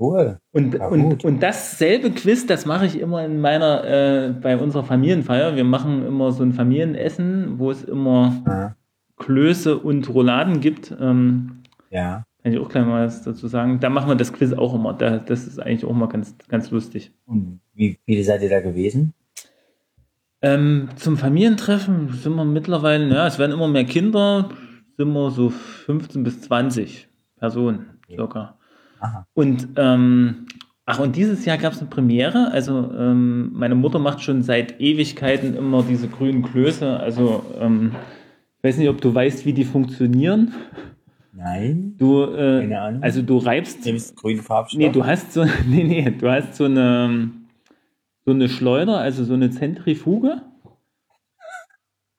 Cool. 0.03 0.39
Und, 0.51 0.75
Ja, 0.75 0.89
und, 0.89 1.25
und 1.25 1.43
dasselbe 1.43 2.11
Quiz, 2.11 2.45
das 2.47 2.67
mache 2.67 2.87
ich 2.87 2.99
immer 2.99 3.25
in 3.25 3.41
meiner, 3.41 3.85
äh, 3.85 4.33
bei 4.33 4.57
unserer 4.57 4.83
Familienfeier. 4.83 5.55
Wir 5.55 5.63
machen 5.63 6.05
immer 6.05 6.33
so 6.33 6.43
ein 6.43 6.53
Familienessen, 6.53 7.61
wo 7.61 7.71
es 7.71 7.85
immer 7.85 8.43
Ja. 8.47 8.77
Klöße 9.17 9.79
und 9.79 10.13
Rouladen 10.13 10.61
gibt. 10.61 10.93
Ähm, 11.01 11.63
ja. 11.91 12.25
kann 12.43 12.53
ich 12.53 12.59
auch 12.59 12.69
gleich 12.69 12.85
mal 12.85 13.07
was 13.07 13.23
dazu 13.23 13.47
sagen. 13.47 13.79
Da 13.79 13.91
machen 13.91 14.09
wir 14.09 14.17
das 14.17 14.33
Quiz 14.33 14.53
auch 14.53 14.75
immer. 14.75 14.93
Da, 14.93 15.19
das 15.19 15.47
ist 15.47 15.61
eigentlich 15.61 15.85
auch 15.85 15.93
mal 15.93 16.09
ganz, 16.09 16.35
ganz 16.49 16.73
lustig. 16.73 17.13
Und 17.25 17.61
wie 17.73 17.97
viele 18.05 18.25
seid 18.25 18.43
ihr 18.43 18.51
da 18.51 18.61
gewesen? 18.61 19.15
Ähm, 20.41 20.89
zum 20.97 21.17
Familientreffen 21.17 22.09
sind 22.09 22.35
wir 22.35 22.45
mittlerweile, 22.45 23.15
ja, 23.15 23.29
es 23.29 23.39
werden 23.39 23.53
immer 23.53 23.69
mehr 23.69 23.85
Kinder, 23.85 24.49
sind 24.97 25.13
wir 25.13 25.31
so 25.31 25.51
15 25.51 26.25
bis 26.25 26.41
20 26.41 27.09
Personen 27.37 28.01
circa. 28.09 28.59
Aha. 29.03 29.27
Und 29.35 29.69
ähm, 29.77 30.47
ach, 30.87 30.99
und 31.01 31.17
dieses 31.17 31.45
Jahr 31.45 31.59
gab 31.59 31.73
es 31.73 31.81
eine 31.81 31.91
Premiere. 31.91 32.51
Also 32.53 32.91
ähm, 32.97 33.51
meine 33.53 33.75
Mutter 33.75 33.99
macht 33.99 34.23
schon 34.23 34.43
seit 34.43 34.81
Ewigkeiten 34.81 35.55
immer 35.57 35.83
diese 35.83 36.09
grünen 36.09 36.43
Klöße. 36.43 36.99
Also 37.01 37.45
ähm, 37.61 37.93
ich 38.59 38.65
weiß 38.65 38.79
nicht, 38.79 38.89
ob 38.89 39.01
du 39.01 39.15
weißt, 39.15 39.45
wie 39.45 39.53
die 39.53 39.65
funktionieren. 39.65 40.55
Nein. 41.33 41.95
Du, 41.99 42.23
äh, 42.25 42.61
Keine 42.61 42.81
Ahnung. 42.81 43.03
also 43.03 43.23
du 43.23 43.39
reibst 43.39 43.85
Nimmst 43.85 44.15
grünen 44.17 44.41
Farbstoff? 44.43 44.79
Nee, 44.79 44.91
du 44.91 45.05
hast 45.05 45.33
so, 45.33 45.45
nee, 45.67 45.83
nee, 45.83 46.09
du 46.11 46.31
hast 46.31 46.55
so 46.55 46.65
eine, 46.67 47.31
so 48.25 48.31
eine 48.31 48.49
Schleuder, 48.49 48.99
also 48.99 49.25
so 49.25 49.35
eine 49.35 49.51
Zentrifuge. 49.51 50.43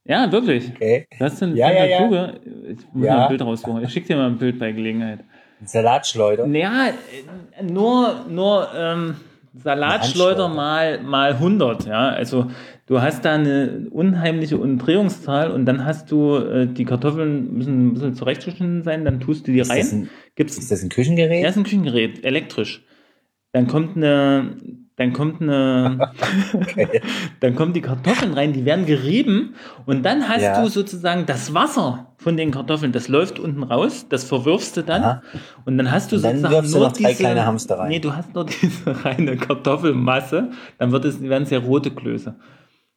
Ja, 0.06 0.30
wirklich. 0.32 0.70
Okay. 0.76 1.08
So 1.18 1.46
eine 1.46 1.56
Ja, 1.56 1.72
ja, 1.72 1.86
ja. 1.86 1.98
Zentrifuge. 2.00 2.40
Ich 2.72 2.94
muss 2.94 3.06
Ja. 3.06 3.16
mal 3.16 3.22
ein 3.24 3.30
Bild 3.30 3.42
raussuchen. 3.42 3.84
Ich 3.84 3.90
schick 3.94 4.06
dir 4.06 4.18
mal 4.18 4.28
ein 4.28 4.38
Bild 4.38 4.60
bei 4.60 4.74
Gelegenheit. 4.74 5.20
Salatschleuder. 5.66 6.48
Naja, 6.48 6.90
äh, 7.60 7.64
nur, 7.64 8.26
nur 8.30 8.68
ähm, 8.76 9.16
Salatschleuder 9.56 10.48
mal, 10.48 11.02
mal 11.04 11.34
100. 11.34 11.86
Ja, 11.86 12.10
also 12.10 12.48
du 12.88 13.02
hast 13.02 13.24
da 13.24 13.34
eine 13.36 13.88
unheimliche 13.92 14.58
Umdrehungszahl 14.58 15.52
und 15.52 15.66
dann 15.66 15.86
hast 15.86 16.12
du, 16.12 16.38
äh, 16.38 16.68
die 16.68 16.86
Kartoffeln 16.86 17.54
müssen 17.54 17.88
ein 17.88 17.94
bisschen 17.94 18.16
zurechtgeschnitten 18.16 18.84
sein, 18.84 19.06
dann 19.06 19.20
tust 19.20 19.48
du 19.48 19.52
die 19.52 19.60
Ist 19.60 19.70
das, 19.70 19.78
rein. 19.78 20.02
ein, 20.04 20.10
Gibt's 20.36 20.58
ist 20.58 20.72
das 20.72 20.82
ein 20.84 20.90
Küchengerät? 20.90 21.44
ja, 21.44 21.50
ist 21.50 21.58
ein 21.58 21.64
Küchengerät, 21.64 22.24
elektrisch. 22.26 22.84
Dann 23.52 23.68
kommt 23.68 23.96
eine, 23.96 24.56
dann 24.96 25.12
kommt 25.14 25.42
eine, 25.42 26.12
dann 27.40 27.56
kommen 27.56 27.74
die 27.74 27.82
Kartoffeln 27.82 28.34
rein, 28.34 28.54
die 28.54 28.66
werden 28.66 28.86
gerieben 28.86 29.56
und 29.86 30.04
dann 30.04 30.28
hast 30.30 30.42
Ja. 30.42 30.62
du 30.62 30.68
sozusagen 30.70 31.26
das 31.26 31.54
Wasser 31.54 32.14
von 32.18 32.38
den 32.38 32.52
Kartoffeln, 32.52 32.92
das 32.92 33.08
läuft 33.08 33.40
unten 33.40 33.64
raus, 33.64 34.06
das 34.10 34.24
verwirfst 34.24 34.78
du 34.78 34.84
dann 34.84 35.04
Aha. 35.04 35.24
und 35.66 35.78
dann 35.78 35.92
hast 35.92 36.12
du 36.12 36.18
dann 36.18 36.38
sozusagen 36.38 36.66
du 36.66 36.72
nur 36.78 36.88
noch 36.88 36.94
drei 36.94 37.10
diese, 37.10 37.24
kleine 37.24 37.46
Hamster 37.46 37.80
rein. 37.80 37.90
Nee, 37.90 38.00
du 38.00 38.16
hast 38.16 38.34
nur 38.34 38.46
diese 38.62 39.04
reine 39.06 39.36
Kartoffelmasse, 39.38 40.52
dann 40.78 40.92
wird 40.92 41.06
es, 41.06 41.22
werden 41.22 41.44
es 41.44 41.50
ja 41.50 41.60
rote 41.60 41.92
Klöße. 41.92 42.36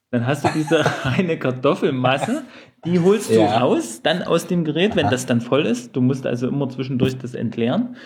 Dann 0.09 0.25
hast 0.25 0.45
du 0.45 0.49
diese 0.55 0.85
reine 1.03 1.37
Kartoffelmasse, 1.37 2.43
die 2.85 2.99
holst 2.99 3.29
du 3.29 3.39
Ja. 3.41 3.57
raus, 3.57 4.01
dann 4.01 4.23
aus 4.23 4.47
dem 4.47 4.63
Gerät, 4.63 4.95
wenn 4.95 5.09
das 5.09 5.25
dann 5.25 5.41
voll 5.41 5.65
ist. 5.65 5.93
Du 5.95 5.99
musst 6.01 6.25
also 6.25 6.47
immer 6.47 6.69
zwischendurch 6.69 7.17
das 7.17 7.33
entleeren. 7.33 7.97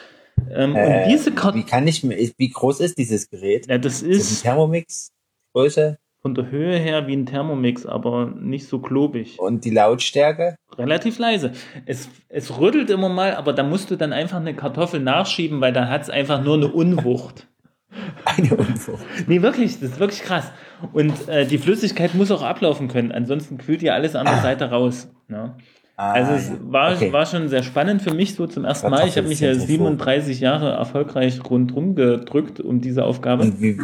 Ähm, 0.53 0.75
Äh, 0.75 1.09
diese 1.09 1.31
Wie 1.31 1.35
Kartoffeln, 1.35 1.65
kann 1.65 1.87
ich 1.87 2.03
wie 2.03 2.49
groß 2.49 2.79
ist 2.81 2.97
dieses 2.97 3.29
Gerät? 3.29 3.67
ja, 3.67 3.77
das 3.77 4.01
Ist 4.01 4.03
das 4.03 4.09
ein 4.09 4.33
ist 4.33 4.41
Thermomix? 4.43 5.11
Größe? 5.53 5.97
von 6.21 6.35
der 6.35 6.51
Höhe 6.51 6.77
her 6.77 7.07
wie 7.07 7.15
ein 7.15 7.25
Thermomix, 7.25 7.85
aber 7.87 8.27
nicht 8.27 8.67
so 8.67 8.77
klobig. 8.79 9.39
Und 9.39 9.65
die 9.65 9.71
Lautstärke? 9.71 10.55
Relativ 10.77 11.17
leise. 11.17 11.51
Es, 11.87 12.09
es 12.29 12.59
rüttelt 12.59 12.91
immer 12.91 13.09
mal, 13.09 13.33
aber 13.35 13.53
da 13.53 13.63
musst 13.63 13.89
du 13.89 13.95
dann 13.95 14.13
einfach 14.13 14.37
eine 14.37 14.55
Kartoffel 14.55 14.99
nachschieben, 14.99 15.61
weil 15.61 15.73
da 15.73 15.87
hat 15.89 16.03
es 16.03 16.09
einfach 16.11 16.43
nur 16.43 16.53
eine 16.55 16.67
Unwucht. 16.67 17.47
Eine 18.23 18.55
Unfug. 18.55 18.99
Nee, 19.27 19.41
wirklich, 19.41 19.81
das 19.81 19.89
ist 19.91 19.99
wirklich 19.99 20.21
krass. 20.21 20.49
Und 20.93 21.27
äh, 21.27 21.45
die 21.45 21.57
Flüssigkeit 21.57 22.13
muss 22.13 22.31
auch 22.31 22.41
ablaufen 22.41 22.87
können, 22.87 23.11
ansonsten 23.11 23.57
kühlt 23.57 23.81
ja 23.81 23.93
alles 23.95 24.15
an 24.15 24.27
der 24.27 24.37
Seite 24.41 24.69
raus. 24.69 25.09
Ne? 25.27 25.57
Ah, 26.01 26.13
Also 26.13 26.31
es 26.33 26.49
ja. 26.49 26.55
war, 26.61 26.93
Okay. 26.93 27.13
war 27.13 27.25
schon 27.27 27.47
sehr 27.47 27.61
spannend 27.63 28.01
für 28.01 28.13
mich 28.13 28.33
so 28.35 28.47
zum 28.47 28.65
ersten 28.65 28.89
Mal. 28.89 29.07
Ich 29.07 29.17
habe 29.17 29.27
mich 29.27 29.39
ja 29.39 29.49
Kartoffelzentrifug. 29.49 29.87
37 29.99 30.39
Jahre 30.39 30.71
erfolgreich 30.71 31.39
rundrum 31.49 31.93
gedrückt 31.95 32.59
um 32.59 32.81
diese 32.81 33.03
Aufgabe. 33.05 33.43
Und, 33.43 33.61
wie, 33.61 33.79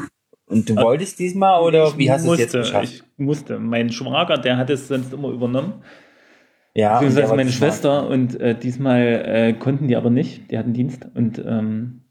und 0.47 0.67
du 0.69 0.75
wolltest 0.77 1.19
diesmal 1.19 1.61
oder 1.61 1.95
wie 1.97 2.09
hast 2.09 2.25
du 2.25 2.33
es 2.33 2.39
jetzt 2.39 2.53
geschafft? 2.53 2.85
Ich 2.85 3.03
musste. 3.17 3.59
Mein 3.59 3.91
Schwager, 3.91 4.37
der 4.37 4.57
hat 4.57 4.69
es 4.71 4.87
sonst 4.87 5.13
immer 5.13 5.29
übernommen. 5.29 5.83
ja, 6.73 6.93
Beziehungsweise 6.93 7.35
meine 7.35 7.51
Schwester 7.51 8.07
und 8.07 8.39
äh, 8.39 8.57
diesmal 8.57 9.01
äh, 9.01 9.53
konnten 9.53 9.87
die 9.87 9.95
aber 9.95 10.09
nicht. 10.09 10.49
Die 10.49 10.57
hatten 10.57 10.73
Dienst 10.73 11.05
und 11.13 11.37
ähm, 11.45 12.01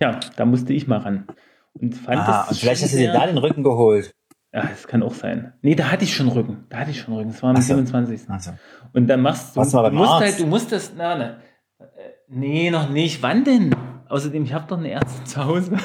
ja, 0.00 0.20
da 0.36 0.44
musste 0.44 0.72
ich 0.72 0.86
mal 0.86 0.98
ran. 0.98 1.26
Und 1.74 1.94
fand 1.96 2.18
Ah, 2.20 2.26
das 2.42 2.50
und 2.50 2.56
vielleicht 2.58 2.82
hast 2.84 2.92
du 2.94 2.98
dir 2.98 3.12
da 3.12 3.26
den 3.26 3.38
Rücken 3.38 3.62
geholt. 3.64 4.14
Ja, 4.54 4.66
das 4.66 4.86
kann 4.86 5.02
auch 5.02 5.14
sein. 5.14 5.54
Nee, 5.62 5.74
da 5.74 5.90
hatte 5.90 6.04
ich 6.04 6.14
schon 6.14 6.28
Rücken. 6.28 6.66
Da 6.68 6.78
hatte 6.78 6.90
ich 6.90 7.00
schon 7.00 7.14
Rücken. 7.14 7.30
Das 7.30 7.42
war 7.42 7.50
am 7.50 7.56
Ach 7.56 7.62
so. 7.62 7.68
27. 7.74 8.28
Also, 8.28 8.52
Und 8.92 9.06
dann 9.06 9.22
machst 9.22 9.56
du, 9.56 9.62
du 9.62 9.70
mal 9.76 9.90
du 9.90 9.96
musst 9.96 10.10
Arzt? 10.10 10.24
halt, 10.26 10.40
du 10.40 10.46
musst 10.46 10.72
das, 10.72 10.92
na, 10.96 11.14
ne. 11.16 11.40
Äh, 11.78 11.84
Nee, 12.28 12.70
noch 12.70 12.88
nicht. 12.90 13.22
Wann 13.22 13.44
denn? 13.44 13.74
Außerdem, 14.08 14.44
ich 14.44 14.52
habe 14.52 14.66
doch 14.66 14.78
eine 14.78 14.90
Ärztin 14.90 15.26
zu 15.26 15.44
Hause. 15.44 15.76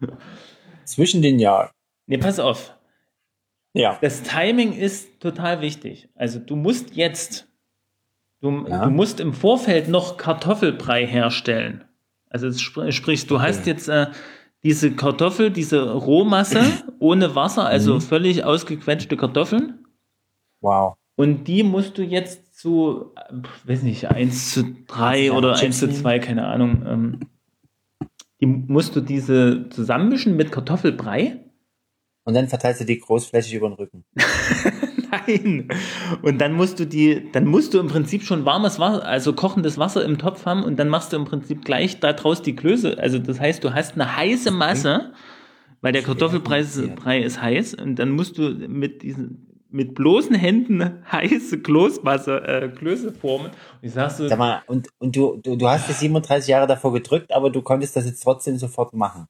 zwischen 0.84 1.22
den 1.22 1.38
Jahren. 1.38 1.70
Nee, 2.06 2.18
pass 2.18 2.38
auf. 2.40 2.76
Ja. 3.72 3.98
Das 4.00 4.22
Timing 4.22 4.72
ist 4.72 5.20
total 5.20 5.60
wichtig. 5.60 6.08
Also 6.16 6.38
du 6.40 6.56
musst 6.56 6.94
jetzt, 6.96 7.48
du, 8.40 8.66
Ja. 8.68 8.84
du 8.84 8.90
musst 8.90 9.20
im 9.20 9.32
Vorfeld 9.32 9.88
noch 9.88 10.16
Kartoffelbrei 10.16 11.06
herstellen. 11.06 11.84
Also 12.28 12.46
es 12.48 12.60
spr- 12.60 12.90
sprich, 12.92 13.26
du 13.26 13.40
hast 13.40 13.66
jetzt 13.66 13.88
äh, 13.88 14.08
diese 14.62 14.92
Kartoffel, 14.92 15.50
diese 15.50 15.92
Rohmasse 15.92 16.60
ohne 16.98 17.34
Wasser, 17.34 17.66
also 17.66 17.94
Mhm. 17.96 18.00
völlig 18.00 18.44
ausgequetschte 18.44 19.16
Kartoffeln. 19.16 19.84
Wow. 20.60 20.94
Und 21.16 21.44
die 21.48 21.62
musst 21.62 21.96
du 21.98 22.02
jetzt 22.02 22.54
zu, 22.58 23.14
weiß 23.64 23.82
nicht, 23.82 24.08
1 24.10 24.52
zu 24.52 24.64
3 24.86 25.26
Ja, 25.26 25.32
oder 25.32 25.52
Chips 25.54 25.62
1 25.64 25.78
zu 25.80 25.86
nehmen. 25.86 25.98
2, 25.98 26.18
keine 26.18 26.46
Ahnung. 26.46 26.82
Ähm, 26.86 27.20
die 28.40 28.46
musst 28.46 28.96
du 28.96 29.00
diese 29.00 29.68
zusammenmischen 29.70 30.36
mit 30.36 30.50
Kartoffelbrei. 30.52 31.44
Und 32.24 32.34
dann 32.34 32.48
verteilst 32.48 32.80
du 32.82 32.84
die 32.84 32.98
großflächig 32.98 33.54
über 33.54 33.68
den 33.68 33.74
Rücken. 33.74 34.04
Nein. 35.10 35.68
Und 36.22 36.40
dann 36.40 36.52
musst 36.52 36.78
du 36.80 36.86
die, 36.86 37.30
dann 37.32 37.46
musst 37.46 37.74
du 37.74 37.78
im 37.78 37.88
Prinzip 37.88 38.22
schon 38.22 38.44
warmes 38.44 38.78
Wasser, 38.78 39.04
also 39.04 39.32
kochendes 39.32 39.78
Wasser 39.78 40.04
im 40.04 40.18
Topf 40.18 40.46
haben 40.46 40.62
und 40.62 40.78
dann 40.78 40.88
machst 40.88 41.12
du 41.12 41.16
im 41.16 41.24
Prinzip 41.24 41.64
gleich 41.64 42.00
da 42.00 42.12
draus 42.12 42.42
die 42.42 42.56
Klöße. 42.56 42.98
Also 42.98 43.18
das 43.18 43.40
heißt, 43.40 43.62
du 43.64 43.74
hast 43.74 43.94
eine 43.94 44.16
heiße 44.16 44.50
Masse, 44.50 45.12
weil 45.80 45.92
der 45.92 46.02
Kartoffelbrei 46.02 46.60
ist, 46.60 47.42
heiß 47.42 47.74
und 47.74 47.96
dann 47.96 48.10
musst 48.10 48.38
du 48.38 48.50
mit 48.50 49.02
diesen 49.02 49.46
mit 49.72 49.94
bloßen 49.94 50.34
Händen 50.34 51.04
heiße 51.12 51.60
Kloßmasse, 51.60 52.42
äh, 52.42 52.68
Klöße 52.70 53.12
formen. 53.12 53.46
Und 53.46 53.54
ich 53.82 53.92
sag 53.92 54.10
so, 54.10 54.26
Sag 54.26 54.38
mal, 54.38 54.62
und, 54.66 54.88
und 54.98 55.14
du, 55.14 55.36
du, 55.36 55.54
du 55.54 55.68
hast 55.68 55.88
jetzt 55.88 56.00
37 56.00 56.48
Jahre 56.48 56.66
davor 56.66 56.92
gedrückt, 56.92 57.32
aber 57.32 57.50
du 57.50 57.62
konntest 57.62 57.94
das 57.94 58.04
jetzt 58.06 58.20
trotzdem 58.20 58.56
sofort 58.56 58.94
machen. 58.94 59.26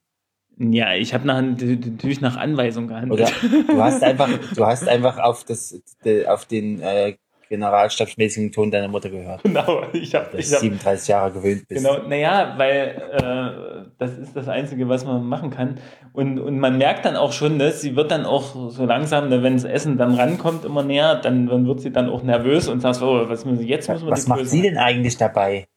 Ja, 0.57 0.93
ich 0.93 1.13
habe 1.13 1.25
natürlich 1.25 2.21
nach 2.21 2.37
Anweisung 2.37 2.87
gehandelt. 2.87 3.21
Oder 3.21 3.63
du 3.67 3.81
hast 3.81 4.03
einfach, 4.03 4.29
du 4.55 4.65
hast 4.65 4.87
einfach 4.87 5.17
auf 5.17 5.43
das, 5.43 5.81
auf 6.27 6.45
den 6.45 6.81
äh, 6.81 7.15
generalstabsmäßigen 7.51 8.53
Ton 8.53 8.71
deiner 8.71 8.87
Mutter 8.87 9.09
gehört. 9.09 9.43
Genau, 9.43 9.83
ich 9.91 10.15
habe 10.15 10.29
Dass 10.31 10.39
ich 10.39 10.49
du 10.49 10.55
hab, 10.55 10.61
37 10.61 11.07
Jahre 11.09 11.31
gewöhnt 11.33 11.67
bist. 11.67 11.85
Genau, 11.85 12.07
naja, 12.07 12.53
weil 12.57 13.01
äh, 13.11 13.91
das 13.97 14.17
ist 14.17 14.35
das 14.35 14.47
Einzige, 14.47 14.87
was 14.87 15.05
man 15.05 15.25
machen 15.25 15.49
kann. 15.49 15.77
Und, 16.13 16.39
und 16.39 16.59
man 16.59 16.77
merkt 16.77 17.03
dann 17.03 17.17
auch 17.17 17.33
schon, 17.33 17.57
ne, 17.57 17.71
sie 17.71 17.97
wird 17.97 18.09
dann 18.09 18.25
auch 18.25 18.71
so 18.71 18.85
langsam, 18.85 19.27
ne, 19.27 19.43
wenn 19.43 19.53
das 19.53 19.65
Essen 19.65 19.97
dann 19.97 20.15
rankommt, 20.15 20.63
immer 20.63 20.83
näher, 20.83 21.15
dann, 21.15 21.47
dann 21.47 21.67
wird 21.67 21.81
sie 21.81 21.91
dann 21.91 22.09
auch 22.09 22.23
nervös 22.23 22.69
und 22.69 22.79
sagt, 22.79 22.95
so, 22.95 23.25
was 23.27 23.43
müssen 23.43 23.59
wir 23.59 23.67
jetzt 23.67 23.89
müssen 23.89 24.05
wir 24.05 24.11
Was 24.11 24.27
macht 24.27 24.47
sie 24.47 24.61
denn 24.61 24.77
eigentlich 24.77 25.17
dabei? 25.17 25.67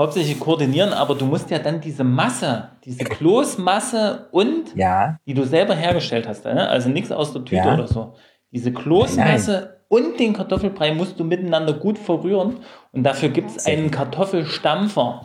Hauptsächlich 0.00 0.38
koordinieren, 0.38 0.92
aber 0.92 1.16
du 1.16 1.24
musst 1.26 1.50
ja 1.50 1.58
dann 1.58 1.80
diese 1.80 2.04
Masse, 2.04 2.68
diese 2.84 3.02
Kloßmasse 3.04 4.28
und 4.30 4.76
Ja, 4.76 5.18
die 5.26 5.34
du 5.34 5.44
selber 5.44 5.74
hergestellt 5.74 6.28
hast, 6.28 6.44
ne? 6.44 6.68
also 6.68 6.88
nichts 6.88 7.10
aus 7.10 7.32
der 7.32 7.44
Tüte 7.44 7.56
Ja. 7.56 7.74
oder 7.74 7.88
so. 7.88 8.14
Diese 8.52 8.72
Kloßmasse 8.72 9.80
und 9.88 10.20
den 10.20 10.34
Kartoffelbrei 10.34 10.94
musst 10.94 11.18
du 11.18 11.24
miteinander 11.24 11.72
gut 11.72 11.98
verrühren 11.98 12.58
und 12.92 13.02
dafür 13.02 13.30
gibt 13.30 13.50
es 13.50 13.66
einen 13.66 13.90
Kartoffelstampfer, 13.90 15.22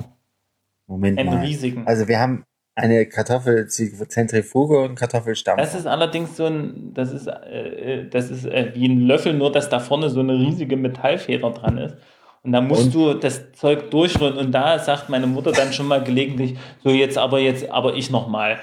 Moment 0.88 1.20
einen 1.20 1.30
mal. 1.30 1.46
riesigen. 1.46 1.86
Also 1.86 2.08
wir 2.08 2.20
haben 2.20 2.44
eine 2.76 3.06
Kartoffelzentrifuge 3.06 4.80
und 4.80 4.96
Kartoffelstampf. 4.96 5.62
Das 5.62 5.76
ist 5.76 5.86
allerdings 5.86 6.36
so 6.36 6.46
ein, 6.46 6.92
das 6.94 7.14
ist, 7.14 7.28
äh, 7.28 8.02
äh, 8.02 8.10
das 8.10 8.32
ist 8.32 8.46
äh, 8.46 8.72
wie 8.74 8.88
ein 8.88 9.02
Löffel, 9.02 9.34
nur 9.34 9.52
dass 9.52 9.70
da 9.70 9.80
vorne 9.80 10.10
so 10.10 10.22
eine 10.22 10.34
riesige 10.34 10.78
Metallfeder 10.78 11.52
dran 11.52 11.78
ist. 11.78 11.96
Und 12.44 12.52
da 12.52 12.60
musst 12.62 12.88
Und? 12.88 12.96
du 12.96 13.14
das 13.14 13.52
Zeug 13.54 13.90
durchrühren. 13.90 14.38
Und 14.38 14.52
da 14.52 14.78
sagt 14.80 15.10
meine 15.10 15.28
Mutter 15.28 15.52
dann 15.54 15.72
schon 15.74 15.88
mal 15.88 16.04
gelegentlich, 16.04 16.58
so 16.84 16.90
jetzt 16.90 17.18
aber 17.18 17.40
jetzt, 17.40 17.70
aber 17.70 17.96
ich 17.96 18.10
nochmal. 18.12 18.60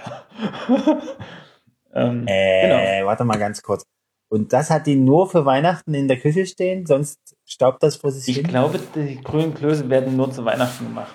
ähm, 1.95 2.27
Äh, 2.27 3.05
warte 3.05 3.25
mal 3.25 3.38
ganz 3.38 3.62
kurz. 3.62 3.85
Und 4.29 4.53
das 4.53 4.71
hat 4.71 4.87
die 4.87 4.95
nur 4.97 5.29
für 5.29 5.45
Weihnachten 5.45 5.93
in 5.95 6.07
der 6.07 6.19
Küche 6.19 6.47
stehen, 6.47 6.87
sonst 6.87 7.19
staubt 7.45 7.83
das 7.83 7.97
vor 7.97 8.12
sich 8.12 8.29
Ich 8.29 8.37
hin? 8.37 8.47
glaube, 8.47 8.79
die 8.95 9.21
grünen 9.23 9.55
Klöße 9.55 9.90
werden 9.90 10.16
nur 10.16 10.31
zu 10.31 10.45
Weihnachten 10.45 10.85
gemacht. 10.87 11.14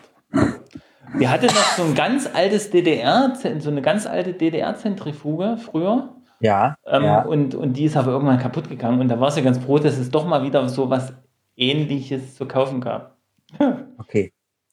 Wir 1.13 1.29
hatten 1.31 1.45
noch 1.45 1.53
so 1.77 1.83
ein 1.83 1.95
ganz 1.95 2.27
altes 2.33 2.71
DDR, 2.71 3.33
so 3.59 3.69
eine 3.69 3.81
ganz 3.81 4.05
alte 4.05 4.33
DDR-Zentrifuge 4.33 5.57
früher. 5.63 6.09
Ja, 6.41 6.75
Ähm, 6.85 7.03
ja. 7.05 7.21
und, 7.21 7.55
und 7.55 7.73
die 7.77 7.85
ist 7.85 7.95
aber 7.95 8.11
irgendwann 8.11 8.39
kaputt 8.39 8.67
gegangen. 8.69 8.99
Und 8.99 9.07
da 9.07 9.17
war 9.21 9.31
sie 9.31 9.41
ganz 9.41 9.59
froh, 9.59 9.79
dass 9.79 9.97
es 9.97 10.11
doch 10.11 10.25
mal 10.27 10.43
wieder 10.43 10.67
so 10.67 10.89
was 10.89 11.13
Ähnliches 11.57 12.35
zu 12.35 12.47
kaufen 12.47 12.81
gab. 12.81 13.17
Okay. 13.97 14.31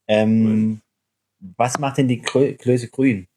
Ähm, 0.09 0.81
was 1.57 1.79
macht 1.79 1.98
denn 1.98 2.09
die 2.09 2.21
Krö 2.21 2.52
Klöße 2.54 2.88
grün? 2.88 3.29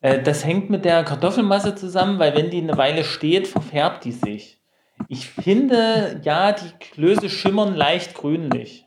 Äh, 0.00 0.22
das 0.22 0.44
hängt 0.44 0.70
mit 0.70 0.84
der 0.84 1.04
Kartoffelmasse 1.04 1.74
zusammen, 1.74 2.18
weil 2.18 2.34
wenn 2.34 2.50
die 2.50 2.62
eine 2.62 2.76
Weile 2.76 3.04
steht, 3.04 3.46
verfärbt 3.46 4.04
die 4.04 4.12
sich. 4.12 4.60
Ich 5.08 5.28
finde, 5.28 6.20
ja, 6.24 6.52
die 6.52 6.70
Klöße 6.80 7.28
schimmern 7.28 7.74
leicht 7.74 8.14
grünlich. 8.14 8.84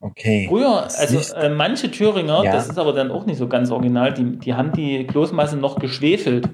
Okay. 0.00 0.46
Früher, 0.48 0.84
also 0.84 1.34
äh, 1.34 1.48
manche 1.48 1.90
Thüringer, 1.90 2.44
Ja. 2.44 2.52
das 2.52 2.68
ist 2.68 2.78
aber 2.78 2.92
dann 2.92 3.10
auch 3.10 3.26
nicht 3.26 3.38
so 3.38 3.48
ganz 3.48 3.70
original, 3.70 4.14
die, 4.14 4.38
die 4.38 4.54
haben 4.54 4.72
die 4.72 5.06
Kloßmasse 5.06 5.56
noch 5.56 5.78
geschwefelt. 5.78 6.48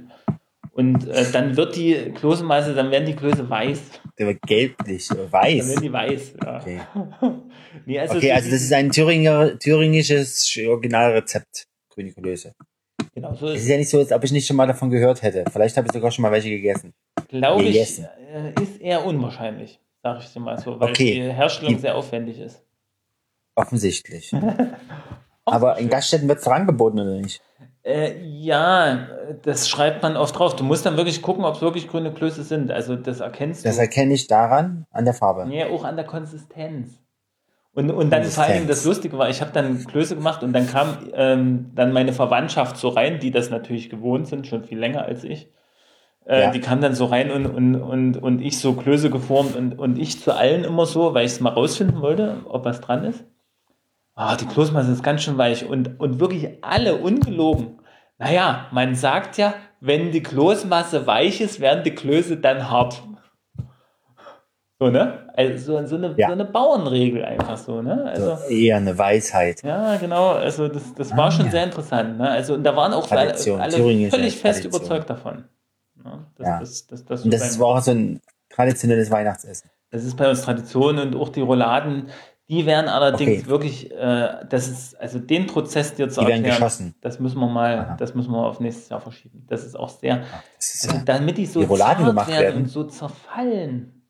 Und 0.75 1.07
äh, 1.07 1.31
dann 1.33 1.57
wird 1.57 1.77
die 1.77 1.95
Kloßmasse, 2.15 2.75
dann 2.75 2.91
werden 2.91 3.05
die 3.05 3.15
Klöße 3.15 3.49
weiß. 3.49 3.79
Der 4.19 4.27
war 4.27 4.35
gelblich, 4.35 5.11
äh, 5.11 5.15
Dann 5.17 5.33
weiß. 5.33 5.69
werden 5.69 5.83
die 5.83 5.93
weiß, 5.93 6.35
ja. 6.43 6.61
Okay, 6.61 6.81
Nee, 7.87 7.99
also 8.01 8.17
okay 8.17 8.33
also 8.33 8.51
das 8.51 8.63
ist 8.63 8.73
ein 8.73 8.91
Thüringer, 8.91 9.59
thüringisches 9.59 10.59
Originalrezept, 10.67 11.67
grüne 11.91 12.13
Klöße. 12.13 12.55
genau 13.15 13.35
so 13.35 13.49
Es 13.49 13.57
ist 13.57 13.63
ist 13.65 13.69
ja 13.69 13.77
nicht 13.77 13.91
so, 13.91 13.99
als 13.99 14.13
ob 14.13 14.25
ich 14.25 14.33
nicht 14.33 14.47
schon 14.47 14.57
mal 14.57 14.67
davon 14.67 14.89
gehört 14.91 15.21
hätte. 15.23 15.45
Vielleicht 15.53 15.77
habe 15.77 15.87
ich 15.89 15.93
sogar 15.93 16.11
schon 16.11 16.23
mal 16.23 16.33
welche 16.33 16.49
gegessen. 16.51 16.95
glaube 17.29 17.63
ich, 17.65 17.73
Gegessen. 17.75 18.07
äh, 18.33 18.63
ist 18.63 18.81
eher 18.81 19.05
unwahrscheinlich, 19.05 19.79
sage 20.03 20.21
ich 20.23 20.33
dir 20.33 20.41
mal 20.41 20.59
so, 20.59 20.81
weil 20.81 20.91
Okay. 20.91 21.15
die 21.15 21.33
Herstellung 21.35 21.75
Die- 21.75 21.81
sehr 21.81 21.95
aufwendig 21.97 22.39
ist. 22.41 22.63
Offensichtlich. 23.55 24.33
Aber 25.45 25.77
in 25.79 25.89
Gaststätten 25.91 26.29
wird 26.29 26.39
es 26.39 26.47
angeboten, 26.49 27.01
oder 27.01 27.21
nicht? 27.21 27.43
Äh, 27.85 28.25
ja, 28.25 29.09
das 29.43 29.69
schreibt 29.69 30.03
man 30.03 30.17
oft 30.17 30.39
drauf. 30.39 30.55
Du 30.55 30.63
musst 30.63 30.87
dann 30.87 30.97
wirklich 30.97 31.21
gucken, 31.21 31.45
ob 31.45 31.57
es 31.57 31.63
wirklich 31.63 31.89
grüne 31.89 32.13
Klöße 32.13 32.45
sind. 32.45 32.71
Also 32.71 32.95
das 32.97 33.21
erkennst 33.21 33.65
Das 33.65 33.77
du. 33.77 33.81
erkenne 33.83 34.15
ich 34.15 34.29
daran, 34.29 34.87
an 34.93 35.05
der 35.05 35.15
Farbe. 35.15 35.53
Ja, 35.53 35.67
auch 35.69 35.85
an 35.85 35.97
der 35.97 36.05
Konsistenz. 36.05 36.99
Und, 37.75 37.91
und 37.91 38.11
dann 38.11 38.23
vor 38.25 38.45
allem 38.45 38.67
das 38.69 38.85
Lustige 38.85 39.17
war, 39.17 39.31
ich 39.31 39.41
habe 39.41 39.51
dann 39.53 39.85
Klöße 39.87 40.15
gemacht 40.15 40.43
und 40.43 40.53
dann 40.53 40.67
kam 40.69 40.99
ähm, 41.15 41.71
dann 41.75 41.93
meine 41.93 42.13
Verwandtschaft 42.13 42.77
so 42.77 42.91
rein, 42.91 43.19
die 43.19 43.31
das 43.31 43.49
natürlich 43.49 43.89
gewohnt 43.89 44.29
sind, 44.29 44.47
schon 44.47 44.63
viel 44.63 44.79
länger 44.79 45.07
als 45.07 45.25
ich. 45.25 45.51
Äh, 46.27 46.43
ja. 46.43 46.51
Die 46.51 46.61
kam 46.61 46.83
dann 46.83 46.95
so 46.95 47.07
rein 47.07 47.31
und, 47.31 47.47
und, 47.47 47.75
und, 47.77 48.17
und 48.19 48.41
ich 48.43 48.59
so 48.59 48.75
Klöße 48.75 49.09
geformt 49.11 49.57
und, 49.57 49.79
und 49.79 49.99
ich 49.99 50.21
zu 50.21 50.37
allen 50.37 50.65
immer 50.65 50.85
so, 50.87 51.15
weil 51.15 51.25
ich 51.25 51.33
es 51.33 51.41
mal 51.41 51.51
rausfinden 51.51 52.01
wollte, 52.03 52.37
ob 52.45 52.65
was 52.67 52.81
dran 52.83 53.05
ist. 53.05 53.25
Oh, 54.17 54.35
die 54.39 54.47
Kloßmasse 54.47 54.93
ist 54.93 55.03
ganz 55.03 55.23
schön 55.23 55.39
weich 55.39 55.65
und, 55.65 55.99
und 55.99 56.21
wirklich 56.21 56.59
alle 56.63 56.97
ungelogen. 56.97 57.81
Naja, 58.19 58.67
man 58.71 58.95
sagt 58.95 59.39
ja, 59.39 59.55
wenn 59.81 60.13
die 60.13 60.23
Kloßmasse 60.23 61.07
weich 61.07 61.41
ist, 61.41 61.61
werden 61.61 61.83
die 61.83 61.95
Klöße 61.95 62.37
dann 62.37 62.71
hart. 62.71 63.03
So, 64.79 64.91
ne? 64.91 65.29
Also 65.35 65.79
so, 65.79 65.87
so, 65.87 65.97
eine, 65.97 66.15
ja. 66.17 66.27
so 66.27 66.33
eine 66.33 66.45
Bauernregel 66.45 67.25
einfach 67.25 67.57
so, 67.57 67.83
ne? 67.83 68.05
Also, 68.05 68.37
so 68.37 68.49
eher 68.49 68.77
eine 68.77 68.99
Weisheit. 68.99 69.63
Ja, 69.63 69.97
genau. 69.97 70.33
Also 70.33 70.69
das, 70.69 70.95
das 70.95 71.17
war 71.17 71.27
ah, 71.27 71.31
schon 71.31 71.47
ja. 71.47 71.53
sehr 71.53 71.65
interessant. 71.65 72.19
Ne? 72.19 72.29
Also 72.29 72.55
und 72.55 72.65
da 72.65 72.77
waren 72.77 72.93
auch 72.93 73.11
alle, 73.11 73.33
alle 73.33 74.11
völlig 74.11 74.37
fest 74.37 74.65
überzeugt 74.65 75.09
davon. 75.09 75.45
Ne? 75.95 76.27
Das, 76.37 76.47
ja. 76.47 76.59
das, 76.61 76.87
das, 76.87 77.05
das, 77.05 77.25
und 77.25 77.33
das 77.33 77.59
war 77.59 77.69
auch 77.69 77.81
so 77.81 77.93
ein 77.93 78.21
traditionelles 78.51 79.11
Weihnachtsessen. 79.11 79.71
Das 79.91 80.05
ist 80.05 80.17
bei 80.17 80.29
uns 80.29 80.43
Tradition 80.43 80.99
und 80.99 81.15
auch 81.15 81.29
die 81.29 81.43
Rouladen, 81.43 82.09
die 82.49 82.67
werden 82.67 82.89
allerdings 82.89 83.43
okay. 83.43 83.47
wirklich, 83.47 83.91
äh, 83.91 84.45
das 84.49 84.69
ist, 84.69 85.01
also 85.01 85.19
den 85.19 85.47
Prozess 85.47 85.95
dir 85.95 86.09
zu 86.09 86.21
die 86.21 86.27
erklären, 86.27 86.45
werden 86.45 86.57
geschossen. 86.57 86.95
das 87.01 87.19
müssen 87.21 87.39
wir 87.39 87.49
mal, 87.49 87.79
Aha. 87.79 87.97
das 87.97 88.15
müssen 88.15 88.33
wir 88.33 88.45
auf 88.45 88.61
nächstes 88.61 88.89
Jahr 88.89 89.01
verschieben. 89.01 89.45
Das 89.49 89.65
ist 89.65 89.79
auch 89.79 89.89
sehr, 89.89 90.23
ist 90.59 90.89
also 90.89 91.05
damit 91.05 91.39
die 91.39 91.47
so 91.47 91.61
die 91.61 91.67
gemacht 91.67 92.29
werden, 92.29 92.43
werden 92.43 92.63
und 92.63 92.69
so 92.69 92.85
zerfallen 92.85 94.03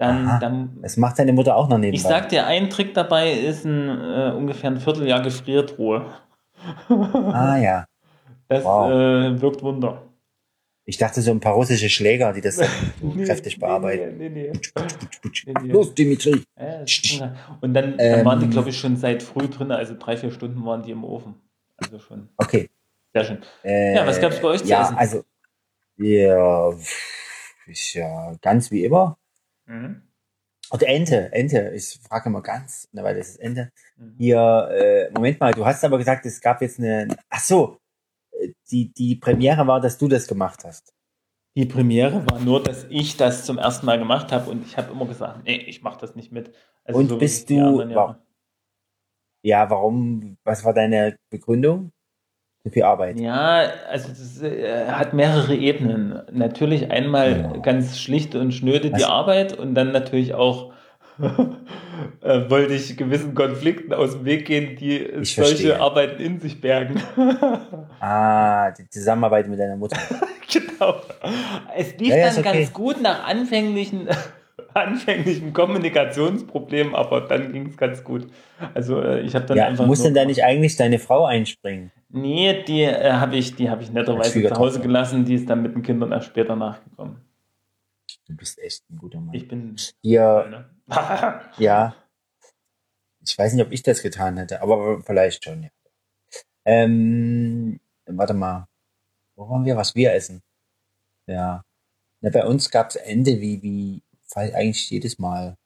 dann, 0.00 0.40
dann. 0.40 0.78
Das 0.80 0.96
macht 0.96 1.18
deine 1.18 1.34
Mutter 1.34 1.54
auch 1.54 1.68
noch 1.68 1.76
nebenbei. 1.76 1.96
Ich 1.96 2.02
sag 2.02 2.30
dir, 2.30 2.46
ein 2.46 2.70
Trick 2.70 2.94
dabei 2.94 3.32
ist 3.32 3.66
ein 3.66 3.88
äh, 3.88 4.32
ungefähr 4.34 4.70
ein 4.70 4.80
Vierteljahr 4.80 5.20
Gefriertruhe. 5.20 6.06
ah 6.88 7.56
ja. 7.58 7.84
Das 8.48 8.64
wow. 8.64 8.90
äh, 8.90 9.40
wirkt 9.40 9.62
Wunder. 9.62 10.02
Ich 10.90 10.98
dachte 10.98 11.22
so 11.22 11.30
ein 11.30 11.38
paar 11.38 11.54
russische 11.54 11.88
Schläger, 11.88 12.32
die 12.32 12.40
das 12.40 12.56
dann 12.56 12.68
nee, 13.00 13.24
kräftig 13.24 13.60
bearbeiten. 13.60 14.18
Nee, 14.18 14.28
nee, 14.28 14.52
nee. 15.46 15.70
Los, 15.70 15.94
Dimitri. 15.94 16.42
Ja, 16.58 17.36
und 17.60 17.74
dann, 17.74 17.92
ähm, 17.92 17.96
dann 17.98 18.24
waren 18.24 18.40
die, 18.40 18.48
glaube 18.48 18.70
ich, 18.70 18.76
schon 18.76 18.96
seit 18.96 19.22
früh 19.22 19.46
drin, 19.46 19.70
also 19.70 19.94
drei, 19.96 20.16
vier 20.16 20.32
Stunden 20.32 20.66
waren 20.66 20.82
die 20.82 20.90
im 20.90 21.04
Ofen. 21.04 21.36
Also 21.76 22.00
schon. 22.00 22.28
Okay. 22.36 22.70
Sehr 23.14 23.24
schön. 23.24 23.38
Äh, 23.62 23.94
ja, 23.94 24.04
was 24.04 24.20
gab 24.20 24.32
es 24.32 24.40
bei 24.40 24.48
euch 24.48 24.62
zu 24.64 24.68
ja, 24.68 24.82
essen? 24.82 24.96
Also, 24.96 25.24
ja, 25.96 26.72
ist 27.68 27.94
ja 27.94 28.34
ganz 28.42 28.72
wie 28.72 28.84
immer. 28.84 29.16
Mhm. 29.66 30.02
Oder 30.72 30.88
Ente, 30.88 31.32
Ente. 31.32 31.70
Ich 31.72 32.00
frage 32.02 32.30
immer 32.30 32.42
ganz, 32.42 32.88
ne, 32.90 33.04
weil 33.04 33.16
das 33.16 33.28
ist 33.28 33.36
Ente. 33.36 33.70
Mhm. 33.96 34.14
Hier, 34.18 34.68
äh, 34.72 35.10
Moment 35.12 35.38
mal, 35.38 35.52
du 35.52 35.64
hast 35.64 35.84
aber 35.84 35.98
gesagt, 35.98 36.26
es 36.26 36.40
gab 36.40 36.60
jetzt 36.60 36.80
eine. 36.80 37.16
Ach 37.28 37.40
so, 37.40 37.78
die, 38.70 38.92
die 38.92 39.16
Premiere 39.16 39.66
war, 39.66 39.80
dass 39.80 39.98
du 39.98 40.08
das 40.08 40.26
gemacht 40.26 40.64
hast. 40.64 40.92
Die 41.56 41.66
Premiere 41.66 42.24
war 42.30 42.38
nur, 42.38 42.62
dass 42.62 42.86
ich 42.90 43.16
das 43.16 43.44
zum 43.44 43.58
ersten 43.58 43.84
Mal 43.84 43.98
gemacht 43.98 44.30
habe 44.30 44.50
und 44.50 44.64
ich 44.64 44.76
habe 44.76 44.92
immer 44.92 45.06
gesagt, 45.06 45.44
nee, 45.44 45.56
ich 45.56 45.82
mache 45.82 46.00
das 46.00 46.14
nicht 46.14 46.30
mit. 46.30 46.54
Also 46.84 47.00
und 47.00 47.08
so 47.08 47.18
bist 47.18 47.50
du. 47.50 47.78
War, 47.94 48.22
ja, 49.42 49.68
warum? 49.68 50.36
Was 50.44 50.64
war 50.64 50.74
deine 50.74 51.16
Begründung? 51.30 51.92
So 52.62 52.70
viel 52.70 52.82
Arbeit. 52.82 53.18
Ja, 53.18 53.70
also 53.88 54.08
das 54.08 54.42
äh, 54.42 54.86
hat 54.88 55.14
mehrere 55.14 55.54
Ebenen. 55.54 56.22
Natürlich 56.30 56.90
einmal 56.90 57.40
ja. 57.40 57.56
ganz 57.58 57.98
schlicht 57.98 58.34
und 58.34 58.52
schnöde 58.52 58.92
Was? 58.92 58.98
die 58.98 59.04
Arbeit 59.06 59.58
und 59.58 59.74
dann 59.74 59.92
natürlich 59.92 60.34
auch 60.34 60.72
äh, 62.22 62.50
wollte 62.50 62.74
ich 62.74 62.96
gewissen 62.96 63.34
Konflikten 63.34 63.92
aus 63.92 64.12
dem 64.12 64.24
Weg 64.24 64.46
gehen, 64.46 64.76
die 64.76 64.98
ich 64.98 65.34
solche 65.34 65.50
verstehe. 65.50 65.80
Arbeiten 65.80 66.22
in 66.22 66.40
sich 66.40 66.60
bergen. 66.60 67.00
ah, 68.00 68.70
die 68.72 68.88
Zusammenarbeit 68.88 69.48
mit 69.48 69.58
deiner 69.58 69.76
Mutter. 69.76 69.98
genau. 70.52 71.00
Es 71.76 71.96
lief 71.98 72.10
ja, 72.10 72.28
dann 72.28 72.38
okay. 72.38 72.58
ganz 72.58 72.72
gut 72.72 73.00
nach 73.02 73.26
anfänglichen 73.26 74.08
anfänglichen 74.74 75.52
Kommunikationsproblemen, 75.52 76.94
aber 76.94 77.22
dann 77.22 77.52
ging 77.52 77.66
es 77.68 77.76
ganz 77.76 78.04
gut. 78.04 78.28
Also 78.74 79.00
äh, 79.00 79.20
ich 79.20 79.34
habe 79.34 79.46
dann 79.46 79.56
ja, 79.56 79.66
einfach. 79.66 79.86
Muss 79.86 80.02
denn 80.02 80.14
da 80.14 80.24
nicht 80.24 80.44
eigentlich 80.44 80.76
deine 80.76 80.98
Frau 80.98 81.24
einspringen? 81.24 81.90
Nee, 82.08 82.62
die 82.66 82.82
äh, 82.82 83.12
habe 83.12 83.36
ich, 83.36 83.56
die 83.56 83.70
habe 83.70 83.82
ich 83.82 83.90
netterweise 83.90 84.42
zu 84.42 84.54
Hause 84.54 84.80
gelassen, 84.80 85.24
die 85.24 85.34
ist 85.34 85.48
dann 85.48 85.62
mit 85.62 85.74
den 85.74 85.82
Kindern 85.82 86.12
erst 86.12 86.26
später 86.26 86.56
nachgekommen. 86.56 87.16
Du 88.26 88.36
bist 88.36 88.58
echt 88.60 88.88
ein 88.90 88.98
guter 88.98 89.20
Mann. 89.20 89.34
Ich 89.34 89.48
bin. 89.48 89.76
Hier. 90.02 90.69
ja. 91.58 91.94
Ich 93.24 93.38
weiß 93.38 93.52
nicht, 93.52 93.64
ob 93.64 93.72
ich 93.72 93.82
das 93.82 94.02
getan 94.02 94.38
hätte, 94.38 94.62
aber 94.62 95.02
vielleicht 95.02 95.44
schon, 95.44 95.62
ja. 95.64 95.70
Ähm, 96.64 97.80
warte 98.06 98.34
mal. 98.34 98.68
Wo 99.36 99.48
waren 99.48 99.64
wir? 99.64 99.76
Was 99.76 99.94
wir 99.94 100.12
essen? 100.12 100.42
Ja. 101.26 101.64
Na, 102.20 102.30
bei 102.30 102.44
uns 102.44 102.70
gab 102.70 102.90
es 102.90 102.96
Ende 102.96 103.40
wie, 103.40 103.62
wie 103.62 104.02
eigentlich 104.36 104.90
jedes 104.90 105.18
Mal. 105.18 105.56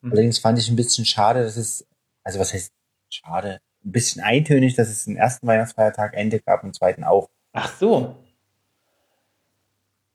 Mhm. 0.00 0.12
Allerdings 0.12 0.38
fand 0.38 0.58
ich 0.58 0.68
ein 0.68 0.76
bisschen 0.76 1.04
schade, 1.04 1.42
dass 1.42 1.56
es, 1.56 1.86
also 2.24 2.38
was 2.38 2.52
heißt 2.52 2.72
schade? 3.10 3.60
Ein 3.84 3.92
bisschen 3.92 4.22
eintönig, 4.22 4.74
dass 4.74 4.88
es 4.88 5.04
den 5.04 5.16
ersten 5.16 5.46
Weihnachtsfeiertag 5.46 6.14
Ende 6.14 6.40
gab 6.40 6.62
und 6.62 6.70
den 6.70 6.74
zweiten 6.74 7.04
auch. 7.04 7.30
Ach 7.52 7.74
so. 7.76 8.16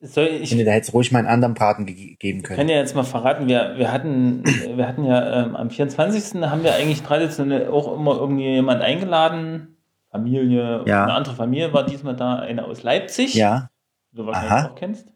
Soll 0.08 0.26
ich, 0.26 0.44
ich 0.44 0.50
finde, 0.50 0.66
da 0.66 0.72
hätte 0.72 0.88
es 0.88 0.94
ruhig 0.94 1.12
mal 1.12 1.20
einen 1.20 1.28
anderen 1.28 1.54
Paten 1.54 1.86
ge 1.86 2.16
geben 2.16 2.44
können. 2.44 2.60
Ich 2.60 2.66
kann 2.66 2.70
ja 2.70 2.78
jetzt 2.78 2.96
mal 2.96 3.04
verraten, 3.04 3.48
wir, 3.48 3.74
wir 3.78 3.92
hatten, 3.92 4.44
wir 4.46 4.88
hatten 4.88 5.04
ja 5.04 5.44
ähm, 5.46 5.56
am 5.56 5.70
24. 5.70 6.42
haben 6.42 6.64
wir 6.64 6.74
eigentlich 6.76 7.02
traditionell 7.04 7.70
auch 7.70 7.94
immer 7.96 8.18
irgendwie 8.18 8.46
jemand 8.46 8.82
eingeladen. 8.82 9.78
Familie, 10.10 10.84
ja. 10.86 11.04
eine 11.04 11.14
andere 11.14 11.36
Familie 11.36 11.74
war 11.74 11.86
diesmal 11.86 12.16
da, 12.16 12.38
eine 12.38 12.66
aus 12.66 12.84
Leipzig. 12.84 13.36
Ja. 13.36 13.70
Du 14.14 14.26
wahrscheinlich 14.26 14.52
Aha. 14.52 14.70
auch 14.70 14.76
kennst. 14.76 15.08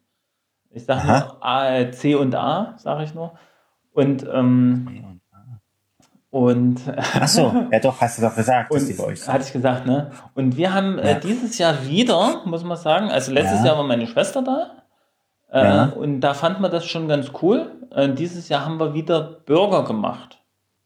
Ich 0.70 0.86
sage 0.86 1.08
nur 1.08 1.46
A, 1.46 1.92
C 1.92 2.16
und 2.16 2.36
A, 2.36 2.76
sage 2.78 3.04
ich 3.04 3.14
nur. 3.14 3.34
Und, 3.94 4.26
ähm, 4.32 5.20
und 6.30 6.82
Ach 6.96 7.28
so, 7.28 7.54
ja 7.72 7.80
doch, 7.80 8.00
hast 8.00 8.18
du 8.18 8.22
doch 8.22 8.36
gesagt, 8.36 8.74
dass 8.74 8.86
die 8.86 8.94
bei 8.94 9.04
euch 9.04 9.22
sind. 9.22 9.34
Hatte 9.34 9.44
ich 9.44 9.52
gesagt, 9.52 9.86
ne? 9.86 10.12
Und 10.34 10.56
wir 10.56 10.74
haben 10.74 10.98
äh, 10.98 11.12
ja. 11.12 11.18
äh, 11.18 11.20
dieses 11.20 11.58
Jahr 11.58 11.86
wieder, 11.86 12.42
muss 12.46 12.64
man 12.64 12.78
sagen, 12.78 13.10
also 13.12 13.34
letztes 13.34 13.60
ja. 13.60 13.68
Jahr 13.68 13.78
war 13.78 13.84
meine 13.84 14.08
Schwester 14.08 14.42
da. 14.42 14.81
Äh, 15.52 15.64
ja. 15.64 15.86
Und 15.86 16.22
da 16.22 16.34
fand 16.34 16.62
man 16.62 16.72
das 16.72 16.86
schon 16.86 17.08
ganz 17.08 17.32
cool. 17.42 17.72
Äh, 17.92 18.10
dieses 18.10 18.50
Jahr 18.50 18.66
haben 18.66 18.80
wir 18.80 18.94
wieder 18.94 19.22
Burger 19.46 19.84
gemacht. 19.84 20.40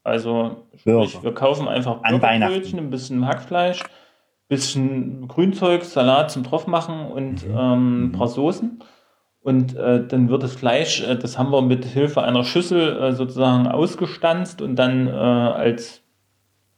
Also 0.04 0.68
sprich, 0.76 1.24
wir 1.24 1.34
kaufen 1.34 1.68
einfach 1.68 2.02
Burgerbrötchen, 2.02 2.80
ein 2.80 2.90
bisschen 2.90 3.28
Hackfleisch, 3.28 3.84
bisschen 4.48 5.28
Grünzeug, 5.28 5.84
Salat 5.84 6.30
zum 6.30 6.44
draufmachen 6.44 7.08
und 7.08 7.48
mhm. 7.48 7.58
ähm, 7.58 8.06
ein 8.06 8.12
paar 8.12 8.28
Soßen. 8.28 8.84
Und 9.42 9.76
äh, 9.76 10.06
dann 10.06 10.30
wird 10.30 10.42
das 10.42 10.54
Fleisch, 10.54 11.04
äh, 11.04 11.16
das 11.16 11.38
haben 11.38 11.52
wir 11.52 11.62
mit 11.62 11.86
Hilfe 11.86 12.24
einer 12.24 12.44
Schüssel 12.44 12.98
äh, 12.98 13.12
sozusagen 13.14 13.68
ausgestanzt 13.68 14.62
und 14.62 14.76
dann 14.76 15.08
als 15.08 16.02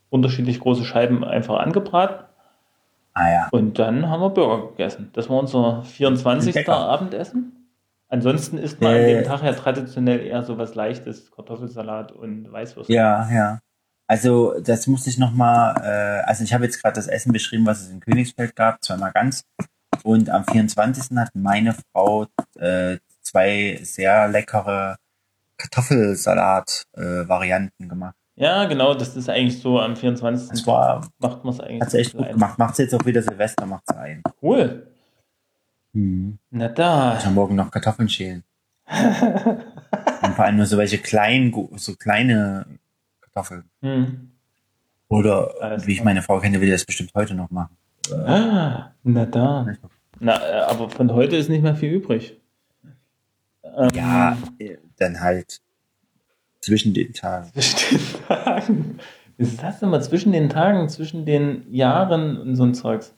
unterschiedlich 0.10 0.60
große 0.60 0.86
Scheiben 0.86 1.24
einfach 1.24 1.60
angebraten. 1.60 2.26
Ah 3.14 3.32
ja. 3.32 3.48
Und 3.52 3.80
dann 3.80 4.10
haben 4.10 4.22
wir 4.22 4.30
Burger 4.30 4.68
gegessen. 4.68 5.10
Das 5.14 5.30
war 5.30 5.38
unser 5.40 5.84
24. 5.84 6.70
Abendessen. 6.70 7.57
Ansonsten 8.10 8.58
isst 8.58 8.80
man 8.80 8.95
an 8.95 9.01
dem 9.01 9.26
Tag 9.26 9.43
ja 9.43 9.51
traditionell 9.53 10.26
eher 10.26 10.41
so 10.43 10.58
was 10.58 10.76
Leichtes, 10.76 11.30
Kartoffelsalat 11.32 12.14
und 12.14 12.49
Weißwurst. 12.51 12.89
Ja, 12.89 13.30
ja. 13.32 13.60
Also 14.08 14.58
das 14.62 14.88
muss 14.88 15.05
ich 15.08 15.18
nochmal, 15.18 15.76
äh, 15.84 16.24
also 16.26 16.45
ich 16.45 16.53
habe 16.53 16.64
jetzt 16.64 16.82
gerade 16.82 16.95
das 16.95 17.08
Essen 17.08 17.34
beschrieben, 17.34 17.66
was 17.66 17.82
es 17.82 17.89
in 17.89 17.99
Königsfeld 17.99 18.55
gab, 18.55 18.82
zweimal 18.82 19.12
ganz. 19.12 19.43
Und 20.03 20.30
am 20.30 20.45
24. 20.45 21.18
hat 21.18 21.32
meine 21.34 21.76
Frau 21.91 22.28
äh, 22.55 22.99
zwei 23.22 23.82
sehr 23.84 24.30
leckere 24.30 24.95
Kartoffelsalat-Varianten 25.58 27.84
äh, 27.84 27.88
gemacht. 27.88 28.16
Ja, 28.36 28.64
genau, 28.66 28.93
das 28.93 29.18
ist 29.18 29.30
eigentlich 29.30 29.60
so 29.60 29.80
am 29.80 29.97
24. 29.97 30.49
Das 30.49 30.68
war, 30.68 31.10
macht 31.18 31.43
man 31.43 31.53
es 31.53 31.60
eigentlich. 31.60 31.82
Hat 31.82 31.91
sie 31.91 31.97
echt 31.97 32.16
gut 32.16 32.28
ein. 32.28 32.34
gemacht. 32.34 32.60
Macht 32.60 32.76
sie 32.76 32.84
jetzt 32.84 32.93
auch 32.93 33.03
wieder 33.05 33.24
Silvester, 33.24 33.66
macht 33.66 33.88
sie 33.88 33.97
ein. 33.97 34.22
Cool. 34.41 34.88
Hm. 35.98 36.38
Na 36.52 36.68
da. 36.68 37.18
Ich 37.18 37.24
kann 37.24 37.34
morgen 37.34 37.56
noch 37.56 37.72
Kartoffeln 37.72 38.08
schälen. 38.08 38.43
Und 38.86 40.36
vor 40.36 40.45
allem 40.45 40.58
nur 40.58 40.68
so 40.68 40.78
welche 40.78 41.00
kleinen, 41.00 41.52
so 41.78 41.95
kleine 41.95 42.68
Kartoffeln. 43.22 43.64
Hm. 43.82 44.30
Oder 45.08 45.50
Alles 45.60 45.88
wie 45.88 45.93
ich 45.93 46.04
meine 46.04 46.22
Frau 46.22 46.39
kenne, 46.39 46.62
will 46.62 46.70
das 46.70 46.86
bestimmt 46.86 47.12
heute 47.16 47.34
noch 47.34 47.50
machen. 47.50 47.76
Ah, 48.12 48.91
na 49.04 49.26
da. 49.26 49.66
Na, 50.20 50.36
äh, 50.36 50.62
aber 50.62 50.89
von 50.89 51.12
heute 51.14 51.36
ist 51.36 51.50
nicht 51.50 51.64
mehr 51.64 51.76
viel 51.76 51.91
übrig. 51.93 52.39
Ähm, 53.64 53.89
ja, 53.95 54.38
dann 54.98 55.20
halt 55.20 55.62
zwischen 56.62 56.93
den 56.93 57.14
Tagen. 57.14 57.52
Zwischen 57.60 57.98
den 57.98 58.28
Tagen. 58.28 59.00
Was 59.39 59.48
ist 59.50 59.64
das 59.64 59.80
denn 59.80 59.89
mal 59.89 60.02
zwischen 60.02 60.32
den 60.32 60.50
Tagen, 60.50 60.89
zwischen 60.89 61.26
den 61.26 61.72
Jahren 61.72 62.38
und 62.38 62.56
so 62.56 62.64
ein 62.64 62.74
Zeugs? 62.74 63.16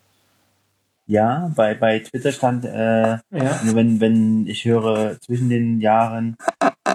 Ja, 1.10 1.52
bei, 1.56 1.74
bei 1.74 2.02
Twitter 2.02 2.32
stand, 2.32 2.66
äh, 2.66 3.14
ja. 3.14 3.22
wenn, 3.32 4.00
wenn 4.00 4.46
ich 4.46 4.64
höre 4.64 5.20
zwischen 5.20 5.50
den 5.50 5.82
Jahren, 5.82 6.38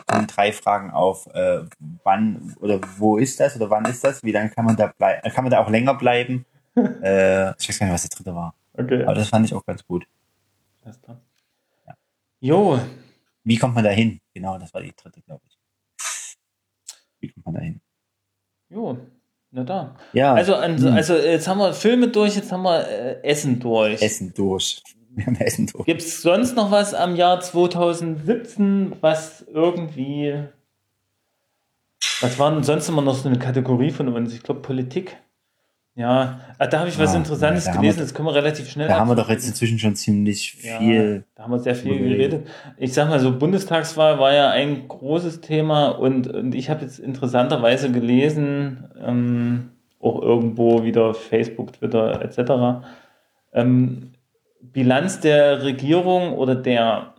dann 0.06 0.28
drei 0.28 0.52
Fragen 0.52 0.92
auf, 0.92 1.26
äh, 1.34 1.64
wann 2.04 2.54
oder 2.60 2.78
wo 2.96 3.16
ist 3.16 3.40
das 3.40 3.56
oder 3.56 3.70
wann 3.70 3.86
ist 3.86 4.04
das? 4.04 4.22
Wie 4.22 4.30
lange 4.30 4.50
kann 4.50 4.66
man 4.66 4.76
da 4.76 4.86
bleiben? 4.86 5.28
Kann 5.32 5.42
man 5.42 5.50
da 5.50 5.58
auch 5.58 5.68
länger 5.68 5.94
bleiben? 5.94 6.46
äh, 6.76 7.50
ich 7.58 7.68
weiß 7.68 7.80
gar 7.80 7.86
nicht, 7.86 7.94
was 7.94 8.02
der 8.02 8.16
dritte 8.16 8.36
war. 8.36 8.54
Okay. 8.74 9.02
Aber 9.02 9.14
das 9.14 9.30
fand 9.30 9.46
ich 9.46 9.52
auch 9.52 9.66
ganz 9.66 9.84
gut. 9.84 10.06
Alles 10.84 11.02
klar. 11.02 11.20
Jo, 12.38 12.78
Wie 13.42 13.58
kommt 13.58 13.74
man 13.74 13.82
da 13.82 13.90
hin? 13.90 14.20
Genau, 14.32 14.56
das 14.58 14.72
war 14.72 14.80
die 14.80 14.94
dritte, 14.94 15.22
glaube 15.22 15.42
ich. 15.48 15.58
Wie 17.18 17.32
kommt 17.32 17.46
man 17.46 17.54
da 17.56 17.60
hin? 17.62 17.80
jo, 18.68 18.96
na 19.54 19.62
da. 19.62 19.94
Ja, 20.12 20.34
Also, 20.34 20.60
hm. 20.60 20.92
also 20.92 21.14
jetzt 21.14 21.46
haben 21.46 21.58
wir 21.58 21.72
Filme 21.72 22.08
durch, 22.08 22.34
jetzt 22.34 22.50
haben 22.50 22.64
wir 22.64 22.88
äh, 22.88 23.22
Essen 23.22 23.60
durch. 23.60 24.02
Essen 24.02 24.34
durch. 24.34 24.82
Wir 25.16 25.26
haben 25.26 25.36
Essen 25.36 25.68
durch. 25.68 25.84
Gibt 25.84 26.00
es 26.00 26.22
sonst 26.22 26.56
noch 26.56 26.72
was 26.72 26.92
am 26.92 27.14
Jahr 27.14 27.38
2017, 27.38 28.96
was 29.00 29.46
irgendwie. 29.46 30.42
Was 32.20 32.36
war 32.40 32.50
denn 32.50 32.64
sonst 32.64 32.88
immer 32.88 33.00
noch 33.00 33.14
so 33.14 33.28
eine 33.28 33.38
Kategorie 33.38 33.92
von 33.92 34.08
uns? 34.08 34.34
Ich 34.34 34.42
glaube 34.42 34.60
Politik. 34.60 35.16
Ja, 35.96 36.40
ah, 36.58 36.66
da 36.66 36.80
habe 36.80 36.88
ich 36.88 36.98
was 36.98 37.12
Ja, 37.12 37.18
Interessantes 37.20 37.68
haben 37.68 37.80
gelesen, 37.80 37.98
wir- 37.98 38.02
das 38.04 38.14
können 38.14 38.26
wir 38.26 38.34
relativ 38.34 38.68
schnell 38.68 38.88
Da 38.88 38.98
haben 38.98 39.08
wir 39.08 39.14
doch 39.14 39.28
jetzt 39.30 39.46
inzwischen 39.46 39.78
schon 39.78 39.94
ziemlich 39.94 40.58
Ja, 40.64 40.78
viel. 40.78 41.24
da 41.36 41.44
haben 41.44 41.52
wir 41.52 41.60
sehr 41.60 41.76
viel 41.76 41.92
drüber 41.96 42.08
geredet. 42.08 42.46
Ich 42.78 42.92
sag 42.92 43.08
mal 43.08 43.20
so, 43.20 43.30
Bundestagswahl 43.38 44.18
war 44.18 44.32
ja 44.34 44.50
ein 44.50 44.88
großes 44.88 45.40
Thema 45.40 45.90
und, 45.90 46.26
und 46.26 46.52
ich 46.56 46.68
habe 46.68 46.82
jetzt 46.82 46.98
interessanterweise 46.98 47.92
gelesen, 47.92 48.88
ähm, 49.00 49.70
auch 50.00 50.20
irgendwo 50.20 50.82
wieder 50.82 51.14
Facebook, 51.14 51.74
Twitter 51.74 52.20
etc. 52.22 52.84
Ähm, 53.52 54.10
Bilanz 54.60 55.20
der 55.20 55.62
Regierung 55.62 56.32
oder 56.32 56.56
der 56.56 57.14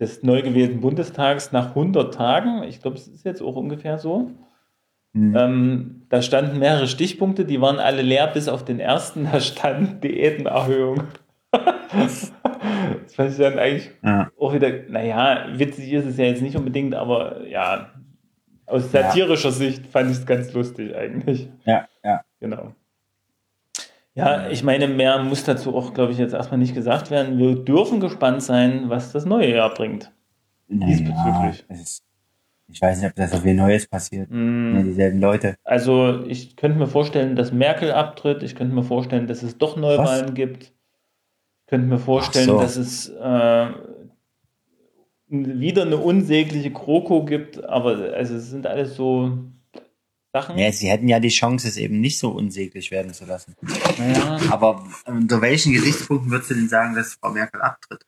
des 0.00 0.24
neu 0.24 0.42
gewählten 0.42 0.80
Bundestags 0.80 1.52
nach 1.52 1.76
100 1.76 2.12
Tagen, 2.12 2.64
ich 2.64 2.82
glaube, 2.82 2.96
es 2.96 3.06
ist 3.06 3.24
jetzt 3.24 3.40
auch 3.42 3.54
ungefähr 3.54 3.98
so. 3.98 4.32
Hm. 5.14 5.36
Ähm, 5.36 6.02
da 6.08 6.22
standen 6.22 6.58
mehrere 6.58 6.88
Stichpunkte, 6.88 7.44
die 7.44 7.60
waren 7.60 7.78
alle 7.78 8.02
leer, 8.02 8.26
bis 8.26 8.48
auf 8.48 8.64
den 8.64 8.80
ersten, 8.80 9.28
da 9.32 9.40
stand 9.40 10.02
Diätenerhöhung. 10.04 11.04
das 11.52 12.32
fand 13.14 13.30
ich 13.30 13.36
dann 13.38 13.58
eigentlich 13.58 13.90
Ja. 14.02 14.30
auch 14.38 14.52
wieder, 14.52 14.70
naja, 14.88 15.46
witzig 15.52 15.92
ist 15.92 16.06
es 16.06 16.16
ja 16.16 16.24
jetzt 16.24 16.42
nicht 16.42 16.56
unbedingt, 16.56 16.94
aber 16.94 17.46
ja, 17.46 17.90
aus 18.66 18.92
Ja. 18.92 19.02
satirischer 19.04 19.52
Sicht 19.52 19.86
fand 19.86 20.10
ich 20.10 20.18
es 20.18 20.26
ganz 20.26 20.52
lustig 20.52 20.94
eigentlich. 20.96 21.48
ja, 21.64 21.86
ja. 22.02 22.22
Genau. 22.40 22.72
Ja, 24.16 24.48
ich 24.48 24.62
meine, 24.62 24.86
mehr 24.86 25.18
muss 25.22 25.44
dazu 25.44 25.74
auch, 25.74 25.92
glaube 25.94 26.12
ich, 26.12 26.18
jetzt 26.18 26.34
erstmal 26.34 26.58
nicht 26.58 26.74
gesagt 26.74 27.10
werden. 27.10 27.38
Wir 27.38 27.56
dürfen 27.56 27.98
gespannt 27.98 28.42
sein, 28.42 28.84
was 28.88 29.10
das 29.12 29.24
neue 29.24 29.52
Jahr 29.54 29.74
bringt. 29.74 30.12
Diesbezüglich. 30.68 31.64
es 31.68 32.02
ich 32.68 32.80
weiß 32.80 32.98
nicht, 32.98 33.08
ob 33.08 33.14
da 33.14 33.28
so 33.28 33.38
viel 33.38 33.54
Neues 33.54 33.86
passiert. 33.86 34.28
Mm. 34.30 34.76
Ja, 34.76 34.82
dieselben 34.82 35.20
Leute. 35.20 35.56
Also 35.64 36.24
ich 36.26 36.56
könnte 36.56 36.78
mir 36.78 36.86
vorstellen, 36.86 37.36
dass 37.36 37.52
Merkel 37.52 37.92
abtritt. 37.92 38.42
Ich 38.42 38.54
könnte 38.54 38.74
mir 38.74 38.84
vorstellen, 38.84 39.26
dass 39.26 39.42
es 39.42 39.58
doch 39.58 39.76
Neuwahlen 39.76 40.34
gibt. 40.34 40.64
Ich 40.64 41.66
könnte 41.66 41.86
mir 41.86 41.98
vorstellen, 41.98 42.46
so. 42.46 42.60
dass 42.60 42.76
es 42.76 43.08
äh, 43.08 43.68
wieder 45.28 45.82
eine 45.82 45.98
unsägliche 45.98 46.72
Kroko 46.72 47.24
gibt. 47.24 47.64
Aber 47.64 48.12
also 48.14 48.34
es 48.34 48.50
sind 48.50 48.66
alles 48.66 48.96
so 48.96 49.38
Sachen. 50.32 50.58
Ja, 50.58 50.72
sie 50.72 50.88
hätten 50.88 51.06
ja 51.06 51.20
die 51.20 51.28
Chance, 51.28 51.68
es 51.68 51.76
eben 51.76 52.00
nicht 52.00 52.18
so 52.18 52.30
unsäglich 52.30 52.90
werden 52.90 53.12
zu 53.12 53.24
lassen. 53.24 53.54
Naja, 53.98 54.40
Aber 54.50 54.84
unter 55.06 55.40
welchen 55.40 55.72
Gesichtspunkten 55.72 56.30
würdest 56.30 56.50
du 56.50 56.54
denn 56.54 56.68
sagen, 56.68 56.96
dass 56.96 57.14
Frau 57.14 57.30
Merkel 57.30 57.60
abtritt? 57.60 58.04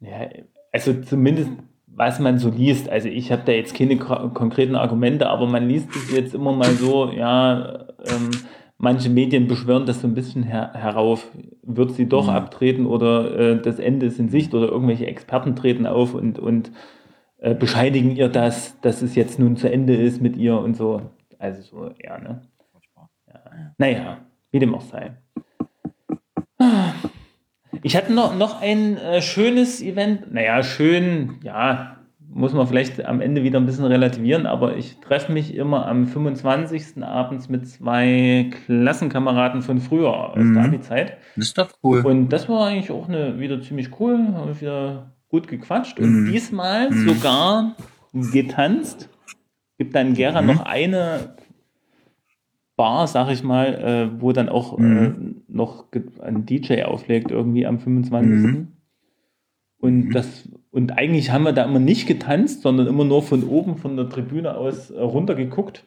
ja, 0.00 0.28
also 0.72 1.00
zumindest 1.02 1.50
was 1.94 2.18
man 2.18 2.38
so 2.38 2.48
liest. 2.48 2.88
Also 2.88 3.08
ich 3.08 3.30
habe 3.32 3.42
da 3.44 3.52
jetzt 3.52 3.74
keine 3.74 3.96
ko- 3.98 4.30
konkreten 4.30 4.74
Argumente, 4.76 5.28
aber 5.28 5.46
man 5.46 5.68
liest 5.68 5.88
es 5.94 6.10
jetzt 6.10 6.34
immer 6.34 6.52
mal 6.52 6.70
so, 6.72 7.10
ja, 7.10 7.86
ähm, 8.06 8.30
manche 8.78 9.10
Medien 9.10 9.46
beschwören 9.46 9.86
das 9.86 10.00
so 10.00 10.08
ein 10.08 10.14
bisschen 10.14 10.42
her 10.42 10.70
herauf. 10.74 11.26
Wird 11.62 11.92
sie 11.92 12.08
doch 12.08 12.24
Mhm. 12.28 12.30
abtreten 12.36 12.86
oder 12.86 13.38
äh, 13.38 13.60
das 13.62 13.78
Ende 13.78 14.06
ist 14.06 14.18
in 14.18 14.28
Sicht 14.28 14.54
oder 14.54 14.68
irgendwelche 14.68 15.06
Experten 15.06 15.54
treten 15.54 15.86
auf 15.86 16.14
und, 16.14 16.38
und 16.38 16.72
äh, 17.38 17.54
bescheidigen 17.54 18.16
ihr 18.16 18.28
das, 18.28 18.80
dass 18.80 19.02
es 19.02 19.14
jetzt 19.14 19.38
nun 19.38 19.56
zu 19.56 19.70
Ende 19.70 19.94
ist 19.94 20.20
mit 20.22 20.36
ihr 20.36 20.58
und 20.58 20.76
so. 20.76 21.02
Also 21.38 21.62
so, 21.62 21.90
ja, 22.02 22.18
ne? 22.18 22.42
Naja, 23.78 24.18
wie 24.50 24.58
dem 24.58 24.74
auch 24.74 24.80
sei. 24.82 25.12
Ich 27.82 27.96
hatte 27.96 28.12
noch, 28.12 28.36
noch 28.36 28.60
ein 28.60 28.96
äh, 28.96 29.20
schönes 29.22 29.82
Event. 29.82 30.32
Naja, 30.32 30.62
schön, 30.62 31.38
ja, 31.42 31.96
muss 32.34 32.52
man 32.52 32.66
vielleicht 32.66 33.04
am 33.04 33.20
Ende 33.20 33.42
wieder 33.42 33.58
ein 33.60 33.66
bisschen 33.66 33.84
relativieren, 33.84 34.46
aber 34.46 34.76
ich 34.76 34.98
treffe 35.00 35.32
mich 35.32 35.54
immer 35.54 35.86
am 35.86 36.06
25. 36.06 37.02
abends 37.02 37.48
mit 37.48 37.68
zwei 37.68 38.50
Klassenkameraden 38.66 39.62
von 39.62 39.80
früher 39.80 40.30
aus 40.30 40.36
Mhm. 40.38 40.54
der 40.54 40.64
Abi-Zeit. 40.64 41.16
Das 41.36 41.46
ist 41.46 41.58
doch 41.58 41.70
cool. 41.82 42.00
Und 42.06 42.28
das 42.30 42.48
war 42.48 42.68
eigentlich 42.68 42.90
auch 42.90 43.08
eine, 43.08 43.38
wieder 43.38 43.60
ziemlich 43.60 43.88
cool, 44.00 44.28
haben 44.34 44.58
wieder 44.60 45.10
gut 45.28 45.48
gequatscht 45.48 45.98
und 45.98 46.22
Mhm. 46.22 46.26
diesmal 46.30 46.90
Mhm. 46.90 47.08
sogar 47.08 47.76
getanzt. 48.32 49.08
Gibt 49.78 49.94
dann 49.94 50.14
Gera 50.14 50.40
Mhm. 50.40 50.46
noch 50.48 50.60
eine 50.64 51.34
Bar, 52.76 53.06
sag 53.06 53.30
ich 53.30 53.42
mal, 53.42 53.74
äh, 54.16 54.20
wo 54.20 54.32
dann 54.32 54.48
auch 54.48 54.78
äh, 54.78 54.82
Mhm. 54.82 55.42
noch 55.48 55.90
ge- 55.90 56.04
ein 56.22 56.46
DJ 56.46 56.82
auflegt, 56.84 57.30
irgendwie 57.30 57.66
am 57.66 57.78
25. 57.78 58.42
Mhm. 58.52 58.68
Und 59.78 60.06
Mhm. 60.06 60.10
das, 60.12 60.48
und 60.70 60.96
eigentlich 60.96 61.30
haben 61.32 61.44
wir 61.44 61.52
da 61.52 61.64
immer 61.64 61.80
nicht 61.80 62.06
getanzt, 62.06 62.62
sondern 62.62 62.86
immer 62.86 63.04
nur 63.04 63.22
von 63.22 63.44
oben 63.44 63.76
von 63.76 63.96
der 63.96 64.08
Tribüne 64.08 64.56
aus 64.56 64.90
äh, 64.90 65.00
runter 65.00 65.34
geguckt. 65.34 65.84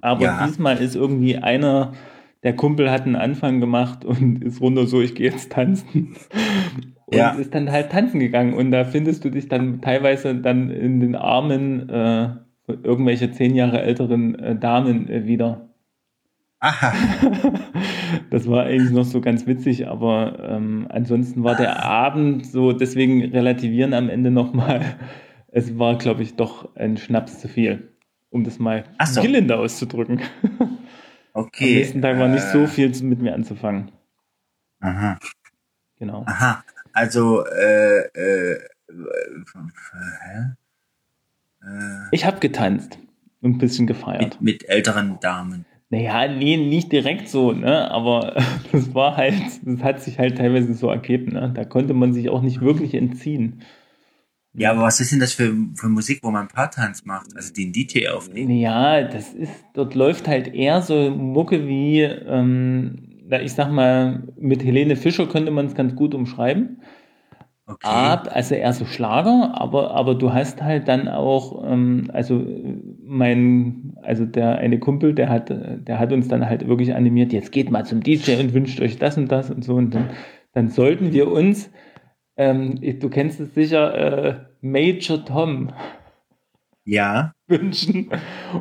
Aber 0.00 0.22
Ja. 0.24 0.46
diesmal 0.46 0.78
ist 0.78 0.94
irgendwie 0.94 1.36
einer, 1.38 1.92
der 2.42 2.54
Kumpel 2.56 2.90
hat 2.90 3.02
einen 3.02 3.16
Anfang 3.16 3.60
gemacht 3.60 4.04
und 4.04 4.42
ist 4.44 4.60
runter 4.60 4.86
so, 4.86 5.00
ich 5.00 5.14
gehe 5.14 5.30
jetzt 5.30 5.50
tanzen. 5.52 6.14
Und 7.06 7.16
Ja. 7.18 7.30
ist 7.32 7.54
dann 7.54 7.70
halt 7.72 7.90
tanzen 7.90 8.20
gegangen. 8.20 8.54
Und 8.54 8.70
da 8.70 8.84
findest 8.84 9.24
du 9.24 9.30
dich 9.30 9.48
dann 9.48 9.80
teilweise 9.80 10.34
dann 10.34 10.70
in 10.70 11.00
den 11.00 11.14
Armen 11.16 11.88
äh, 11.88 12.28
irgendwelche 12.82 13.30
zehn 13.32 13.54
Jahre 13.54 13.82
älteren 13.82 14.34
äh, 14.38 14.56
Damen 14.56 15.08
äh, 15.08 15.26
wieder. 15.26 15.68
Aha. 16.62 16.92
Das 18.30 18.48
war 18.48 18.64
eigentlich 18.64 18.90
noch 18.92 19.04
so 19.04 19.20
ganz 19.20 19.46
witzig, 19.46 19.88
aber 19.88 20.38
ähm, 20.40 20.86
ansonsten 20.90 21.44
war 21.44 21.54
der 21.56 21.82
Abend 21.84 22.46
so, 22.46 22.72
deswegen 22.72 23.24
relativieren 23.30 23.94
am 23.94 24.08
Ende 24.08 24.30
nochmal. 24.30 24.96
Es 25.48 25.78
war, 25.78 25.96
glaube 25.98 26.22
ich, 26.22 26.36
doch 26.36 26.74
ein 26.76 26.96
Schnaps 26.96 27.40
zu 27.40 27.48
viel, 27.48 27.90
um 28.30 28.44
das 28.44 28.58
mal 28.58 28.84
Ach 28.98 29.06
so. 29.06 29.20
gelinde 29.22 29.58
auszudrücken. 29.58 30.20
Okay. 31.34 31.64
Am 31.64 31.74
nächsten 31.76 32.02
Tag 32.02 32.18
war 32.18 32.28
nicht 32.28 32.44
so 32.44 32.64
äh, 32.64 32.66
viel 32.66 32.90
mit 33.02 33.22
mir 33.22 33.32
anzufangen. 33.34 33.90
Aha. 34.80 35.18
Genau. 35.98 36.24
Aha. 36.26 36.62
Also, 36.92 37.42
äh, 37.46 38.00
äh, 38.00 38.52
äh? 38.52 38.58
Äh, 41.62 42.08
Ich 42.10 42.26
habe 42.26 42.38
getanzt 42.38 42.98
und 43.40 43.52
ein 43.54 43.58
bisschen 43.58 43.86
gefeiert. 43.86 44.40
mit, 44.40 44.42
mit 44.42 44.68
älteren 44.68 45.18
Damen. 45.20 45.64
Naja, 45.92 46.26
nee, 46.26 46.56
nicht 46.56 46.90
direkt 46.90 47.28
so, 47.28 47.52
ne? 47.52 47.90
Aber 47.90 48.34
das 48.72 48.94
war 48.94 49.18
halt, 49.18 49.34
das 49.62 49.82
hat 49.82 50.02
sich 50.02 50.18
halt 50.18 50.38
teilweise 50.38 50.72
so 50.72 50.88
ergeben, 50.88 51.32
ne? 51.34 51.52
Da 51.54 51.66
konnte 51.66 51.92
man 51.92 52.14
sich 52.14 52.30
auch 52.30 52.40
nicht 52.40 52.62
wirklich 52.62 52.94
entziehen. 52.94 53.60
Ja, 54.54 54.70
aber 54.70 54.82
was 54.82 55.00
ist 55.00 55.12
denn 55.12 55.20
das 55.20 55.34
für, 55.34 55.54
für 55.74 55.88
Musik, 55.90 56.20
wo 56.22 56.30
man 56.30 56.48
Paartanz 56.48 57.04
macht? 57.04 57.36
Also 57.36 57.52
den 57.52 57.74
DJ 57.74 58.08
auflegt? 58.08 58.48
Ja, 58.50 59.02
das 59.02 59.34
ist, 59.34 59.52
dort 59.74 59.94
läuft 59.94 60.28
halt 60.28 60.54
eher 60.54 60.80
so 60.80 61.10
Mucke 61.10 61.68
wie, 61.68 62.00
ähm, 62.00 63.26
ich 63.42 63.52
sag 63.52 63.70
mal, 63.70 64.22
mit 64.38 64.64
Helene 64.64 64.96
Fischer 64.96 65.26
könnte 65.26 65.50
man 65.50 65.66
es 65.66 65.74
ganz 65.74 65.94
gut 65.94 66.14
umschreiben. 66.14 66.80
Okay. 67.74 67.88
Ab, 67.88 68.28
also 68.32 68.54
eher 68.54 68.72
so 68.72 68.84
Schlager, 68.84 69.52
aber, 69.54 69.92
aber 69.92 70.14
du 70.14 70.32
hast 70.32 70.62
halt 70.62 70.88
dann 70.88 71.08
auch, 71.08 71.64
ähm, 71.66 72.10
also 72.12 72.44
mein, 73.04 73.94
also 74.02 74.26
der 74.26 74.58
eine 74.58 74.78
Kumpel, 74.78 75.14
der 75.14 75.28
hat, 75.28 75.48
der 75.50 75.98
hat 75.98 76.12
uns 76.12 76.28
dann 76.28 76.46
halt 76.48 76.66
wirklich 76.68 76.94
animiert, 76.94 77.32
jetzt 77.32 77.52
geht 77.52 77.70
mal 77.70 77.84
zum 77.84 78.02
DJ 78.02 78.36
und 78.40 78.52
wünscht 78.54 78.80
euch 78.80 78.98
das 78.98 79.16
und 79.16 79.30
das 79.32 79.50
und 79.50 79.64
so 79.64 79.74
und 79.74 79.94
dann, 79.94 80.10
dann 80.52 80.68
sollten 80.68 81.12
wir 81.12 81.30
uns, 81.30 81.70
ähm, 82.36 82.78
du 83.00 83.08
kennst 83.08 83.40
es 83.40 83.54
sicher, 83.54 83.94
äh, 83.94 84.36
Major 84.60 85.24
Tom 85.24 85.70
Ja. 86.84 87.32
wünschen. 87.48 88.10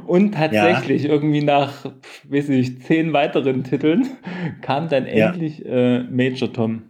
Und 0.07 0.33
tatsächlich 0.33 1.05
irgendwie 1.05 1.43
nach, 1.43 1.85
weiß 2.29 2.49
ich, 2.49 2.81
zehn 2.81 3.13
weiteren 3.13 3.63
Titeln 3.63 4.07
kam 4.61 4.89
dann 4.89 5.05
Ja. 5.05 5.27
endlich 5.31 5.65
äh, 5.65 6.03
Major 6.03 6.51
Tom. 6.51 6.83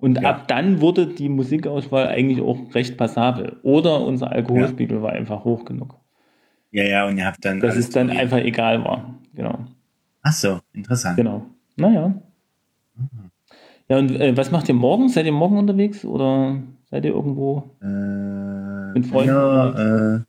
Und 0.00 0.20
Ja. 0.20 0.30
ab 0.30 0.48
dann 0.48 0.80
wurde 0.80 1.06
die 1.06 1.28
Musikauswahl 1.28 2.08
eigentlich 2.08 2.40
auch 2.40 2.74
recht 2.74 2.96
passabel. 2.96 3.56
Oder 3.62 4.00
unser 4.00 4.32
Alkoholspiegel 4.32 5.02
war 5.02 5.12
einfach 5.12 5.44
hoch 5.44 5.64
genug. 5.64 5.94
Ja, 6.70 6.84
ja, 6.84 7.06
und 7.06 7.18
ihr 7.18 7.26
habt 7.26 7.44
dann. 7.44 7.60
Dass 7.60 7.76
es 7.76 7.90
dann 7.90 8.06
probiert. 8.08 8.22
einfach 8.22 8.38
egal 8.38 8.84
war. 8.84 9.14
Genau. 9.34 9.58
Ach 10.22 10.32
so, 10.32 10.60
interessant. 10.72 11.16
Genau. 11.16 11.46
Naja. 11.76 12.14
Ja, 13.88 13.98
und 13.98 14.10
äh, 14.12 14.36
was 14.36 14.50
macht 14.50 14.68
ihr 14.68 14.74
morgen? 14.74 15.08
Seid 15.08 15.26
ihr 15.26 15.32
morgen 15.32 15.58
unterwegs 15.58 16.04
oder 16.04 16.56
seid 16.90 17.04
ihr 17.04 17.12
irgendwo? 17.12 17.70
Äh, 17.82 17.86
Mit 18.94 19.06
Freunden 19.06 19.34
wir, 19.34 20.24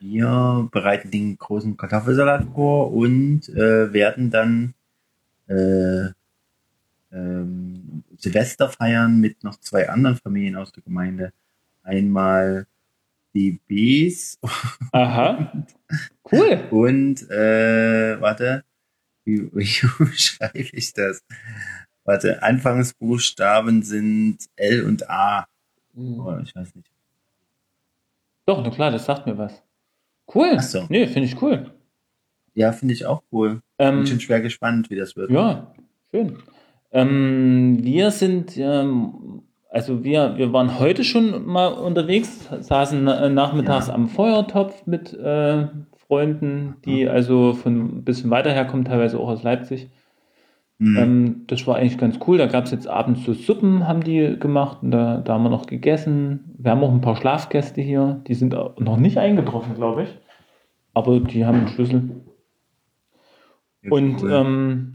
äh, 0.00 0.04
wir 0.04 0.68
bereiten 0.70 1.10
den 1.10 1.38
großen 1.38 1.76
Kartoffelsalat 1.76 2.44
vor 2.54 2.92
und 2.92 3.48
äh, 3.48 3.92
werden 3.92 4.30
dann 4.30 4.74
äh, 5.46 6.10
ähm, 7.12 8.04
Silvester 8.16 8.68
feiern 8.68 9.20
mit 9.20 9.44
noch 9.44 9.58
zwei 9.60 9.88
anderen 9.88 10.16
Familien 10.16 10.56
aus 10.56 10.72
der 10.72 10.82
Gemeinde. 10.82 11.32
Einmal 11.82 12.66
die 13.34 13.60
Bs 13.66 14.38
Aha. 14.92 15.64
Cool. 16.30 16.66
und 16.70 17.30
äh, 17.30 18.20
warte, 18.20 18.64
wie, 19.24 19.50
wie 19.52 19.66
schreibe 19.66 20.58
ich 20.58 20.92
das? 20.92 21.22
Warte, 22.04 22.42
Anfangsbuchstaben 22.42 23.82
sind 23.82 24.38
L 24.56 24.84
und 24.84 25.08
A. 25.10 25.46
Oh, 25.94 26.34
ich 26.42 26.54
weiß 26.54 26.74
nicht. 26.74 26.90
Doch, 28.46 28.62
na 28.62 28.70
klar, 28.70 28.90
das 28.90 29.04
sagt 29.04 29.26
mir 29.26 29.36
was. 29.36 29.62
Cool. 30.34 30.54
Ach 30.56 30.62
so. 30.62 30.86
Nee, 30.88 31.06
finde 31.06 31.28
ich 31.28 31.42
cool. 31.42 31.70
Ja, 32.54 32.72
finde 32.72 32.94
ich 32.94 33.04
auch 33.04 33.22
cool. 33.30 33.60
Ähm, 33.78 33.98
Bin 33.98 34.06
schon 34.06 34.20
schwer 34.20 34.40
gespannt, 34.40 34.90
wie 34.90 34.96
das 34.96 35.16
wird. 35.16 35.30
Ja, 35.30 35.72
schön. 36.10 36.38
Ähm, 36.90 37.78
wir 37.82 38.10
sind, 38.10 38.56
ähm, 38.56 39.42
also 39.70 40.02
wir, 40.04 40.36
wir 40.36 40.52
waren 40.52 40.78
heute 40.78 41.04
schon 41.04 41.44
mal 41.46 41.66
unterwegs, 41.68 42.48
saßen 42.60 43.04
na- 43.04 43.28
nachmittags 43.28 43.88
Ja. 43.88 43.94
am 43.94 44.08
Feuertopf 44.08 44.86
mit 44.86 45.12
äh, 45.12 45.66
Freunden, 46.06 46.76
die 46.86 47.06
also 47.08 47.52
von 47.52 47.98
ein 47.98 48.04
bisschen 48.04 48.30
weiter 48.30 48.50
herkommen, 48.52 48.86
teilweise 48.86 49.18
auch 49.18 49.28
aus 49.28 49.42
Leipzig. 49.42 49.88
Hm. 50.80 50.96
Ähm, 50.96 51.44
das 51.48 51.66
war 51.66 51.76
eigentlich 51.76 51.98
ganz 51.98 52.18
cool. 52.26 52.38
Da 52.38 52.46
gab 52.46 52.64
es 52.64 52.70
jetzt 52.70 52.88
abends 52.88 53.24
so 53.24 53.34
Suppen, 53.34 53.86
haben 53.86 54.02
die 54.02 54.38
gemacht 54.38 54.78
und 54.82 54.92
da, 54.92 55.18
da 55.18 55.34
haben 55.34 55.42
wir 55.42 55.50
noch 55.50 55.66
gegessen. 55.66 56.54
Wir 56.56 56.70
haben 56.70 56.82
auch 56.82 56.92
ein 56.92 57.00
paar 57.02 57.16
Schlafgäste 57.16 57.82
hier, 57.82 58.22
die 58.26 58.34
sind 58.34 58.54
noch 58.54 58.96
nicht 58.96 59.18
eingetroffen, 59.18 59.74
glaube 59.74 60.04
ich. 60.04 60.08
Aber 60.94 61.20
die 61.20 61.44
haben 61.44 61.58
einen 61.58 61.68
Schlüssel. 61.68 62.10
Ja, 63.82 63.90
Und 63.90 64.22
cool. 64.22 64.32
ähm, 64.32 64.92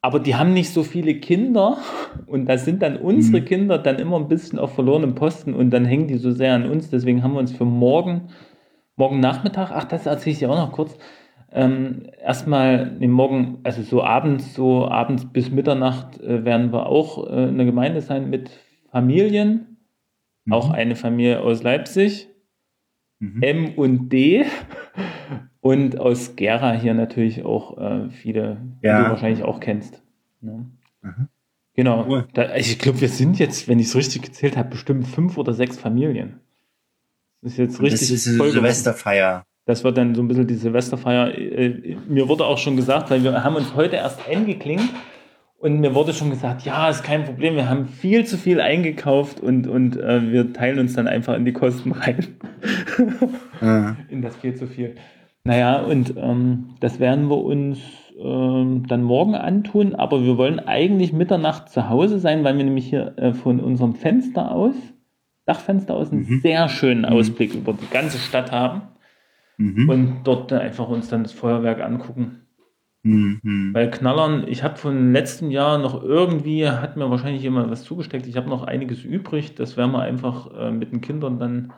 aber 0.00 0.20
die 0.20 0.36
haben 0.36 0.52
nicht 0.54 0.70
so 0.72 0.82
viele 0.82 1.14
Kinder 1.14 1.78
und 2.26 2.46
da 2.46 2.58
sind 2.58 2.82
dann 2.82 2.96
unsere 2.96 3.40
Mhm. 3.40 3.44
Kinder 3.44 3.78
dann 3.78 3.98
immer 3.98 4.16
ein 4.16 4.28
bisschen 4.28 4.58
auf 4.58 4.74
verlorenem 4.74 5.14
Posten 5.14 5.54
und 5.54 5.70
dann 5.70 5.84
hängen 5.84 6.06
die 6.08 6.18
so 6.18 6.30
sehr 6.30 6.54
an 6.54 6.68
uns. 6.70 6.90
Deswegen 6.90 7.22
haben 7.22 7.32
wir 7.32 7.40
uns 7.40 7.52
für 7.52 7.64
morgen, 7.64 8.28
morgen 8.96 9.20
Nachmittag, 9.20 9.70
ach, 9.72 9.84
das 9.84 10.06
erzähle 10.06 10.32
ich 10.32 10.38
dir 10.38 10.50
auch 10.50 10.56
noch 10.56 10.72
kurz, 10.72 10.96
ähm, 11.50 12.02
erstmal, 12.22 12.92
nee, 12.98 13.06
morgen, 13.06 13.60
also 13.64 13.82
so 13.82 14.02
abends, 14.02 14.54
so 14.54 14.86
abends 14.86 15.24
bis 15.32 15.50
Mitternacht 15.50 16.20
äh, 16.20 16.44
werden 16.44 16.72
wir 16.72 16.86
auch 16.86 17.26
äh, 17.28 17.48
in 17.48 17.56
der 17.56 17.66
Gemeinde 17.66 18.00
sein 18.02 18.28
mit 18.30 18.50
Familien, 18.90 19.64
Mhm. 20.44 20.52
auch 20.52 20.70
eine 20.70 20.94
Familie 20.96 21.40
aus 21.40 21.62
Leipzig, 21.62 22.28
Mhm. 23.20 23.42
M 23.42 23.68
und 23.76 24.08
D. 24.10 24.44
Und 25.60 25.98
aus 25.98 26.36
Gera 26.36 26.72
hier 26.72 26.94
natürlich 26.94 27.44
auch 27.44 27.76
äh, 27.78 28.10
viele, 28.10 28.58
die 28.82 28.86
Ja. 28.86 29.04
du 29.04 29.10
wahrscheinlich 29.10 29.42
auch 29.42 29.60
kennst. 29.60 30.02
Ne? 30.40 30.66
Mhm. 31.02 31.28
Genau. 31.74 32.06
Cool. 32.08 32.28
Da, 32.32 32.54
ich 32.56 32.78
glaube, 32.78 33.00
wir 33.00 33.08
sind 33.08 33.38
jetzt, 33.38 33.68
wenn 33.68 33.78
ich 33.78 33.86
es 33.86 33.96
richtig 33.96 34.22
gezählt 34.22 34.56
habe, 34.56 34.70
bestimmt 34.70 35.06
fünf 35.06 35.36
oder 35.36 35.52
sechs 35.52 35.76
Familien. 35.78 36.40
Das 37.42 37.52
ist 37.52 37.58
jetzt 37.58 37.80
richtig 37.82 38.08
das 38.08 38.26
ist 38.26 38.40
eine. 38.40 38.50
Silvesterfeier. 38.50 39.44
Das 39.64 39.84
wird 39.84 39.98
dann 39.98 40.14
so 40.14 40.22
ein 40.22 40.28
bisschen 40.28 40.46
die 40.46 40.54
Silvesterfeier. 40.54 41.36
Äh, 41.36 41.96
Mir 42.08 42.28
wurde 42.28 42.46
auch 42.46 42.58
schon 42.58 42.76
gesagt, 42.76 43.10
weil 43.10 43.22
wir 43.22 43.44
haben 43.44 43.54
uns 43.56 43.74
heute 43.74 43.96
erst 43.96 44.26
eingeklinkt 44.28 44.88
und 45.58 45.80
mir 45.80 45.94
wurde 45.94 46.12
schon 46.12 46.30
gesagt, 46.30 46.62
ja, 46.64 46.88
ist 46.88 47.02
kein 47.04 47.24
Problem, 47.24 47.56
wir 47.56 47.68
haben 47.68 47.86
viel 47.86 48.24
zu 48.24 48.36
viel 48.38 48.60
eingekauft 48.60 49.40
und, 49.40 49.66
und 49.66 49.96
äh, 49.96 50.30
wir 50.32 50.52
teilen 50.52 50.78
uns 50.78 50.94
dann 50.94 51.06
einfach 51.08 51.34
in 51.34 51.44
die 51.44 51.52
Kosten 51.52 51.92
rein. 51.92 52.26
Ja. 53.60 53.96
in 54.08 54.22
das 54.22 54.36
viel 54.36 54.54
zu 54.54 54.66
viel. 54.68 54.94
Naja, 55.44 55.80
und 55.80 56.14
ähm, 56.16 56.74
das 56.80 57.00
werden 57.00 57.28
wir 57.28 57.38
uns 57.38 57.78
ähm, 58.22 58.84
dann 58.86 59.02
morgen 59.02 59.34
antun, 59.34 59.94
aber 59.96 60.22
wir 60.24 60.36
wollen 60.38 60.60
eigentlich 60.60 61.12
Mitternacht 61.12 61.68
zu 61.70 61.88
Hause 61.88 62.18
sein, 62.20 62.44
weil 62.44 62.56
wir 62.56 62.64
nämlich 62.64 62.88
hier 62.88 63.14
äh, 63.16 63.32
von 63.32 63.58
unserem 63.60 63.94
Fenster 63.94 64.52
aus, 64.52 64.74
Dachfenster 65.44 65.94
aus, 65.94 66.12
einen 66.12 66.26
Mhm. 66.28 66.40
sehr 66.40 66.68
schönen 66.68 67.00
Mhm. 67.00 67.06
Ausblick 67.06 67.54
über 67.54 67.72
die 67.72 67.88
ganze 67.90 68.18
Stadt 68.18 68.52
haben 68.52 68.82
Mhm. 69.56 69.88
und 69.88 70.16
dort 70.24 70.52
einfach 70.52 70.88
uns 70.88 71.08
dann 71.08 71.24
das 71.24 71.32
Feuerwerk 71.32 71.80
angucken. 71.82 72.42
Mhm. 73.08 73.70
Weil 73.72 73.90
Knallern, 73.90 74.46
ich 74.46 74.62
habe 74.62 74.76
von 74.76 75.12
letztem 75.12 75.50
Jahr 75.50 75.78
noch 75.78 76.02
irgendwie, 76.02 76.68
hat 76.68 76.96
mir 76.96 77.10
wahrscheinlich 77.10 77.42
jemand 77.42 77.70
was 77.70 77.84
zugesteckt, 77.84 78.26
ich 78.26 78.36
habe 78.36 78.48
noch 78.48 78.64
einiges 78.64 79.02
übrig, 79.04 79.54
das 79.54 79.76
werden 79.76 79.92
wir 79.92 80.02
einfach 80.02 80.50
äh, 80.58 80.70
mit 80.70 80.92
den 80.92 81.00
Kindern 81.00 81.38
dann 81.38 81.72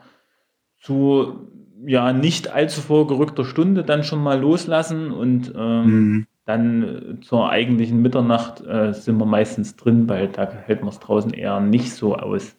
zu 0.79 1.47
ja 1.85 2.13
nicht 2.13 2.51
allzu 2.51 2.81
vorgerückter 2.81 3.45
Stunde 3.45 3.83
dann 3.83 4.03
schon 4.03 4.21
mal 4.21 4.39
loslassen 4.39 5.11
und 5.11 5.53
ähm, 5.55 5.85
Mhm. 5.85 6.27
dann 6.45 6.83
äh, 6.83 7.19
zur 7.21 7.49
eigentlichen 7.49 8.01
Mitternacht 8.01 8.61
äh, 8.61 8.93
sind 8.93 9.17
wir 9.17 9.25
meistens 9.25 9.75
drin, 9.77 10.07
weil 10.09 10.27
da 10.27 10.51
hält 10.51 10.81
man 10.81 10.89
es 10.89 10.99
draußen 10.99 11.33
eher 11.33 11.59
nicht 11.59 11.93
so 11.93 12.15
aus. 12.15 12.55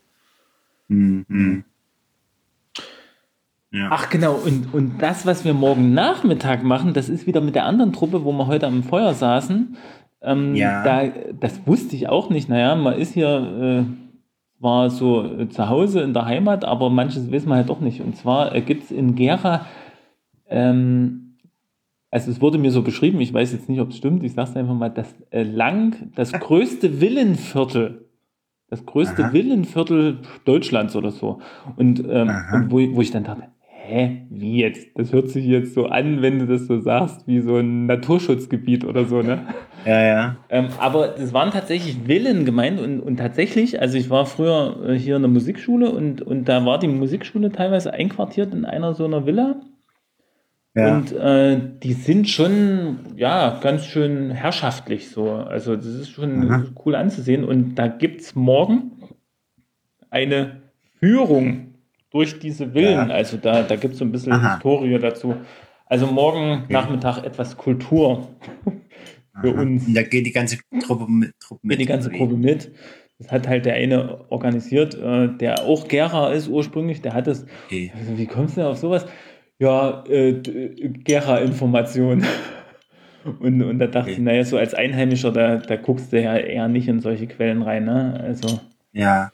Mhm. 0.88 1.64
Ja. 3.72 3.88
Ach 3.90 4.10
genau, 4.10 4.34
und, 4.34 4.72
und 4.74 5.00
das, 5.00 5.24
was 5.24 5.44
wir 5.46 5.54
morgen 5.54 5.94
Nachmittag 5.94 6.62
machen, 6.62 6.92
das 6.92 7.08
ist 7.08 7.26
wieder 7.26 7.40
mit 7.40 7.54
der 7.54 7.64
anderen 7.64 7.92
Truppe, 7.92 8.22
wo 8.24 8.32
wir 8.32 8.46
heute 8.46 8.66
am 8.66 8.82
Feuer 8.82 9.14
saßen. 9.14 9.76
Ähm, 10.20 10.54
Ja. 10.54 10.84
da, 10.84 11.08
das 11.40 11.66
wusste 11.66 11.96
ich 11.96 12.08
auch 12.08 12.28
nicht. 12.28 12.48
Naja, 12.50 12.74
man 12.76 12.94
ist 12.98 13.14
hier, 13.14 13.86
äh, 13.88 14.62
war 14.62 14.90
so 14.90 15.24
äh, 15.24 15.48
zu 15.48 15.68
Hause 15.70 16.02
in 16.02 16.12
der 16.12 16.26
Heimat, 16.26 16.64
aber 16.66 16.90
manches 16.90 17.30
wissen 17.32 17.48
wir 17.48 17.56
halt 17.56 17.70
doch 17.70 17.80
nicht. 17.80 18.02
Und 18.02 18.14
zwar 18.16 18.54
äh, 18.54 18.60
gibt 18.60 18.84
es 18.84 18.90
in 18.90 19.14
Gera, 19.14 19.64
ähm, 20.48 21.38
also 22.10 22.30
es 22.30 22.42
wurde 22.42 22.58
mir 22.58 22.70
so 22.70 22.82
beschrieben, 22.82 23.22
ich 23.22 23.32
weiß 23.32 23.52
jetzt 23.52 23.70
nicht, 23.70 23.80
ob 23.80 23.88
es 23.88 23.96
stimmt, 23.96 24.22
ich 24.22 24.34
sage 24.34 24.50
es 24.50 24.56
einfach 24.56 24.74
mal, 24.74 24.90
das 24.90 25.14
äh, 25.30 25.44
lang, 25.44 26.10
das 26.14 26.30
größte 26.38 27.00
Villenviertel 27.00 28.06
das 28.68 28.86
größte 28.86 29.24
Aha. 29.26 29.32
Villenviertel 29.34 30.20
Deutschlands 30.46 30.96
oder 30.96 31.10
so. 31.10 31.40
Und, 31.76 32.02
ähm, 32.08 32.30
und 32.54 32.70
wo, 32.70 32.76
wo 32.96 33.02
ich 33.02 33.10
dann 33.10 33.22
dachte, 33.24 33.48
hä, 33.84 34.26
wie 34.30 34.60
jetzt? 34.60 34.88
Das 34.94 35.12
hört 35.12 35.28
sich 35.28 35.44
jetzt 35.44 35.74
so 35.74 35.86
an, 35.86 36.22
wenn 36.22 36.38
du 36.38 36.46
das 36.46 36.66
so 36.66 36.80
sagst, 36.80 37.26
wie 37.26 37.40
so 37.40 37.56
ein 37.56 37.86
Naturschutzgebiet 37.86 38.84
oder 38.84 39.04
so, 39.04 39.22
ne? 39.22 39.46
ja, 39.86 40.02
ja. 40.02 40.36
Ähm, 40.48 40.68
aber 40.78 41.08
das 41.08 41.32
waren 41.32 41.50
tatsächlich 41.50 41.98
Villen 42.06 42.44
gemeint 42.44 42.80
und, 42.80 43.00
und 43.00 43.16
tatsächlich, 43.16 43.80
also 43.80 43.98
ich 43.98 44.08
war 44.08 44.26
früher 44.26 44.76
äh, 44.88 44.98
hier 44.98 45.16
in 45.16 45.22
der 45.22 45.30
Musikschule 45.30 45.90
und, 45.90 46.22
und 46.22 46.48
da 46.48 46.64
war 46.64 46.78
die 46.78 46.88
Musikschule 46.88 47.50
teilweise 47.50 47.92
einquartiert 47.92 48.54
in 48.54 48.64
einer 48.64 48.94
so 48.94 49.04
einer 49.04 49.26
Villa. 49.26 49.56
ja. 50.74 50.96
Und 50.96 51.12
äh, 51.12 51.60
die 51.82 51.94
sind 51.94 52.28
schon, 52.28 52.98
ja, 53.16 53.58
ganz 53.60 53.84
schön 53.84 54.30
herrschaftlich 54.30 55.10
so. 55.10 55.32
Also 55.32 55.74
das 55.76 55.86
ist 55.86 56.10
schon 56.10 56.50
Aha. 56.50 56.64
cool 56.84 56.94
anzusehen. 56.94 57.44
Und 57.44 57.74
da 57.74 57.88
gibt 57.88 58.20
es 58.20 58.36
morgen 58.36 58.92
eine 60.08 60.62
Führung 61.00 61.71
durch 62.12 62.38
diese 62.38 62.70
Villen. 62.70 63.08
Ja. 63.08 63.14
Also 63.14 63.36
da, 63.38 63.62
da 63.62 63.76
gibt 63.76 63.94
es 63.94 63.98
so 63.98 64.04
ein 64.04 64.12
bisschen 64.12 64.32
Aha. 64.32 64.54
Historie 64.54 64.98
dazu. 64.98 65.34
Also 65.86 66.06
morgen 66.06 66.64
Nachmittag 66.68 67.24
etwas 67.24 67.56
Kultur 67.56 68.28
für 69.40 69.48
Aha. 69.54 69.60
uns. 69.62 69.86
Und 69.86 69.94
da 69.94 70.02
geht 70.02 70.26
die 70.26 70.32
ganze 70.32 70.58
Truppe 70.84 71.06
mit. 71.10 71.32
Truppe 71.40 71.60
Mit 71.66 71.80
die 71.80 71.86
ganze? 71.86 72.10
Gruppe 72.10 72.36
mit. 72.36 72.70
Das 73.18 73.30
hat 73.30 73.46
halt 73.46 73.66
der 73.66 73.74
eine 73.74 74.30
organisiert, 74.30 74.94
äh, 74.96 75.28
der 75.28 75.62
auch 75.64 75.86
Gera 75.88 76.32
ist 76.32 76.48
ursprünglich. 76.48 77.02
Der 77.02 77.14
hat 77.14 77.28
es 77.28 77.46
Okay. 77.66 77.92
also, 77.98 78.18
wie 78.18 78.26
kommst 78.26 78.56
du 78.56 78.62
denn 78.62 78.70
auf 78.70 78.78
sowas? 78.78 79.06
Ja, 79.58 80.02
äh, 80.08 80.32
d- 80.32 80.70
Gera-Information. 81.04 82.24
Und, 83.38 83.62
und 83.62 83.78
da 83.78 83.86
dachte 83.86 84.00
Okay. 84.10 84.12
ich, 84.14 84.18
naja, 84.18 84.44
so 84.44 84.56
als 84.58 84.74
Einheimischer, 84.74 85.30
da, 85.30 85.58
da 85.58 85.76
guckst 85.76 86.12
du 86.12 86.20
ja 86.20 86.36
eher 86.36 86.66
nicht 86.66 86.88
in 86.88 86.98
solche 86.98 87.28
Quellen 87.28 87.62
rein. 87.62 87.84
Ne? 87.84 88.18
Also, 88.20 88.58
Ja. 88.92 89.30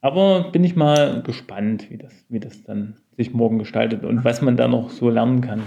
Aber 0.00 0.50
bin 0.50 0.64
ich 0.64 0.76
mal 0.76 1.22
gespannt, 1.22 1.90
wie 1.90 1.98
das, 1.98 2.12
wie 2.28 2.40
das 2.40 2.62
dann 2.64 2.96
sich 3.16 3.32
morgen 3.32 3.58
gestaltet 3.58 4.04
und 4.04 4.24
was 4.24 4.40
man 4.42 4.56
da 4.56 4.68
noch 4.68 4.90
so 4.90 5.10
lernen 5.10 5.40
kann. 5.40 5.62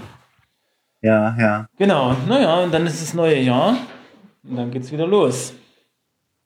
Ja, 1.01 1.35
ja. 1.39 1.67
Genau, 1.77 2.15
naja, 2.27 2.63
und 2.63 2.73
dann 2.73 2.85
ist 2.85 3.01
das 3.01 3.13
neue 3.13 3.39
Jahr 3.41 3.75
und 4.43 4.55
dann 4.55 4.71
geht's 4.71 4.91
wieder 4.91 5.07
los. 5.07 5.53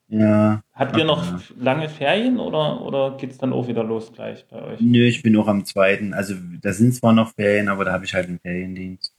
Ja. 0.08 0.62
Habt 0.74 0.96
ihr 0.98 1.04
noch 1.04 1.24
Ja. 1.26 1.40
lange 1.60 1.90
Ferien 1.90 2.40
oder, 2.40 2.82
oder 2.82 3.18
geht's 3.18 3.38
dann 3.38 3.52
auch 3.54 3.68
wieder 3.68 3.84
los 3.84 4.14
gleich 4.14 4.46
bei 4.48 4.62
euch? 4.62 4.80
Nö, 4.80 5.04
ich 5.06 5.24
bin 5.24 5.36
auch 5.36 5.48
am 5.48 5.66
zweiten. 5.66 6.14
Also 6.14 6.36
da 6.62 6.74
sind 6.74 6.94
zwar 6.94 7.12
noch 7.12 7.34
Ferien, 7.34 7.70
aber 7.70 7.86
da 7.86 7.92
habe 7.94 8.06
ich 8.06 8.14
halt 8.14 8.28
einen 8.28 8.40
Feriendienst. 8.40 9.14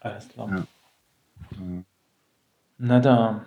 Alles 0.00 0.28
klar. 0.28 0.48
Ja. 0.50 0.56
Ja. 1.52 1.82
Na 2.78 2.98
da. 3.00 3.44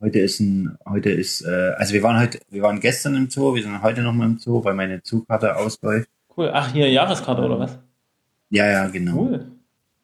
Heute 0.00 0.20
ist 0.20 0.38
ein, 0.38 0.78
heute 0.86 1.10
ist, 1.10 1.42
äh, 1.42 1.72
also 1.76 1.92
wir 1.92 2.02
waren 2.04 2.20
heute, 2.20 2.38
wir 2.50 2.62
waren 2.62 2.78
gestern 2.78 3.16
im 3.16 3.28
Zoo, 3.30 3.54
wir 3.54 3.62
sind 3.62 3.82
heute 3.82 4.02
nochmal 4.02 4.28
im 4.28 4.38
Zoo, 4.38 4.62
weil 4.62 4.74
meine 4.74 5.02
Zugkarte 5.02 5.56
ausläuft. 5.56 6.08
Cool. 6.36 6.50
Ach, 6.52 6.72
hier 6.72 6.88
Jahreskarte 6.88 7.42
oder 7.42 7.58
was? 7.58 7.78
Ja, 8.50 8.66
ja, 8.66 8.86
genau. 8.88 9.16
Cool. 9.16 9.46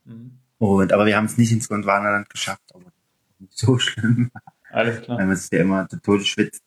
Mhm. 0.05 0.33
Und 0.59 0.93
aber 0.93 1.07
wir 1.07 1.17
haben 1.17 1.27
es 1.27 1.39
nicht 1.39 1.53
ins 1.53 1.69
Gondwanaland 1.69 2.29
geschafft, 2.29 2.63
aber 2.75 2.87
nicht 3.39 3.57
so 3.57 3.79
schlimm, 3.79 4.33
Alles 4.71 5.01
klar. 5.03 5.19
weil 5.19 5.27
man 5.27 5.37
sich 5.37 5.51
ja 5.53 5.61
immer 5.61 5.89
zu 5.89 6.01
Tode 6.01 6.25
schwitzt. 6.25 6.63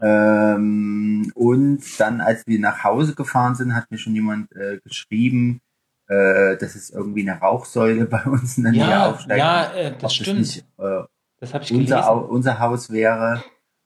Ähm, 0.00 1.30
und 1.34 1.82
dann, 2.00 2.20
als 2.22 2.46
wir 2.46 2.58
nach 2.58 2.82
Hause 2.82 3.14
gefahren 3.14 3.54
sind, 3.54 3.74
hat 3.74 3.90
mir 3.90 3.98
schon 3.98 4.14
jemand 4.14 4.50
äh, 4.56 4.78
geschrieben, 4.82 5.60
äh, 6.08 6.56
dass 6.56 6.74
es 6.74 6.90
irgendwie 6.90 7.28
eine 7.28 7.38
Rauchsäule 7.38 8.06
bei 8.06 8.22
uns 8.24 8.56
in 8.56 8.64
der 8.64 8.72
Nähe 8.72 9.02
aufsteigt. 9.06 9.38
ja, 9.38 9.72
äh, 9.74 9.92
Ob 9.92 9.98
das 9.98 10.14
stimmt. 10.14 10.40
nicht 10.40 10.64
äh, 10.78 11.02
Das 11.44 11.54
habe 11.54 11.64
ich 11.64 11.70
gelesen. 11.70 11.92
unser, 11.94 12.10
Au- 12.10 12.20
unser 12.26 12.58
Haus 12.58 12.90
wäre 12.90 13.42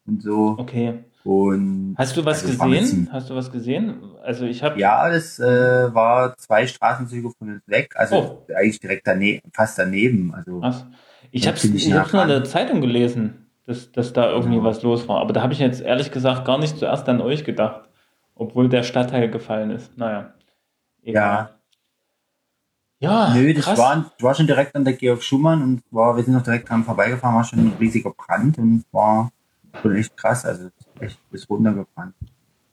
und 0.06 0.22
so. 0.22 0.56
Okay. 0.58 1.04
Und 1.24 1.94
Hast 1.98 2.16
du 2.16 2.24
was 2.24 2.44
Also 2.44 2.56
gesehen? 2.64 3.08
Hast 3.12 3.28
du 3.28 3.34
was 3.34 3.50
gesehen? 3.52 4.00
Also 4.22 4.44
ich 4.46 4.62
habe 4.62 4.78
ja, 4.80 5.10
das 5.10 5.38
äh, 5.38 5.92
war 5.92 6.34
zwei 6.36 6.66
Straßenzüge 6.66 7.30
von 7.36 7.48
uns 7.54 7.62
weg, 7.66 7.94
also 7.96 8.16
Oh. 8.48 8.52
eigentlich 8.54 8.80
direkt 8.80 9.06
daneben, 9.06 9.50
fast 9.52 9.78
daneben. 9.78 10.32
Also 10.34 10.62
Was? 10.62 10.86
Ich 11.30 11.46
habe 11.46 11.58
ich 11.58 11.92
hab's 11.92 12.12
nur 12.12 12.22
in 12.22 12.28
der. 12.28 12.44
Zeitung 12.44 12.80
gelesen, 12.80 13.50
dass, 13.66 13.92
dass 13.92 14.12
da 14.14 14.30
irgendwie 14.30 14.56
Ja. 14.58 14.64
was 14.64 14.82
los 14.82 15.08
war. 15.08 15.20
Aber 15.20 15.32
da 15.34 15.42
habe 15.42 15.52
ich 15.52 15.58
jetzt 15.58 15.82
ehrlich 15.82 16.10
gesagt 16.12 16.44
gar 16.46 16.58
nicht 16.58 16.78
zuerst 16.78 17.06
an 17.08 17.20
euch 17.20 17.44
gedacht, 17.44 17.82
obwohl 18.34 18.68
der 18.70 18.82
Stadtteil 18.84 19.28
gefallen 19.30 19.70
ist. 19.72 19.98
Naja. 19.98 20.32
Ja. 21.02 21.50
Ja, 23.00 23.32
Nö, 23.32 23.54
das 23.54 23.64
krass. 23.64 23.78
war, 23.78 24.10
war 24.20 24.34
schon 24.34 24.46
direkt 24.46 24.74
an 24.74 24.84
der 24.84 24.94
Georg 24.94 25.22
Schumann 25.22 25.62
und 25.62 25.82
war, 25.90 26.16
wir 26.16 26.24
sind 26.24 26.34
noch 26.34 26.42
direkt 26.42 26.68
dran 26.68 26.84
vorbeigefahren, 26.84 27.36
war 27.36 27.44
schon 27.44 27.60
ein 27.60 27.76
riesiger 27.78 28.10
Brand 28.10 28.58
und 28.58 28.84
war 28.90 29.30
schon 29.80 29.94
echt 29.94 30.16
krass, 30.16 30.44
also 30.44 30.70
echt 30.98 31.18
bis 31.30 31.48
runtergebrannt. 31.48 32.14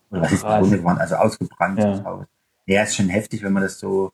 Oder 0.09 0.21
was 0.21 0.31
ist 0.31 0.43
runtergebrannt? 0.43 0.99
Also 0.99 1.15
ausgebrannt 1.15 1.79
Ja. 1.79 1.91
das 1.91 2.03
Haus. 2.03 2.25
Ja, 2.65 2.81
ist 2.83 2.95
schon 2.95 3.09
heftig, 3.09 3.43
wenn 3.43 3.53
man 3.53 3.61
das 3.61 3.77
so, 3.79 4.11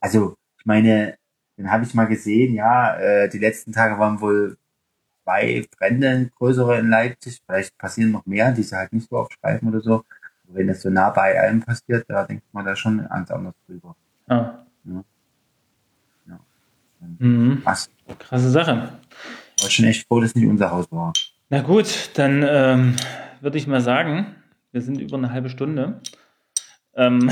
also 0.00 0.34
ich 0.58 0.66
meine, 0.66 1.16
dann 1.56 1.70
habe 1.70 1.84
ich 1.84 1.94
mal 1.94 2.06
gesehen, 2.06 2.54
ja, 2.54 2.96
äh, 2.96 3.28
die 3.28 3.38
letzten 3.38 3.72
Tage 3.72 3.98
waren 4.00 4.20
wohl 4.20 4.56
zwei 5.22 5.64
Brände 5.78 6.30
größere 6.36 6.80
in 6.80 6.88
Leipzig, 6.90 7.40
vielleicht 7.46 7.78
passieren 7.78 8.10
noch 8.10 8.26
mehr, 8.26 8.50
die 8.50 8.64
sie 8.64 8.76
halt 8.76 8.92
nicht 8.92 9.08
so 9.08 9.16
aufschreiben 9.18 9.68
oder 9.68 9.80
so. 9.80 9.94
Aber 9.94 10.54
wenn 10.54 10.66
das 10.66 10.82
so 10.82 10.90
nah 10.90 11.10
bei 11.10 11.40
allem 11.40 11.60
passiert, 11.62 12.04
da 12.08 12.24
denkt 12.24 12.44
man 12.52 12.64
da 12.64 12.74
schon 12.74 13.06
ganz 13.08 13.30
anders 13.30 13.54
drüber. 13.68 13.94
Ah. 14.26 14.64
Ja. 14.84 15.04
Mhm. 17.18 17.62
Krass. 17.62 17.90
Krasse 18.18 18.50
Sache. 18.50 18.88
war 19.60 19.70
schon 19.70 19.84
echt 19.86 20.06
froh, 20.06 20.20
dass 20.20 20.34
nicht 20.34 20.46
unser 20.46 20.70
Haus 20.70 20.86
war. 20.90 21.12
Na 21.50 21.60
gut, 21.60 22.10
dann 22.14 22.44
ähm, 22.48 22.96
würde 23.40 23.58
ich 23.58 23.66
mal 23.66 23.80
sagen, 23.80 24.26
wir 24.72 24.80
sind 24.82 25.00
über 25.00 25.16
eine 25.16 25.30
halbe 25.32 25.50
Stunde. 25.50 26.00
Ähm, 26.94 27.30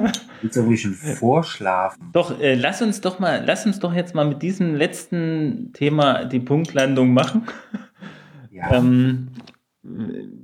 Willst 0.42 0.56
du 0.56 0.60
irgendwie 0.60 0.76
schon 0.78 0.94
vorschlafen? 0.94 2.10
doch, 2.12 2.38
äh, 2.40 2.54
lass 2.54 2.82
uns 2.82 3.00
doch 3.00 3.18
mal, 3.18 3.42
lass 3.44 3.66
uns 3.66 3.80
doch 3.80 3.92
jetzt 3.92 4.14
mal 4.14 4.24
mit 4.24 4.42
diesem 4.42 4.74
letzten 4.76 5.72
Thema 5.72 6.24
die 6.24 6.40
Punktlandung 6.40 7.12
machen. 7.12 7.46
Ja, 8.50 8.72
Ähm, 8.72 9.28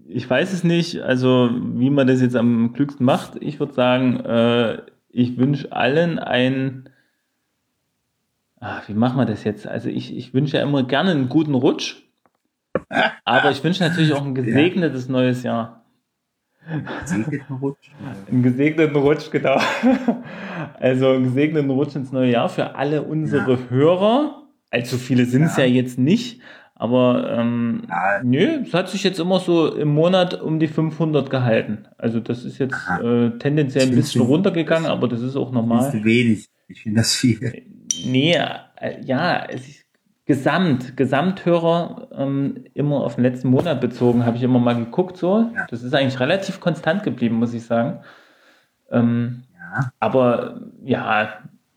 ich 0.08 0.28
weiß 0.28 0.52
es 0.52 0.64
nicht, 0.64 1.00
also 1.02 1.50
wie 1.52 1.90
man 1.90 2.08
das 2.08 2.20
jetzt 2.20 2.34
am 2.34 2.72
klügsten 2.72 3.06
macht. 3.06 3.34
Ich 3.40 3.60
würde 3.60 3.74
sagen, 3.74 4.18
äh, 4.20 4.82
ich 5.10 5.36
wünsche 5.38 5.70
allen 5.72 6.18
ein. 6.18 6.87
Ah, 8.60 8.82
wie 8.86 8.94
machen 8.94 9.16
wir 9.18 9.24
das 9.26 9.44
jetzt? 9.44 9.66
Also 9.66 9.88
ich, 9.88 10.16
ich 10.16 10.34
wünsche 10.34 10.56
ja 10.56 10.62
immer 10.62 10.82
gerne 10.82 11.12
einen 11.12 11.28
guten 11.28 11.54
Rutsch. 11.54 11.96
Aber 13.24 13.50
ich 13.50 13.62
wünsche 13.62 13.82
natürlich 13.82 14.12
auch 14.12 14.24
ein 14.24 14.34
gesegnetes 14.34 15.08
neues 15.08 15.42
Jahr. 15.42 15.84
segneten 17.04 17.54
Rutsch. 17.56 17.90
Einen 18.30 18.42
gesegneten 18.42 18.96
Rutsch, 18.96 19.30
genau. 19.30 19.58
Also 20.78 21.10
einen 21.10 21.24
gesegneten 21.24 21.70
Rutsch 21.70 21.94
ins 21.96 22.12
neue 22.12 22.30
Jahr 22.32 22.48
für 22.48 22.74
alle 22.74 23.02
unsere 23.02 23.70
Hörer. 23.70 24.42
Allzu 24.70 24.98
viele 24.98 25.24
sind 25.24 25.44
es 25.44 25.56
ja. 25.56 25.64
Ja. 25.64 25.70
jetzt 25.70 25.98
nicht, 25.98 26.42
aber 26.74 27.30
ähm, 27.38 27.84
Ja. 27.88 28.22
nö, 28.22 28.60
es 28.66 28.74
hat 28.74 28.90
sich 28.90 29.02
jetzt 29.02 29.18
immer 29.18 29.40
so 29.40 29.74
im 29.74 29.88
Monat 29.88 30.40
um 30.42 30.58
die 30.60 30.68
500 30.68 31.30
gehalten. 31.30 31.86
Also 31.96 32.20
das 32.20 32.44
ist 32.44 32.58
jetzt 32.58 32.76
äh, 33.02 33.30
tendenziell 33.38 33.88
ein 33.88 33.94
bisschen 33.94 34.20
runtergegangen, 34.20 34.90
aber 34.90 35.08
das 35.08 35.22
ist 35.22 35.36
auch 35.36 35.52
normal. 35.52 35.90
du 35.90 36.04
wenig? 36.04 36.48
Ich 36.68 36.82
finde 36.82 37.00
das 37.00 37.14
viel. 37.14 37.64
Nee, 38.06 38.38
äh, 38.76 39.00
ja, 39.02 39.44
es 39.46 39.68
ist 39.68 39.88
Gesamt, 40.28 40.94
Gesamthörer 40.98 42.08
ähm, 42.12 42.64
immer 42.74 42.96
auf 43.02 43.14
den 43.14 43.24
letzten 43.24 43.48
Monat 43.48 43.80
bezogen, 43.80 44.26
habe 44.26 44.36
ich 44.36 44.42
immer 44.42 44.58
mal 44.58 44.76
geguckt 44.76 45.16
so. 45.16 45.50
Ja. 45.54 45.66
Das 45.70 45.82
ist 45.82 45.94
eigentlich 45.94 46.20
relativ 46.20 46.60
konstant 46.60 47.02
geblieben, 47.02 47.36
muss 47.36 47.54
ich 47.54 47.64
sagen. 47.64 48.00
Ähm, 48.90 49.44
Ja, 49.54 49.90
aber 50.00 50.60
ja, 50.84 51.30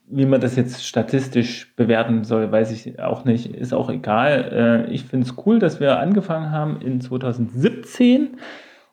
wie 0.05 0.25
man 0.25 0.41
das 0.41 0.57
jetzt 0.57 0.85
statistisch 0.85 1.73
bewerten 1.77 2.25
soll, 2.25 2.51
weiß 2.51 2.71
ich 2.71 2.99
auch 2.99 3.23
nicht. 3.23 3.55
Ist 3.55 3.73
auch 3.73 3.89
egal. 3.89 4.85
Äh, 4.89 4.91
ich 4.91 5.05
finde 5.05 5.27
es 5.27 5.37
cool, 5.45 5.59
dass 5.59 5.79
wir 5.79 5.99
angefangen 5.99 6.51
haben 6.51 6.81
in 6.81 6.99
2017 6.99 8.37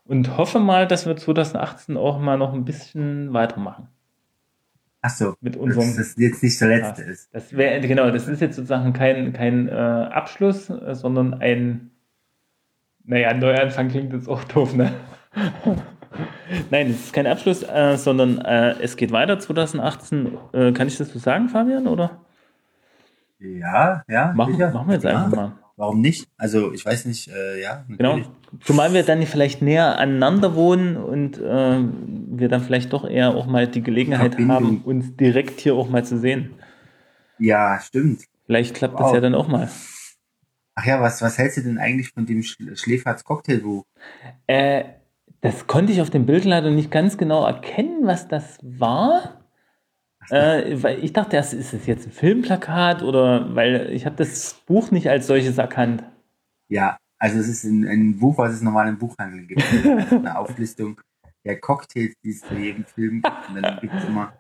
und 0.04 0.36
hoffe 0.36 0.60
mal, 0.60 0.86
dass 0.86 1.04
wir 1.04 1.16
2018 1.16 1.96
auch 1.96 2.20
mal 2.20 2.38
noch 2.38 2.52
ein 2.52 2.64
bisschen 2.64 3.32
weitermachen 3.32 3.88
ach 5.02 5.10
so. 5.10 5.34
mit 5.40 5.54
Dass 5.54 5.62
unserem. 5.62 5.96
das 5.96 6.14
jetzt 6.16 6.42
nicht 6.42 6.60
der 6.60 6.68
letzte 6.68 6.88
Podcast. 6.88 7.08
ist. 7.08 7.34
Das 7.34 7.56
wäre 7.56 7.80
genau, 7.80 8.10
das 8.10 8.28
ist 8.28 8.40
jetzt 8.40 8.56
sozusagen 8.56 8.92
kein, 8.92 9.32
kein 9.32 9.68
äh, 9.68 9.72
Abschluss, 9.72 10.70
äh, 10.70 10.94
sondern 10.94 11.34
ein, 11.34 11.90
naja, 13.04 13.34
Neuanfang 13.34 13.88
klingt 13.88 14.12
jetzt 14.12 14.28
auch 14.28 14.44
doof, 14.44 14.74
ne? 14.74 14.92
Nein, 16.70 16.90
es 16.90 17.06
ist 17.06 17.12
kein 17.12 17.26
Abschluss, 17.26 17.62
äh, 17.62 17.96
sondern 17.96 18.38
äh, 18.38 18.76
es 18.80 18.96
geht 18.96 19.12
weiter 19.12 19.38
2018. 19.38 20.38
Äh, 20.52 20.72
kann 20.72 20.88
ich 20.88 20.96
das 20.96 21.10
so 21.12 21.18
sagen, 21.18 21.48
Fabian, 21.48 21.86
oder? 21.86 22.22
Ja, 23.38 24.02
ja. 24.08 24.32
Machen, 24.34 24.58
machen 24.58 24.88
wir 24.88 24.94
jetzt 24.94 25.04
ja. 25.04 25.24
einfach 25.24 25.36
mal. 25.36 25.52
Warum 25.78 26.00
nicht? 26.00 26.26
Also, 26.36 26.72
ich 26.72 26.84
weiß 26.84 27.04
nicht, 27.04 27.28
äh, 27.28 27.62
ja. 27.62 27.84
Genau. 27.86 28.16
natürlich. 28.16 28.28
Zumal 28.64 28.92
wir 28.94 29.04
dann 29.04 29.22
vielleicht 29.22 29.62
näher 29.62 29.96
aneinander 29.96 30.56
wohnen 30.56 30.96
und 30.96 31.38
äh, 31.38 31.78
wir 31.80 32.48
dann 32.48 32.62
vielleicht 32.62 32.92
doch 32.92 33.08
eher 33.08 33.36
auch 33.36 33.46
mal 33.46 33.68
die 33.68 33.82
Gelegenheit 33.82 34.32
Verbindung. 34.34 34.56
haben, 34.56 34.82
uns 34.84 35.14
direkt 35.14 35.60
hier 35.60 35.76
auch 35.76 35.88
mal 35.88 36.04
zu 36.04 36.18
sehen. 36.18 36.50
Ja, 37.38 37.78
stimmt. 37.80 38.22
Vielleicht 38.46 38.74
klappt 38.74 38.98
das 38.98 39.06
Wow. 39.06 39.14
ja 39.14 39.20
dann 39.20 39.36
auch 39.36 39.46
mal. 39.46 39.70
Ach 40.74 40.84
ja, 40.84 41.00
was, 41.00 41.22
was 41.22 41.38
hältst 41.38 41.58
du 41.58 41.62
denn 41.62 41.78
eigentlich 41.78 42.10
von 42.10 42.26
dem 42.26 42.42
Schl 42.42 42.76
Schläferz 42.76 43.22
Cocktailbuch? 43.22 43.84
Äh, 44.48 44.82
das 45.42 45.68
konnte 45.68 45.92
ich 45.92 46.00
auf 46.00 46.10
dem 46.10 46.26
Bild 46.26 46.44
leider 46.44 46.70
nicht 46.72 46.90
ganz 46.90 47.16
genau 47.18 47.46
erkennen, 47.46 48.00
was 48.02 48.26
das 48.26 48.58
war. 48.62 49.37
Äh, 50.30 50.82
weil 50.82 51.02
ich 51.02 51.12
dachte, 51.12 51.36
das 51.36 51.54
ist 51.54 51.72
es 51.72 51.86
jetzt 51.86 52.06
ein 52.06 52.12
Filmplakat 52.12 53.02
oder 53.02 53.54
weil 53.54 53.90
ich 53.92 54.06
habe 54.06 54.16
das 54.16 54.54
Buch 54.66 54.90
nicht 54.90 55.08
als 55.08 55.26
solches 55.26 55.58
erkannt. 55.58 56.04
Ja, 56.68 56.98
also 57.18 57.38
es 57.38 57.48
ist 57.48 57.64
ein, 57.64 57.86
ein 57.86 58.18
Buch, 58.18 58.38
was 58.38 58.52
es 58.52 58.62
normal 58.62 58.88
im 58.88 58.98
Buchhandel 58.98 59.46
gibt. 59.46 59.62
Eine 60.12 60.38
Auflistung 60.38 61.00
der 61.44 61.58
Cocktails, 61.60 62.14
die 62.22 62.30
es 62.30 62.40
zu 62.40 62.54
jedem 62.54 62.84
Film 62.84 63.22
gibt. 63.22 63.48
Und 63.48 63.62
dann 63.62 63.78
gibt 63.80 63.94
es 63.94 64.04
immer 64.04 64.34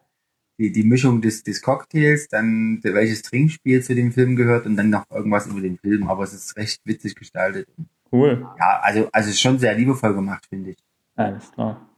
die, 0.58 0.72
die 0.72 0.82
Mischung 0.82 1.20
des, 1.20 1.42
des 1.42 1.62
Cocktails, 1.62 2.28
dann 2.28 2.80
welches 2.82 3.22
Trinkspiel 3.22 3.82
zu 3.82 3.94
dem 3.94 4.12
Film 4.12 4.36
gehört 4.36 4.66
und 4.66 4.76
dann 4.76 4.90
noch 4.90 5.04
irgendwas 5.10 5.46
über 5.46 5.60
den 5.60 5.78
Film. 5.78 6.08
Aber 6.08 6.24
es 6.24 6.34
ist 6.34 6.56
recht 6.56 6.80
witzig 6.84 7.14
gestaltet. 7.14 7.68
Cool. 8.12 8.46
Ja, 8.58 8.80
also, 8.82 9.08
also 9.12 9.28
es 9.28 9.34
ist 9.34 9.40
schon 9.40 9.58
sehr 9.58 9.74
liebevoll 9.74 10.14
gemacht, 10.14 10.46
finde 10.48 10.70
ich. 10.70 10.78
Alles 11.16 11.50
klar. 11.52 11.88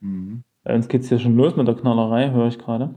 Mhm. 0.00 0.42
Bei 0.62 0.74
uns 0.74 0.88
geht's 0.88 1.08
hier 1.08 1.18
schon 1.18 1.36
los 1.36 1.56
mit 1.56 1.66
der 1.66 1.74
Knallerei, 1.74 2.30
höre 2.30 2.48
ich 2.48 2.58
gerade. 2.58 2.94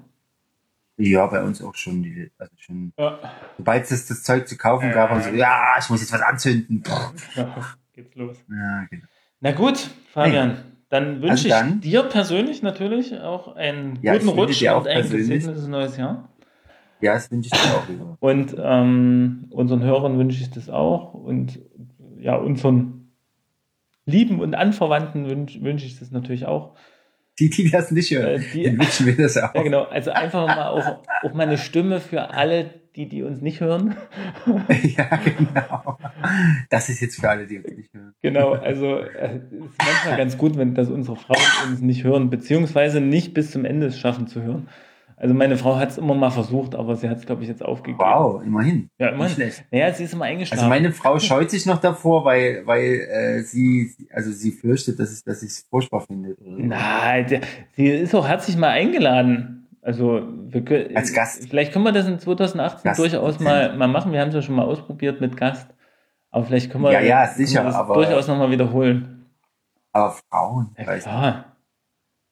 Ja, 0.98 1.26
bei 1.28 1.42
uns 1.44 1.62
auch 1.64 1.76
schon. 1.76 2.04
Die, 2.04 2.32
also 2.38 2.52
schon 2.58 2.94
Ja. 3.00 3.20
sobald 3.58 3.90
es 3.90 4.06
das 4.08 4.24
Zeug 4.24 4.48
zu 4.48 4.58
kaufen 4.58 4.92
gab, 4.92 5.10
haben 5.10 5.22
sie 5.22 5.32
so, 5.32 5.36
ja, 5.36 5.74
ich 5.80 5.90
muss 5.90 6.02
jetzt 6.02 6.14
was 6.14 6.22
anzünden. 6.22 6.84
geht's 7.94 8.16
los. 8.16 8.38
Ja, 8.50 8.86
genau. 8.90 9.06
Na 9.40 9.52
gut, 9.52 9.90
Fabian, 10.12 10.58
dann 10.90 11.22
wünsche 11.22 11.32
Also 11.32 11.48
ich 11.48 11.54
dann. 11.54 11.82
dir 11.82 12.04
persönlich 12.04 12.62
natürlich 12.62 13.20
auch 13.20 13.56
einen 13.56 14.00
Ja, 14.02 14.14
guten 14.14 14.30
Rutsch 14.30 14.66
auch 14.68 14.82
und 14.82 14.88
ein 14.88 15.10
gesegnetes 15.10 15.68
neues 15.68 15.98
Jahr. 15.98 16.30
ja 17.02 17.14
das 17.16 17.30
wünsche 17.32 17.50
ich 17.54 17.60
dir 17.62 17.76
auch 17.76 17.88
lieber. 17.90 18.18
Und 18.20 18.56
ähm, 18.58 19.48
unseren 19.50 19.84
Hörern 19.84 20.18
wünsche 20.18 20.42
ich 20.42 20.52
das 20.52 20.70
auch. 20.70 21.14
Und 21.14 21.60
ja, 22.20 22.36
unseren 22.36 23.12
Lieben 24.06 24.40
und 24.40 24.54
Anverwandten 24.56 25.26
wünsche 25.28 25.62
wünsche 25.62 25.86
ich 25.86 25.98
das 26.00 26.12
natürlich 26.12 26.46
auch. 26.46 26.76
Die, 27.40 27.50
die 27.50 27.70
das 27.72 27.90
nicht 27.92 28.12
hören, 28.12 28.42
Äh, 28.42 28.44
die- 28.54 28.78
wünschen 28.78 29.06
wir 29.08 29.16
das 29.18 29.38
auch. 29.38 29.54
Ja, 29.56 29.64
genau. 29.64 29.84
Also 29.84 30.12
einfach 30.12 30.46
mal 30.48 30.68
auch, 30.68 31.00
auch 31.24 31.34
mal 31.34 31.48
eine 31.48 31.58
Stimme 31.58 32.00
für 32.00 32.30
alle, 32.30 32.70
die, 32.96 33.10
die 33.10 33.24
uns 33.24 33.42
nicht 33.42 33.60
hören. 33.60 33.96
ja, 34.98 35.20
genau. 35.26 35.98
Das 36.70 36.90
ist 36.90 37.02
jetzt 37.02 37.20
für 37.20 37.30
alle, 37.30 37.48
die 37.48 37.58
uns 37.58 37.76
nicht 37.76 37.92
hören. 37.94 38.14
Genau, 38.22 38.52
also 38.54 39.00
äh, 39.00 39.38
es 39.38 39.52
ist 39.52 39.78
manchmal 39.80 40.18
ganz 40.18 40.38
gut, 40.38 40.58
wenn 40.58 40.76
das 40.76 40.90
unsere 40.90 41.16
Frauen 41.16 41.42
uns 41.70 41.82
nicht 41.82 42.04
hören, 42.04 42.30
beziehungsweise 42.30 43.02
nicht 43.02 43.34
bis 43.34 43.50
zum 43.52 43.66
Ende 43.66 43.88
es 43.88 43.98
schaffen 44.00 44.28
zu 44.28 44.44
hören. 44.44 44.68
Also 45.24 45.34
meine 45.34 45.56
Frau 45.56 45.78
hat 45.78 45.90
es 45.90 45.98
immer 45.98 46.16
mal 46.16 46.32
versucht, 46.32 46.76
aber 46.76 46.98
sie 46.98 47.08
hat 47.08 47.18
es, 47.18 47.26
glaube 47.26 47.44
ich, 47.44 47.48
jetzt 47.48 47.64
aufgegeben. 47.64 47.98
Wow, 48.00 48.44
immerhin. 48.44 48.90
Ja, 49.00 49.06
Nicht 49.06 49.16
immerhin. 49.16 49.34
schlecht. 49.36 49.64
Naja, 49.72 49.94
sie 49.94 50.04
ist 50.04 50.14
immer 50.14 50.26
eingeschlafen. 50.26 50.60
Also 50.60 50.70
meine 50.70 50.92
Frau 50.92 51.18
scheut 51.18 51.50
sich 51.50 51.66
noch 51.66 51.80
davor, 51.80 52.26
weil, 52.26 52.64
weil 52.66 52.84
äh, 53.10 53.42
sie, 53.44 53.96
also 54.12 54.32
sie 54.34 54.52
fürchtet, 54.52 55.00
dass 55.00 55.18
ich, 55.18 55.24
dass 55.24 55.42
es 55.42 55.66
furchtbar 55.70 56.02
finde. 56.02 56.36
Nein, 56.42 57.42
sie 57.72 57.86
ist 57.88 58.14
auch 58.14 58.28
herzlich 58.28 58.58
mal 58.58 58.72
eingeladen. 58.72 59.70
Also 59.82 60.24
wir 60.50 60.66
können, 60.66 60.94
Als 60.98 61.14
Gast. 61.14 61.48
Vielleicht 61.48 61.72
können 61.72 61.86
wir 61.86 61.94
das 61.94 62.06
in 62.06 62.20
2018 62.20 62.84
Gast. 62.84 63.00
durchaus 63.00 63.40
mal, 63.40 63.78
mal 63.78 63.88
machen. 63.88 64.12
Wir 64.12 64.20
haben 64.20 64.28
es 64.30 64.36
ja 64.36 64.42
schon 64.42 64.56
mal 64.56 64.66
ausprobiert 64.66 65.22
mit 65.22 65.38
Gast. 65.38 65.70
Aber 66.32 66.44
vielleicht 66.44 66.70
können 66.70 66.84
wir, 66.84 66.92
Ja, 66.92 67.00
ja, 67.00 67.28
sicher, 67.28 67.62
wir 67.62 67.68
das 67.68 67.76
aber- 67.76 67.94
durchaus 67.94 68.28
nochmal 68.28 68.52
wiederholen. 68.52 69.26
Aber 69.94 70.18
Frauen, 70.30 70.76
Ja, 70.78 70.92
nicht. 70.94 71.04
klar. 71.04 71.46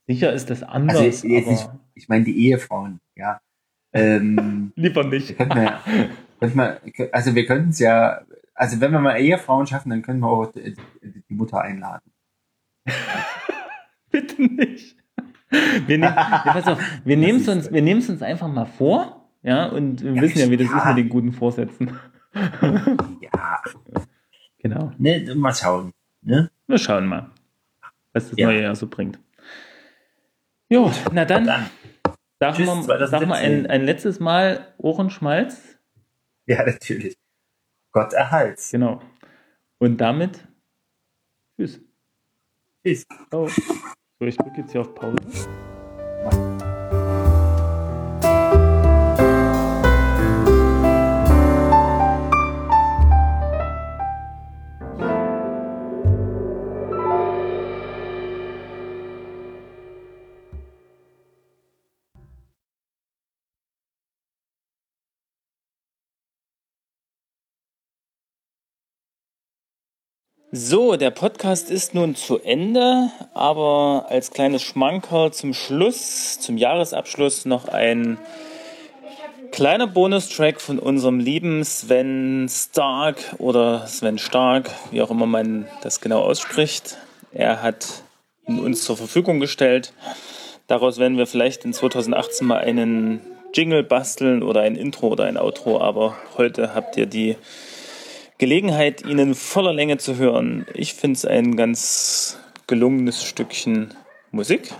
Sicher 0.07 0.33
ist 0.33 0.49
das 0.49 0.61
anders, 0.63 0.97
Also 0.97 1.27
aber 1.27 1.35
nicht, 1.51 1.69
ich 1.95 2.09
meine 2.09 2.25
die 2.25 2.47
Ehefrauen, 2.47 2.99
ja. 3.15 3.39
Ähm, 3.93 4.71
lieber 4.75 5.03
nicht. 5.03 5.37
könnten 5.37 5.55
wir, 5.55 5.79
könnten 6.39 6.57
wir, 6.57 7.09
also 7.13 7.35
wir 7.35 7.45
könnten 7.45 7.69
es 7.69 7.79
ja, 7.79 8.21
also 8.53 8.79
wenn 8.81 8.91
wir 8.91 8.99
mal 8.99 9.17
Ehefrauen 9.17 9.67
schaffen, 9.67 9.89
dann 9.89 10.01
können 10.01 10.19
wir 10.19 10.27
auch 10.29 10.51
die, 10.51 10.75
die 11.03 11.33
Mutter 11.33 11.61
einladen. 11.61 12.11
Bitte 14.11 14.41
nicht. 14.41 14.95
Wir, 15.87 15.99
pass 16.45 16.67
auf, 16.67 16.79
wir 17.03 17.17
nehmen 17.17 17.39
es 17.41 17.47
uns, 17.47 17.71
wir 17.71 17.95
uns 17.95 18.21
einfach 18.21 18.47
mal 18.47 18.65
vor, 18.65 19.29
ja, 19.43 19.65
und 19.65 20.01
wir 20.03 20.13
Ja, 20.13 20.21
wissen 20.21 20.39
ja, 20.39 20.49
wie 20.49 20.57
das 20.57 20.67
ja. 20.69 20.77
ist 20.77 20.85
mit 20.85 20.97
den 20.97 21.09
guten 21.09 21.33
Vorsätzen. 21.33 21.97
Ja, 23.21 23.61
Genau. 24.59 24.91
ne, 24.97 25.33
mal 25.35 25.53
schauen. 25.53 25.91
Ne? 26.21 26.49
Wir 26.67 26.77
schauen 26.77 27.07
mal, 27.07 27.31
was 28.13 28.29
das 28.29 28.37
Ja. 28.39 28.47
neue 28.47 28.61
Jahr 28.61 28.75
so 28.75 28.87
bringt. 28.87 29.19
Jo, 30.69 30.91
na 31.11 31.25
dann, 31.25 31.45
Dann. 31.45 31.65
Sag, 32.41 32.55
Tschüss, 32.55 32.65
mal, 32.65 32.83
2017. 32.83 33.19
sag 33.19 33.27
mal 33.27 33.35
ein, 33.35 33.67
ein 33.67 33.83
letztes 33.83 34.19
Mal 34.19 34.73
Ohrenschmalz. 34.77 35.77
Ja, 36.47 36.65
natürlich. 36.65 37.15
Gott 37.91 38.13
erhalts. 38.13 38.71
Genau. 38.71 39.01
Und 39.77 39.97
damit, 39.97 40.47
tschüss. 41.55 41.79
Tschüss. 42.83 43.05
Ciao. 43.29 43.47
So, 43.47 44.25
ich 44.25 44.37
drücke 44.37 44.61
jetzt 44.61 44.71
hier 44.71 44.81
auf 44.81 44.93
Pause. 44.95 45.17
So, 70.53 70.97
der 70.97 71.11
Podcast 71.11 71.71
ist 71.71 71.95
nun 71.95 72.13
zu 72.13 72.37
Ende, 72.37 73.09
aber 73.33 74.07
als 74.09 74.31
kleines 74.31 74.61
Schmankerl 74.61 75.31
zum 75.31 75.53
Schluss, 75.53 76.39
zum 76.41 76.57
Jahresabschluss 76.57 77.45
noch 77.45 77.69
ein 77.69 78.17
kleiner 79.53 79.87
Bonustrack 79.87 80.59
von 80.59 80.77
unserem 80.77 81.21
lieben 81.21 81.63
Sven 81.63 82.47
Stark 82.49 83.33
oder 83.37 83.87
Sven 83.87 84.17
Stark, 84.17 84.69
wie 84.91 85.01
auch 85.01 85.09
immer 85.09 85.25
man 85.25 85.69
das 85.83 86.01
genau 86.01 86.19
ausspricht. 86.19 86.97
Er 87.31 87.61
hat 87.61 87.87
ihn 88.45 88.59
uns 88.59 88.83
zur 88.83 88.97
Verfügung 88.97 89.39
gestellt. 89.39 89.93
Daraus 90.67 90.97
werden 90.97 91.17
wir 91.17 91.27
vielleicht 91.27 91.63
in 91.63 91.71
2018 91.71 92.45
mal 92.45 92.57
einen 92.57 93.21
Jingle 93.53 93.83
basteln 93.83 94.43
oder 94.43 94.59
ein 94.59 94.75
Intro 94.75 95.07
oder 95.07 95.23
ein 95.23 95.37
Outro, 95.37 95.79
aber 95.79 96.17
heute 96.35 96.75
habt 96.75 96.97
ihr 96.97 97.05
die 97.05 97.37
Gelegenheit, 98.41 99.05
ihn 99.05 99.19
in 99.19 99.35
voller 99.35 99.71
Länge 99.71 99.99
zu 99.99 100.15
hören. 100.15 100.65
Ich 100.73 100.95
finde 100.95 101.15
es 101.15 101.25
ein 101.25 101.55
ganz 101.55 102.39
gelungenes 102.65 103.23
Stückchen 103.23 103.93
Musik. 104.31 104.73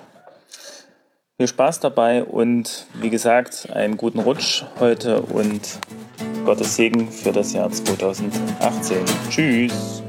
Viel 1.38 1.47
Spaß 1.47 1.80
dabei 1.80 2.24
und 2.24 2.88
wie 2.95 3.12
gesagt, 3.12 3.70
einen 3.72 3.97
guten 3.97 4.18
Rutsch 4.18 4.64
heute 4.80 5.22
und 5.22 5.62
Gottes 6.43 6.76
Segen 6.76 7.12
für 7.12 7.32
das 7.32 7.53
Jahr 7.53 7.70
2018. 7.70 9.05
Tschüss. 9.30 10.01